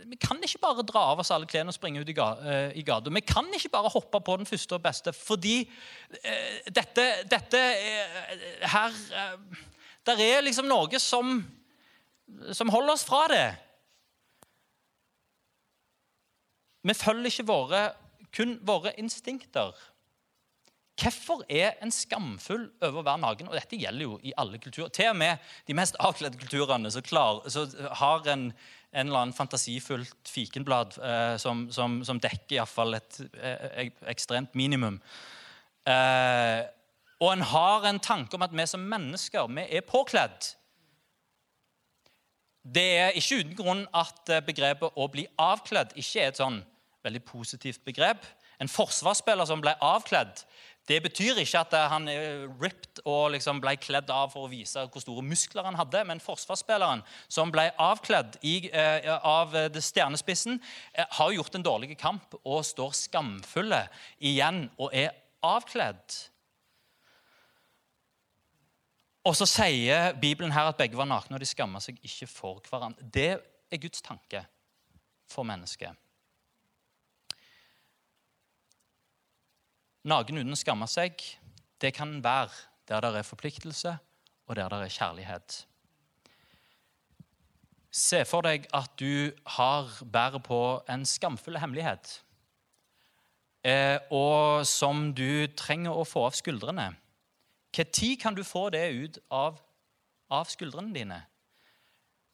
vi 0.09 0.17
kan 0.17 0.41
ikke 0.45 0.61
bare 0.63 0.85
dra 0.89 1.03
av 1.13 1.21
oss 1.21 1.31
alle 1.33 1.49
klærne 1.49 1.73
og 1.73 1.77
springe 1.77 2.01
ut 2.01 2.09
i 2.09 2.17
eh, 2.17 2.85
gata. 2.85 3.13
Vi 3.13 3.25
kan 3.25 3.49
ikke 3.55 3.73
bare 3.73 3.93
hoppe 3.93 4.21
på 4.25 4.37
den 4.41 4.49
første 4.49 4.77
og 4.77 4.85
beste, 4.85 5.13
fordi 5.13 5.61
eh, 6.23 6.73
dette, 6.73 7.09
dette 7.29 7.63
her 8.73 8.97
Der 10.09 10.21
er 10.25 10.41
liksom 10.41 10.69
noe 10.71 10.99
som 11.03 11.43
som 12.53 12.69
holder 12.69 12.93
oss 12.93 13.05
fra 13.09 13.23
det. 13.33 13.47
Vi 16.83 16.95
følger 16.95 17.31
ikke 17.33 17.47
våre, 17.49 17.83
kun 18.37 18.59
våre 18.67 18.93
instinkter. 19.01 19.77
Hvorfor 20.99 21.45
er 21.49 21.77
en 21.83 21.93
skamfull 21.95 22.65
over 22.83 23.01
å 23.01 23.07
være 23.07 23.23
naken? 23.23 23.51
Og 23.51 23.55
dette 23.55 23.79
gjelder 23.79 24.03
jo 24.03 24.17
i 24.27 24.33
alle 24.41 24.59
kulturer. 24.59 24.91
Til 24.95 25.13
og 25.13 25.21
med 25.21 25.51
de 25.69 25.77
mest 25.79 25.99
avkledde 26.03 26.41
kulturene 26.41 26.91
så, 26.91 27.03
klar, 27.07 27.45
så 27.47 27.69
har 28.01 28.27
en, 28.33 28.49
en, 28.91 29.05
eller 29.07 29.21
annen 29.21 29.37
fantasifullt 29.37 30.33
fikenblad 30.33 30.99
eh, 30.99 31.37
som, 31.39 31.69
som, 31.75 32.01
som, 32.07 32.19
dekker 32.23 32.59
iallfall 32.59 32.99
et 32.99 33.21
eh, 33.39 33.93
ekstremt 34.11 34.59
minimum. 34.59 34.99
Eh, 35.87 36.67
og 37.19 37.33
en 37.33 37.47
har 37.53 37.87
en 37.87 38.03
tanke 38.03 38.35
om 38.35 38.47
at 38.47 38.55
vi 38.55 38.67
som 38.67 38.83
mennesker 38.91 39.47
vi 39.55 39.67
er 39.79 39.87
påkledd. 39.87 40.55
Det 42.75 42.89
er 42.99 43.17
ikke 43.17 43.41
uten 43.41 43.55
grunn 43.57 43.87
at 43.97 44.35
eh, 44.35 44.43
begrepet 44.45 44.93
'å 44.99 45.07
bli 45.13 45.27
avkledd' 45.39 45.95
ikke 45.97 46.21
er 46.21 46.29
et 46.33 46.43
sånn 46.43 46.61
veldig 47.07 47.23
positivt 47.25 47.85
begrep. 47.85 48.27
En 48.61 48.69
forsvarsspiller 48.69 49.47
som 49.47 49.63
ble 49.63 49.75
avkledd, 49.81 50.43
det 50.89 51.03
betyr 51.05 51.37
ikke 51.43 51.61
at 51.61 51.75
eh, 51.77 51.91
han 51.93 52.09
er 52.09 52.47
ripped 52.63 53.03
og 53.05 53.35
liksom 53.35 53.61
ble 53.61 53.75
kledd 53.81 54.09
av 54.13 54.33
for 54.33 54.47
å 54.47 54.53
vise 54.53 54.87
hvor 54.89 55.05
store 55.05 55.25
muskler 55.27 55.67
han 55.69 55.77
hadde. 55.77 56.01
Men 56.09 56.23
forsvarsspilleren 56.25 57.05
som 57.29 57.53
ble 57.53 57.67
avkledd 57.77 58.39
i, 58.41 58.71
eh, 58.73 59.11
av 59.17 59.53
stjernespissen, 59.77 60.57
eh, 60.95 61.05
har 61.19 61.37
gjort 61.37 61.59
en 61.59 61.67
dårlig 61.67 61.99
kamp 62.01 62.39
og 62.41 62.65
står 62.65 62.97
skamfulle 62.97 63.85
igjen 64.19 64.65
og 64.79 64.97
er 64.97 65.13
avkledd. 65.45 66.19
Og 69.29 69.37
så 69.37 69.45
sier 69.45 70.15
Bibelen 70.17 70.55
her 70.57 70.71
at 70.71 70.79
begge 70.81 70.97
var 70.97 71.09
nakne, 71.11 71.37
og 71.37 71.43
de 71.43 71.49
skamma 71.49 71.83
seg 71.85 71.99
ikke 72.01 72.31
for 72.31 72.63
hverandre. 72.65 73.05
Det 73.13 73.33
er 73.69 73.83
Guds 73.83 74.01
tanke 74.01 74.47
for 75.29 75.45
mennesket. 75.45 75.93
Naken 80.09 80.41
uten 80.41 80.55
å 80.55 80.57
skamme 80.57 80.87
seg, 80.89 81.21
det 81.83 81.91
kan 81.97 82.15
være 82.25 82.55
der 82.89 83.05
det 83.05 83.19
er 83.21 83.27
forpliktelse, 83.27 83.91
og 84.49 84.57
der 84.57 84.71
det 84.73 84.79
er 84.87 84.95
kjærlighet. 84.95 85.57
Se 87.93 88.23
for 88.29 88.47
deg 88.47 88.65
at 88.77 88.95
du 89.01 89.35
har 89.59 89.91
bærer 90.13 90.41
på 90.45 90.61
en 90.89 91.05
skamfull 91.09 91.59
hemmelighet, 91.61 92.23
eh, 93.69 93.99
og 94.09 94.65
som 94.69 95.11
du 95.13 95.49
trenger 95.59 95.93
å 95.93 96.07
få 96.09 96.25
av 96.29 96.39
skuldrene. 96.39 96.95
Når 97.77 98.15
kan 98.23 98.35
du 98.35 98.45
få 98.45 98.71
det 98.73 98.87
ut 98.97 99.19
av, 99.29 99.59
av 100.33 100.49
skuldrene 100.49 100.95
dine? 100.95 101.19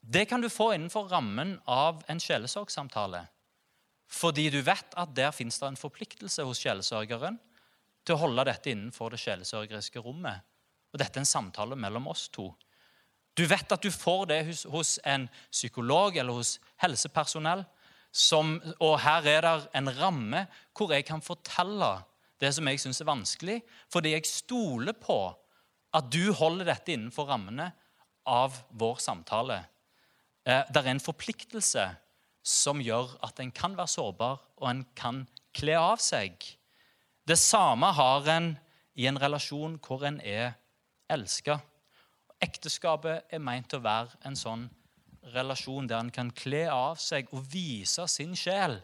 Det 0.01 0.29
kan 0.29 0.41
du 0.41 0.49
få 0.53 0.75
innenfor 0.77 1.09
rammen 1.11 1.57
av 1.67 2.05
en 2.09 2.21
sjelesorgsamtale. 2.21 3.25
Fordi 4.07 4.47
du 4.53 4.61
vet 4.63 4.95
at 4.95 5.17
der 5.17 5.33
fins 5.35 5.59
det 5.59 5.73
en 5.73 5.81
forpliktelse 5.81 6.45
hos 6.47 6.61
sjelesørgeren 6.63 7.41
til 8.05 8.17
å 8.17 8.23
holde 8.27 8.45
dette 8.49 8.73
innenfor 8.73 9.15
det 9.15 9.21
sjelesørgeriske 9.23 10.03
rommet. 10.05 10.45
Og 10.93 11.01
dette 11.01 11.19
er 11.19 11.25
en 11.25 11.29
samtale 11.29 11.77
mellom 11.79 12.09
oss 12.13 12.29
to. 12.33 12.51
Du 13.35 13.43
vet 13.51 13.73
at 13.75 13.83
du 13.83 13.91
får 13.91 14.29
det 14.31 14.41
hos, 14.47 14.65
hos 14.71 14.97
en 15.03 15.27
psykolog 15.51 16.17
eller 16.17 16.37
hos 16.37 16.59
helsepersonell. 16.83 17.65
Som, 18.15 18.61
og 18.79 19.01
her 19.03 19.27
er 19.27 19.41
det 19.43 19.55
en 19.75 19.91
ramme 19.97 20.45
hvor 20.77 20.93
jeg 20.95 21.07
kan 21.09 21.25
fortelle 21.25 21.97
det 22.39 22.53
som 22.55 22.69
jeg 22.71 22.79
syns 22.83 23.01
er 23.03 23.09
vanskelig, 23.09 23.57
fordi 23.91 24.13
jeg 24.15 24.29
stoler 24.29 24.95
på 24.95 25.19
at 25.95 26.11
du 26.13 26.31
holder 26.35 26.69
dette 26.71 26.95
innenfor 26.95 27.27
rammene 27.31 27.71
av 28.31 28.57
vår 28.75 29.01
samtale. 29.03 29.61
Eh, 30.47 30.63
det 30.71 30.81
er 30.81 30.91
en 30.93 31.03
forpliktelse 31.03 31.89
som 32.45 32.83
gjør 32.85 33.17
at 33.25 33.41
en 33.41 33.53
kan 33.55 33.75
være 33.79 33.91
sårbar, 33.91 34.43
og 34.61 34.69
en 34.69 34.85
kan 34.99 35.23
kle 35.57 35.77
av 35.81 36.03
seg. 36.03 36.37
Det 37.29 37.39
samme 37.39 37.87
har 37.87 38.29
en 38.29 38.59
i 38.95 39.07
en 39.07 39.21
relasjon 39.21 39.79
hvor 39.81 40.05
en 40.05 40.21
er 40.21 40.53
elska. 41.11 41.59
Ekteskapet 42.43 43.31
er 43.33 43.41
meint 43.41 43.73
å 43.73 43.81
være 43.83 44.21
en 44.29 44.37
sånn 44.37 44.67
relasjon 45.33 45.89
der 45.89 46.03
en 46.03 46.13
kan 46.13 46.31
kle 46.37 46.67
av 46.69 46.99
seg 47.01 47.31
og 47.33 47.47
vise 47.53 48.05
sin 48.13 48.35
sjel. 48.37 48.77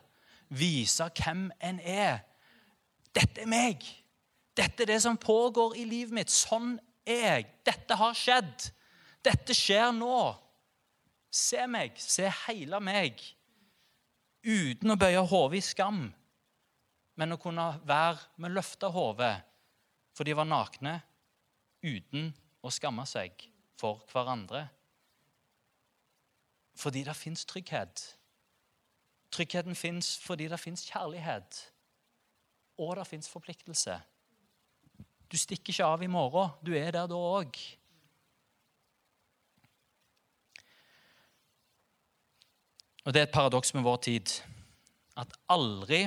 Vise 0.48 1.10
hvem 1.20 1.50
en 1.60 1.80
er. 1.80 2.24
'Dette 3.12 3.42
er 3.42 3.50
meg. 3.50 3.84
Dette 4.56 4.82
er 4.82 4.86
det 4.86 5.02
som 5.02 5.16
pågår 5.16 5.76
i 5.76 5.84
livet 5.84 6.14
mitt. 6.14 6.30
Sånn 6.30 6.78
er 7.06 7.20
jeg. 7.26 7.46
Dette 7.66 7.96
har 7.96 8.14
skjedd. 8.14 8.70
Dette 9.24 9.54
skjer 9.54 9.92
nå. 9.92 10.34
Se 11.30 11.66
meg. 11.66 11.92
Se 11.96 12.30
hele 12.46 12.80
meg. 12.80 13.20
uten 14.40 14.90
å 14.90 14.96
bøye 14.96 15.20
hodet 15.20 15.58
i 15.58 15.60
skam, 15.60 15.98
men 17.20 17.36
å 17.36 17.40
kunne 17.40 17.66
være 17.84 18.40
med 18.40 18.54
løfta 18.56 18.88
hode, 18.94 19.28
for 20.16 20.24
de 20.24 20.32
var 20.36 20.48
nakne, 20.48 20.94
uten 21.84 22.30
å 22.64 22.72
skamme 22.72 23.04
seg 23.08 23.44
for 23.80 24.00
hverandre. 24.12 24.66
Fordi 26.80 27.02
det 27.04 27.16
fins 27.16 27.44
trygghet. 27.48 28.04
Tryggheten 29.30 29.76
fins 29.76 30.14
fordi 30.24 30.48
det 30.48 30.60
fins 30.60 30.86
kjærlighet. 30.88 31.58
Og 32.80 32.94
det 32.96 33.04
fins 33.08 33.28
forpliktelse. 33.28 33.98
Du 35.30 35.36
stikker 35.38 35.74
ikke 35.74 35.90
av 35.92 36.02
i 36.02 36.08
morgen. 36.10 36.56
Du 36.64 36.72
er 36.74 36.90
der 36.96 37.10
da 37.10 37.18
òg. 37.20 37.60
Og 43.04 43.12
det 43.12 43.20
er 43.20 43.28
et 43.28 43.36
paradoks 43.36 43.74
med 43.76 43.84
vår 43.84 44.00
tid 44.08 44.32
at 45.20 45.36
aldri 45.52 46.06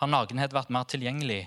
har 0.00 0.10
nakenhet 0.10 0.54
vært 0.56 0.72
mer 0.72 0.88
tilgjengelig. 0.88 1.44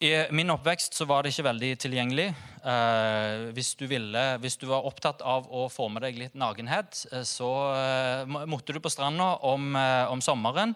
I 0.00 0.14
min 0.32 0.48
oppvekst 0.48 0.96
så 0.96 1.04
var 1.04 1.20
det 1.22 1.34
ikke 1.34 1.44
veldig 1.44 1.68
tilgjengelig. 1.82 2.30
Eh, 2.64 3.42
hvis, 3.52 3.74
du 3.76 3.84
ville, 3.84 4.22
hvis, 4.40 4.56
du 4.56 4.64
var 4.70 4.86
opptatt 4.88 5.20
av 5.20 5.44
å 5.52 5.66
få 5.68 5.90
med 5.92 6.00
deg 6.06 6.16
litt 6.16 6.38
nakenhet, 6.40 7.02
eh, 7.12 7.24
så 7.28 7.50
eh, 7.76 8.38
måtte 8.48 8.72
du 8.72 8.80
på 8.80 8.92
stranda 8.92 9.34
om, 9.44 9.74
eh, 9.76 10.08
om 10.08 10.22
sommeren. 10.24 10.72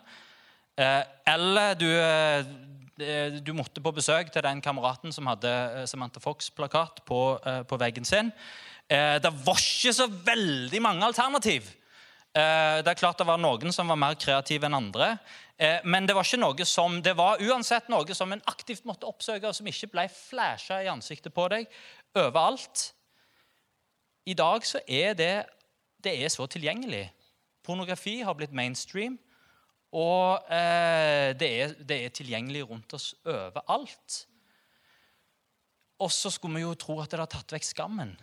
Eh, 0.77 1.01
eller 1.33 1.73
du, 1.81 1.87
eh, 1.89 3.41
du, 3.41 3.53
måtte 3.57 3.81
på 3.81 3.95
besøk 3.97 4.29
til 4.35 4.45
den 4.45 4.61
kameraten 4.61 5.15
som 5.15 5.33
hadde 5.33 5.87
Samantha 5.89 6.21
Fox-plakat 6.21 7.01
på, 7.09 7.23
på, 7.41 7.81
veggen 7.81 8.05
sin. 8.05 8.29
det 8.87 9.33
var 9.47 9.57
ikke 9.57 9.95
så 9.97 10.05
veldig 10.07 10.81
mange 10.85 11.09
alternativ. 11.09 11.73
det 12.35 12.91
er 12.91 12.99
klart 12.99 13.19
det 13.19 13.27
var 13.27 13.41
noen 13.41 13.73
som 13.73 13.89
var 13.89 13.97
mer 13.97 14.15
kreative 14.21 14.69
enn 14.69 14.77
andre. 14.77 15.17
Eh, 15.59 15.79
men 15.87 16.07
det 16.07 16.17
var 16.17 16.27
noe 16.41 16.67
som, 16.67 16.99
det 17.03 17.15
var 17.17 17.43
uansett 17.43 17.89
noe 17.93 18.17
som 18.17 18.33
en 18.35 18.43
aktivt 18.51 18.87
måtte 18.89 19.07
oppsøke, 19.07 19.47
og 19.47 19.55
som 19.55 19.69
ikke 19.71 19.93
ble 19.93 20.09
flasha 20.11 20.81
i 20.83 20.91
ansiktet 20.91 21.35
på 21.35 21.47
deg 21.53 21.69
overalt. 22.19 22.91
I 24.27 24.35
dag 24.35 24.67
så 24.67 24.81
er 24.89 25.15
det, 25.15 25.35
det 26.03 26.17
er 26.25 26.33
så 26.33 26.49
tilgjengelig. 26.51 27.07
Pornografi 27.65 28.19
har 28.27 28.35
blitt 28.37 28.55
mainstream, 28.57 29.19
og 29.95 30.51
eh, 30.51 31.31
det, 31.39 31.49
er, 31.49 31.75
det, 31.79 31.99
er, 32.03 32.15
tilgjengelig 32.15 32.65
rundt 32.67 32.97
oss 32.97 33.13
overalt. 33.23 34.25
Og 36.03 36.11
så 36.11 36.33
skulle 36.35 36.59
vi 36.59 36.65
jo 36.65 36.75
tro 36.75 36.99
at 36.99 37.13
det 37.13 37.21
har 37.23 37.31
tatt 37.31 37.55
vekk 37.55 37.69
skammen. 37.69 38.17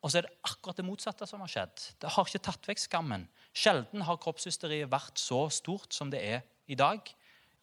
Og 0.00 0.08
så 0.08 0.22
er 0.22 0.28
det 0.28 0.38
akkurat 0.46 0.78
det 0.78 0.86
motsatte 0.86 1.26
som 1.28 1.42
har 1.44 1.50
skjedd. 1.52 1.82
Det 2.00 2.14
har 2.14 2.28
ikke 2.30 2.46
tatt 2.48 2.68
vekk 2.70 2.80
skammen. 2.80 3.26
Sjelden 3.52 4.06
har 4.08 4.20
kroppshysteriet 4.22 4.88
vært 4.88 5.20
så 5.20 5.44
stort 5.52 5.92
som 5.92 6.08
det 6.14 6.22
er 6.24 6.46
i 6.68 6.76
dag. 6.78 7.00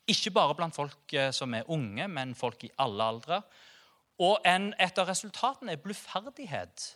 Ikke 0.09 0.33
bare 0.33 0.55
blant 0.57 0.75
folk 0.75 1.13
eh, 1.13 1.31
som 1.33 1.53
er 1.53 1.69
unge, 1.71 2.07
men 2.07 2.35
folk 2.37 2.63
i 2.67 2.73
alle 2.81 3.07
aldre. 3.13 3.41
Og 4.21 4.37
en, 4.47 4.69
et 4.79 5.01
av 5.01 5.09
resultatene 5.09 5.73
er 5.73 5.81
bluferdighet. 5.81 6.91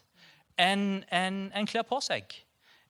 En, 0.60 1.04
en, 1.12 1.42
en 1.56 1.68
kler 1.70 1.88
på 1.88 2.00
seg. 2.04 2.38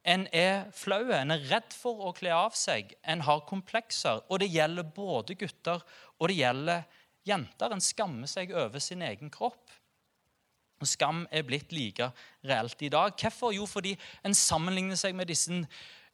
En 0.07 0.25
er 0.35 0.69
flau, 0.75 1.03
en 1.13 1.33
er 1.33 1.43
redd 1.49 1.73
for 1.75 2.07
å 2.07 2.13
kle 2.17 2.31
av 2.35 2.55
seg. 2.57 2.93
En 3.03 3.23
har 3.27 3.45
komplekser. 3.49 4.23
Og 4.29 4.41
det 4.43 4.51
gjelder 4.51 4.87
både 4.95 5.37
gutter 5.39 5.83
og 6.19 6.31
det 6.31 6.39
gjelder 6.39 6.85
jenter. 7.27 7.73
En 7.73 7.83
skammer 7.83 8.29
seg 8.31 8.53
over 8.55 8.83
sin 8.83 9.03
egen 9.05 9.31
kropp. 9.33 9.69
Og 10.79 10.87
Skam 10.87 11.25
er 11.31 11.43
blitt 11.43 11.73
like 11.75 12.07
reelt 12.47 12.81
i 12.87 12.91
dag. 12.91 13.11
Hvorfor? 13.19 13.51
Jo, 13.51 13.65
fordi 13.67 13.95
en 14.23 14.35
sammenligner 14.35 14.95
seg 14.99 15.15
med 15.15 15.27
disse 15.27 15.51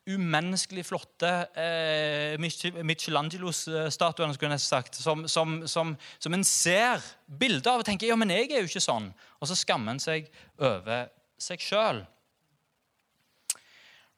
umenneskelig 0.05 0.85
flotte 0.85 1.29
eh, 1.57 2.37
Michelangelo-statuene 2.37 4.35
skulle 4.35 4.53
jeg 4.53 4.61
sagt, 4.61 4.99
som, 5.01 5.23
som, 5.27 5.67
som, 5.67 5.95
som, 6.21 6.35
en 6.37 6.45
ser 6.45 7.01
bilder 7.25 7.71
av 7.73 7.81
og 7.81 7.87
tenker 7.87 8.11
ja, 8.11 8.17
men 8.19 8.33
jeg 8.33 8.51
er 8.51 8.61
jo 8.61 8.69
ikke 8.69 8.83
sånn. 8.85 9.09
Og 9.41 9.49
så 9.49 9.57
skammer 9.57 9.95
en 9.95 10.03
seg 10.03 10.29
over 10.61 11.09
seg 11.41 11.63
sjøl. 11.63 12.03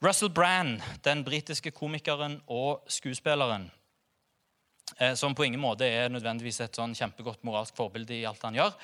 Russell 0.04 0.30
Brand, 0.30 0.84
den 1.08 1.24
britiske 1.26 1.72
komikeren 1.74 2.38
og 2.54 2.84
skuespilleren, 2.92 3.72
eh, 5.00 5.16
som 5.18 5.34
på 5.34 5.48
ingen 5.48 5.64
måte 5.64 5.88
er 5.88 6.12
nødvendigvis 6.14 6.62
et 6.68 6.78
sånn 6.78 6.94
kjempegodt 6.98 7.48
moralsk 7.48 7.80
forbilde 7.80 8.14
i 8.20 8.26
alt 8.28 8.44
han 8.46 8.60
gjør, 8.60 8.76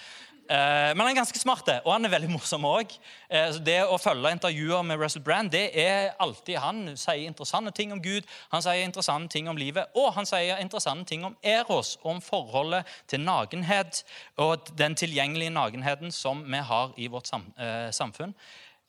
men 0.49 0.99
han 0.99 1.09
er 1.09 1.15
ganske 1.17 1.39
smart, 1.39 1.69
og 1.85 1.91
han 1.93 2.03
er 2.05 2.11
veldig 2.11 2.29
morsom 2.33 2.65
òg. 2.67 2.91
Eh, 3.29 3.55
det 3.63 3.77
å 3.87 3.99
følge 4.01 4.33
intervjuer 4.35 4.83
med 4.83 4.99
Russell 4.99 5.23
Brand 5.23 5.51
det 5.53 5.69
er 5.79 6.11
alltid 6.19 6.59
Han 6.59 6.81
sier 6.99 7.23
interessante 7.27 7.71
ting 7.71 7.93
om 7.95 8.01
Gud, 8.03 8.27
han 8.51 8.65
sier 8.65 8.83
interessante 8.83 9.31
ting 9.31 9.47
om 9.47 9.57
livet, 9.57 9.87
og 9.95 10.11
han 10.17 10.27
sier 10.27 10.59
interessante 10.59 11.07
ting 11.09 11.23
om 11.23 11.37
Eros, 11.41 11.95
om 12.03 12.21
forholdet 12.21 12.89
til 13.07 13.23
nakenhet 13.23 14.03
og 14.37 14.67
den 14.77 14.95
tilgjengelige 14.99 15.53
nakenheten 15.53 16.11
som 16.11 16.43
vi 16.43 16.59
har 16.59 16.93
i 16.97 17.07
vårt 17.07 17.31
eh, 17.33 17.89
samfunn. 17.91 18.35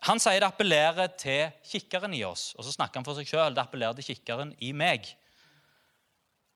Han 0.05 0.21
sier 0.21 0.43
det 0.43 0.51
appellerer 0.51 1.13
til 1.17 1.53
kikkeren 1.65 2.13
i 2.13 2.25
oss, 2.29 2.53
og 2.59 2.67
så 2.67 2.75
snakker 2.75 3.01
han 3.01 3.07
for 3.07 3.17
seg 3.17 3.31
sjøl. 3.31 3.55
Det 3.55 3.63
appellerer 3.63 3.97
til 3.97 4.11
kikkeren 4.11 4.53
i 4.61 4.75
meg. 4.77 5.07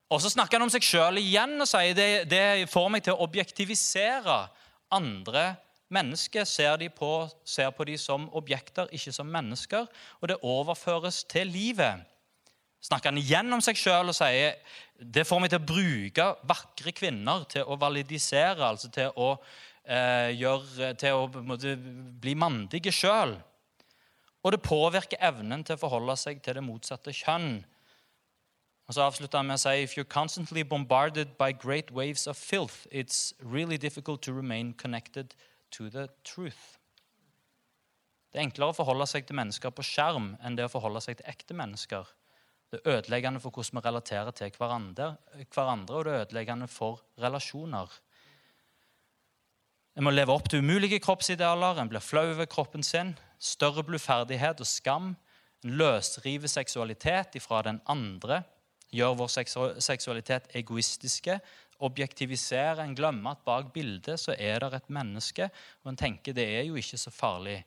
Og 0.08 0.20
Så 0.20 0.30
snakker 0.32 0.56
han 0.56 0.64
om 0.64 0.72
seg 0.72 0.84
sjøl 0.84 1.20
igjen 1.20 1.60
og 1.60 1.68
sier 1.68 1.96
det, 1.96 2.28
det 2.30 2.68
får 2.72 2.88
meg 2.92 3.04
til 3.04 3.12
å 3.12 3.26
objektivisere 3.26 4.38
andre 4.94 5.56
mennesker, 5.92 6.44
ser, 6.44 6.76
de 6.80 6.88
på, 6.92 7.28
ser 7.44 7.70
på 7.72 7.86
de 7.88 7.96
som 8.00 8.28
objekter, 8.36 8.90
ikke 8.92 9.12
som 9.14 9.28
mennesker, 9.32 9.88
og 10.20 10.30
det 10.30 10.40
overføres 10.44 11.22
til 11.28 11.48
livet. 11.52 12.04
Snakker 12.84 13.10
han 13.10 13.18
igjen 13.18 13.52
om 13.52 13.62
seg 13.64 13.78
sjøl 13.78 14.12
og 14.12 14.16
sier 14.16 14.58
det 14.98 15.26
får 15.26 15.40
meg 15.42 15.50
til 15.50 15.60
å 15.60 15.66
bruke 15.66 16.26
vakre 16.50 16.92
kvinner 16.94 17.44
til 17.50 17.66
å 17.66 17.78
validisere, 17.80 18.62
altså 18.62 18.90
til 18.94 19.10
å, 19.16 19.32
eh, 19.84 20.30
gjøre, 20.38 20.94
til 20.98 21.14
å 21.14 21.42
måtte, 21.42 21.76
bli 21.76 22.34
mandige 22.34 22.92
sjøl. 22.94 23.36
Og 24.44 24.52
det 24.54 24.62
påvirker 24.62 25.18
evnen 25.20 25.64
til 25.64 25.74
å 25.74 25.80
forholde 25.80 26.16
seg 26.16 26.42
til 26.42 26.54
det 26.54 26.62
motsatte 26.62 27.14
kjønn. 27.14 27.64
Og 28.88 28.96
så 28.96 29.04
avslutta 29.04 29.42
han 29.42 29.50
med 29.50 29.58
å 29.58 29.60
si 29.60 29.82
If 29.84 29.98
you're 29.98 30.08
constantly 30.08 30.62
bombarded 30.64 31.36
by 31.36 31.52
great 31.52 31.90
waves 31.92 32.26
of 32.26 32.38
filth, 32.40 32.86
it's 32.90 33.34
really 33.40 33.76
difficult 33.76 34.22
to 34.22 34.32
remain 34.32 34.72
connected 34.72 35.34
to 35.76 35.90
the 35.90 36.08
truth. 36.24 36.78
Det 38.32 38.40
er 38.40 38.46
enklere 38.46 38.72
å 38.72 38.76
forholde 38.76 39.06
seg 39.08 39.28
til 39.28 39.36
mennesker 39.36 39.72
på 39.72 39.84
skjerm 39.84 40.34
enn 40.44 40.56
det 40.56 40.64
å 40.64 40.72
forholde 40.72 41.04
seg 41.04 41.20
til 41.20 41.28
ekte 41.28 41.56
mennesker. 41.56 42.08
Det 42.68 42.80
er 42.80 42.98
ødeleggende 42.98 43.40
for 43.40 43.52
hvordan 43.52 43.76
vi 43.76 43.84
relaterer 43.84 44.34
til 44.36 44.56
hverandre, 44.56 45.12
hverandre 45.52 45.96
og 45.96 46.04
det 46.04 46.12
er 46.12 46.24
ødeleggende 46.24 46.68
for 46.72 47.04
relasjoner. 47.20 47.92
En 49.96 50.04
må 50.04 50.12
leve 50.12 50.32
opp 50.32 50.48
til 50.48 50.64
umulige 50.64 51.00
kroppsidealer, 51.04 51.80
en 51.80 51.88
blir 51.92 52.04
flau 52.04 52.28
over 52.30 52.48
kroppen 52.48 52.84
sin. 52.84 53.16
Større 53.40 53.84
bluferdighet 53.84 54.60
og 54.60 54.68
skam. 54.68 55.16
En 55.64 55.74
løsriver 55.80 56.48
seksualitet 56.48 57.36
ifra 57.40 57.64
den 57.66 57.80
andre 57.88 58.44
gjør 58.94 59.16
vår 59.18 59.32
seksualitet 59.84 60.48
egoistiske, 60.56 61.38
objektivisere, 61.84 62.82
en 62.82 62.96
glemmer 62.98 63.36
at 63.36 63.44
bak 63.46 63.70
bildet 63.74 64.18
så 64.20 64.34
er 64.34 64.64
det 64.64 64.80
et 64.80 64.90
menneske, 64.90 65.50
og 65.84 65.92
en 65.92 66.00
tenker 66.00 66.34
det 66.34 66.46
er 66.58 66.64
jo 66.66 66.78
ikke 66.80 66.98
så 66.98 67.12
farlig. 67.14 67.60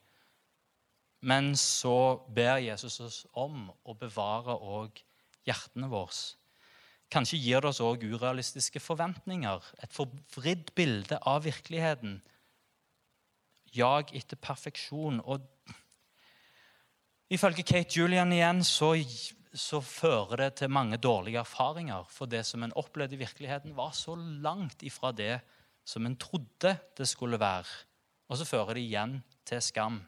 Men 1.21 1.53
så 1.55 2.17
ber 2.33 2.57
Jesus 2.65 2.99
oss 2.99 3.19
om 3.37 3.69
å 3.85 3.95
bevare 3.95 4.57
òg 4.57 5.03
hjertene 5.47 5.89
våre. 5.91 6.17
Kanskje 7.11 7.39
gir 7.43 7.61
det 7.61 7.69
oss 7.73 7.81
òg 7.83 8.03
urealistiske 8.07 8.79
forventninger, 8.79 9.65
et 9.83 9.93
forvridd 9.93 10.71
bilde 10.75 11.19
av 11.27 11.43
virkeligheten. 11.43 12.21
Jag 13.75 14.13
etter 14.15 14.39
perfeksjon. 14.39 15.19
Og 15.23 15.43
ifølge 17.31 17.67
Kate 17.67 17.99
Julian 17.99 18.31
igjen 18.31 18.63
så 18.67 18.93
så 19.53 19.81
fører 19.83 20.45
det 20.45 20.49
til 20.61 20.71
mange 20.71 20.97
dårlige 20.97 21.41
erfaringer. 21.41 22.05
For 22.09 22.29
det 22.29 22.45
som 22.47 22.63
en 22.63 22.75
opplevde 22.79 23.17
i 23.17 23.21
virkeligheten, 23.21 23.75
var 23.75 23.91
så 23.91 24.15
langt 24.15 24.83
ifra 24.83 25.11
det 25.11 25.41
som 25.85 26.05
en 26.05 26.15
trodde 26.15 26.77
det 26.97 27.07
skulle 27.07 27.39
være. 27.39 27.67
Og 28.29 28.37
så 28.37 28.45
fører 28.47 28.73
det 28.73 28.85
igjen 28.85 29.19
til 29.45 29.61
skam. 29.61 29.99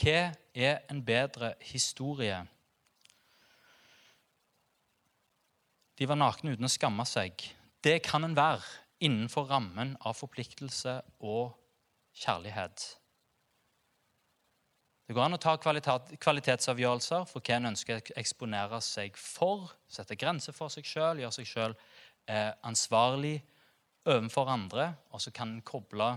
Hva 0.00 0.30
er 0.54 0.78
en 0.90 1.02
bedre 1.04 1.54
historie? 1.60 2.38
De 5.98 6.08
var 6.08 6.16
nakne 6.16 6.54
uten 6.54 6.64
å 6.64 6.72
skamme 6.72 7.04
seg. 7.04 7.34
Det 7.84 7.98
kan 8.06 8.24
en 8.24 8.36
være 8.38 8.64
innenfor 9.04 9.50
rammen 9.50 9.96
av 10.00 10.16
forpliktelse 10.16 11.00
og 11.20 11.52
kjærlighet. 12.16 12.99
Det 15.10 15.14
går 15.16 15.24
an 15.26 15.34
å 15.34 15.38
ta 15.42 15.56
kvalitetsavgjørelser 15.58 17.24
for 17.26 17.42
hva 17.42 17.56
en 17.56 17.72
ønsker 17.72 17.96
å 17.98 18.12
eksponere 18.20 18.78
seg 18.86 19.16
for, 19.18 19.72
sette 19.90 20.14
grenser 20.14 20.54
for 20.54 20.70
seg 20.70 20.86
sjøl, 20.86 21.18
gjøre 21.18 21.34
seg 21.34 21.48
sjøl 21.50 21.74
eh, 22.30 22.52
ansvarlig 22.62 23.40
overfor 24.04 24.52
andre. 24.54 24.84
Og 25.10 25.24
så 25.24 25.32
kan 25.34 25.56
en 25.56 25.64
koble 25.66 26.12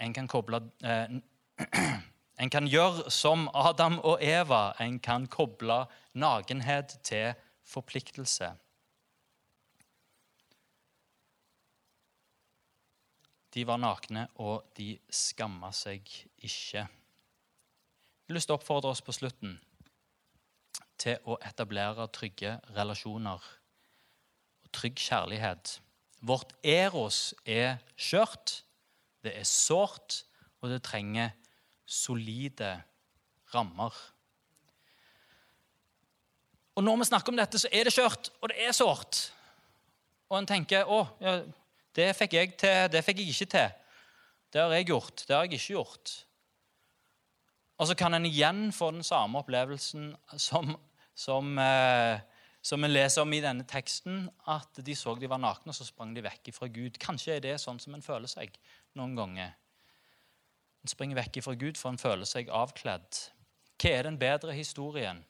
En 0.00 0.14
kan 0.16 0.24
koble 0.24 0.62
eh, 0.80 1.18
En 2.40 2.54
kan 2.54 2.64
gjøre 2.64 3.12
som 3.12 3.44
Adam 3.52 4.00
og 4.00 4.24
Eva. 4.24 4.62
En 4.80 4.96
kan 4.96 5.28
koble 5.28 5.82
nakenhet 6.16 6.96
til 7.04 7.36
forpliktelse. 7.74 8.54
De 13.52 13.68
var 13.68 13.84
nakne, 13.84 14.30
og 14.40 14.64
de 14.80 14.94
skamma 15.12 15.74
seg 15.76 16.08
ikke. 16.40 16.88
Jeg 18.22 18.32
har 18.32 18.38
lyst 18.38 18.48
til 18.48 18.54
å 18.54 18.60
oppfordre 18.60 18.92
oss 18.94 19.02
på 19.02 19.14
slutten 19.16 19.56
til 21.02 21.18
å 21.26 21.34
etablere 21.42 22.06
trygge 22.14 22.54
relasjoner 22.76 23.42
og 24.62 24.70
trygg 24.76 25.00
kjærlighet. 25.02 25.80
Vårt 26.22 26.54
eros 26.62 27.32
er 27.42 27.80
skjørt, 27.98 28.60
det 29.26 29.34
er 29.40 29.48
sårt, 29.48 30.22
og 30.62 30.70
det 30.70 30.84
trenger 30.86 31.34
solide 31.82 32.76
rammer. 33.52 33.92
Og 36.78 36.84
Når 36.84 37.02
vi 37.02 37.10
snakker 37.10 37.34
om 37.34 37.42
dette, 37.42 37.58
så 37.58 37.68
er 37.72 37.84
det 37.84 37.92
skjørt, 37.92 38.30
og 38.40 38.48
det 38.48 38.62
er 38.62 38.72
sårt. 38.72 39.26
Og 40.30 40.38
en 40.38 40.48
tenker 40.48 40.86
å, 40.88 41.02
ja, 41.20 41.40
det 41.92 42.12
fikk 42.16 42.38
jeg 42.38 42.54
til, 42.56 42.86
det 42.88 43.02
fikk 43.04 43.20
jeg 43.20 43.34
ikke 43.34 43.54
til. 43.58 43.80
Det 44.52 44.62
har 44.62 44.72
jeg 44.78 44.92
gjort, 44.94 45.24
det 45.26 45.34
har 45.34 45.44
jeg 45.44 45.58
ikke 45.58 45.74
gjort. 45.74 46.14
Og 47.80 47.88
så 47.88 47.96
kan 47.98 48.14
en 48.14 48.28
igjen 48.28 48.68
få 48.74 48.90
den 48.94 49.06
samme 49.06 49.40
opplevelsen 49.40 50.12
som, 50.36 50.74
som, 51.14 51.56
eh, 51.58 52.20
som 52.62 52.84
vi 52.84 52.90
leser 52.92 53.24
om 53.24 53.32
i 53.32 53.40
denne 53.42 53.66
teksten, 53.68 54.28
at 54.46 54.82
de 54.84 54.94
så 54.98 55.16
de 55.18 55.30
var 55.30 55.40
nakne, 55.42 55.72
og 55.72 55.76
så 55.76 55.88
sprang 55.88 56.14
de 56.14 56.24
vekk 56.24 56.52
fra 56.54 56.68
Gud. 56.70 57.00
Kanskje 57.02 57.36
er 57.36 57.44
det 57.44 57.58
sånn 57.62 57.80
som 57.82 57.96
en 57.96 58.04
føler 58.04 58.30
seg 58.30 58.54
noen 58.98 59.16
ganger. 59.18 59.56
En 60.82 60.90
springer 60.90 61.18
vekk 61.18 61.42
fra 61.46 61.56
Gud, 61.58 61.78
for 61.78 61.92
en 61.92 62.00
føler 62.00 62.28
seg 62.28 62.50
avkledd. 62.52 63.24
Hva 63.82 63.90
er 63.90 64.06
den 64.06 64.18
bedre 64.20 64.54
historien? 64.54 65.24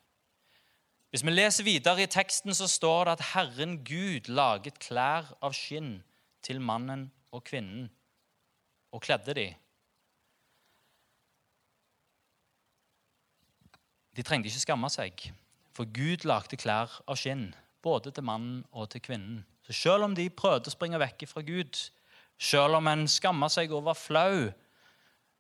Hvis 1.13 1.25
vi 1.25 1.33
leser 1.33 1.65
videre 1.65 2.07
i 2.07 2.09
teksten, 2.09 2.55
så 2.57 2.65
står 2.69 3.05
det 3.05 3.13
at 3.19 3.27
Herren 3.35 3.75
Gud 3.85 4.31
laget 4.33 4.79
klær 4.81 5.29
av 5.45 5.53
skinn 5.57 5.99
til 6.45 6.61
mannen 6.65 7.11
og 7.33 7.45
kvinnen 7.45 7.91
og 8.93 9.03
kledde 9.05 9.35
de. 9.37 9.45
De 14.17 14.23
trengte 14.23 14.51
ikke 14.51 14.67
skamme 14.67 14.91
seg, 14.93 15.31
for 15.73 15.89
Gud 15.89 16.27
lagde 16.29 16.59
klær 16.61 16.93
av 17.09 17.17
skinn, 17.17 17.55
både 17.83 18.13
til 18.13 18.27
mannen 18.29 18.61
og 18.73 18.91
til 18.93 19.01
kvinnen. 19.05 19.41
Så 19.65 19.73
selv 19.73 20.05
om 20.05 20.15
de 20.15 20.29
prøvde 20.29 20.69
å 20.69 20.75
springe 20.75 21.01
vekk 21.01 21.25
fra 21.31 21.43
Gud, 21.47 21.79
selv 22.39 22.77
om 22.77 22.91
en 22.91 23.07
skamma 23.09 23.49
seg 23.53 23.73
og 23.73 23.87
var 23.87 23.97
flau, 23.97 24.51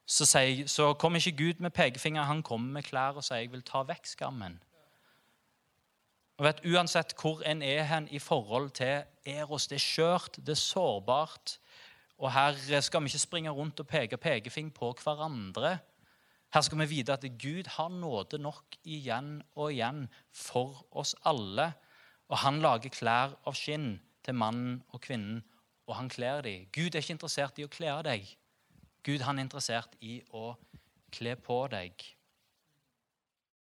så, 0.06 0.26
sier, 0.26 0.66
så 0.70 0.92
kom 0.98 1.16
ikke 1.18 1.36
Gud 1.38 1.62
med 1.62 1.74
pekefinger, 1.74 2.26
han 2.26 2.42
kom 2.46 2.64
med 2.74 2.84
klær 2.86 3.18
og 3.18 3.24
sier 3.24 3.42
'jeg 3.44 3.52
vil 3.52 3.62
ta 3.62 3.82
vekk 3.82 4.06
skammen'. 4.06 4.58
Og 6.38 6.44
vet, 6.44 6.64
Uansett 6.64 7.14
hvor 7.20 7.42
en 7.46 7.62
er 7.62 7.84
hen 7.84 8.08
i 8.10 8.18
forhold 8.18 8.70
til 8.70 9.04
Eros, 9.26 9.66
det 9.66 9.76
er 9.76 9.84
skjørt, 9.84 10.36
det 10.36 10.48
er 10.56 10.58
sårbart. 10.58 11.58
Og 12.18 12.32
her 12.32 12.80
skal 12.80 13.02
vi 13.02 13.06
ikke 13.06 13.18
springe 13.18 13.50
rundt 13.50 13.80
og 13.80 13.86
peke 13.86 14.16
pekefing 14.16 14.72
på 14.74 14.92
hverandre. 15.04 15.78
Her 16.52 16.60
skal 16.60 16.82
vi 16.82 16.88
vite 16.90 17.14
at 17.14 17.24
Gud 17.40 17.68
har 17.78 17.88
nåde 17.88 18.38
nok 18.38 18.76
igjen 18.84 19.38
og 19.56 19.72
igjen 19.72 20.04
for 20.36 20.82
oss 20.92 21.14
alle. 21.24 21.70
Og 22.28 22.42
han 22.44 22.60
lager 22.60 22.92
klær 22.92 23.32
av 23.48 23.56
skinn 23.56 23.94
til 24.24 24.36
mannen 24.36 24.82
og 24.92 25.00
kvinnen, 25.04 25.40
og 25.88 25.96
han 25.96 26.10
kler 26.12 26.44
dem. 26.44 26.68
Gud 26.72 26.92
er 26.92 27.00
ikke 27.00 27.16
interessert 27.16 27.58
i 27.58 27.64
å 27.64 27.72
kle 27.72 27.88
av 27.92 28.04
deg. 28.06 28.28
Gud 29.02 29.24
han 29.24 29.40
er 29.40 29.46
interessert 29.48 29.96
i 30.04 30.20
å 30.36 30.52
kle 31.12 31.34
på 31.40 31.56
deg. 31.72 32.04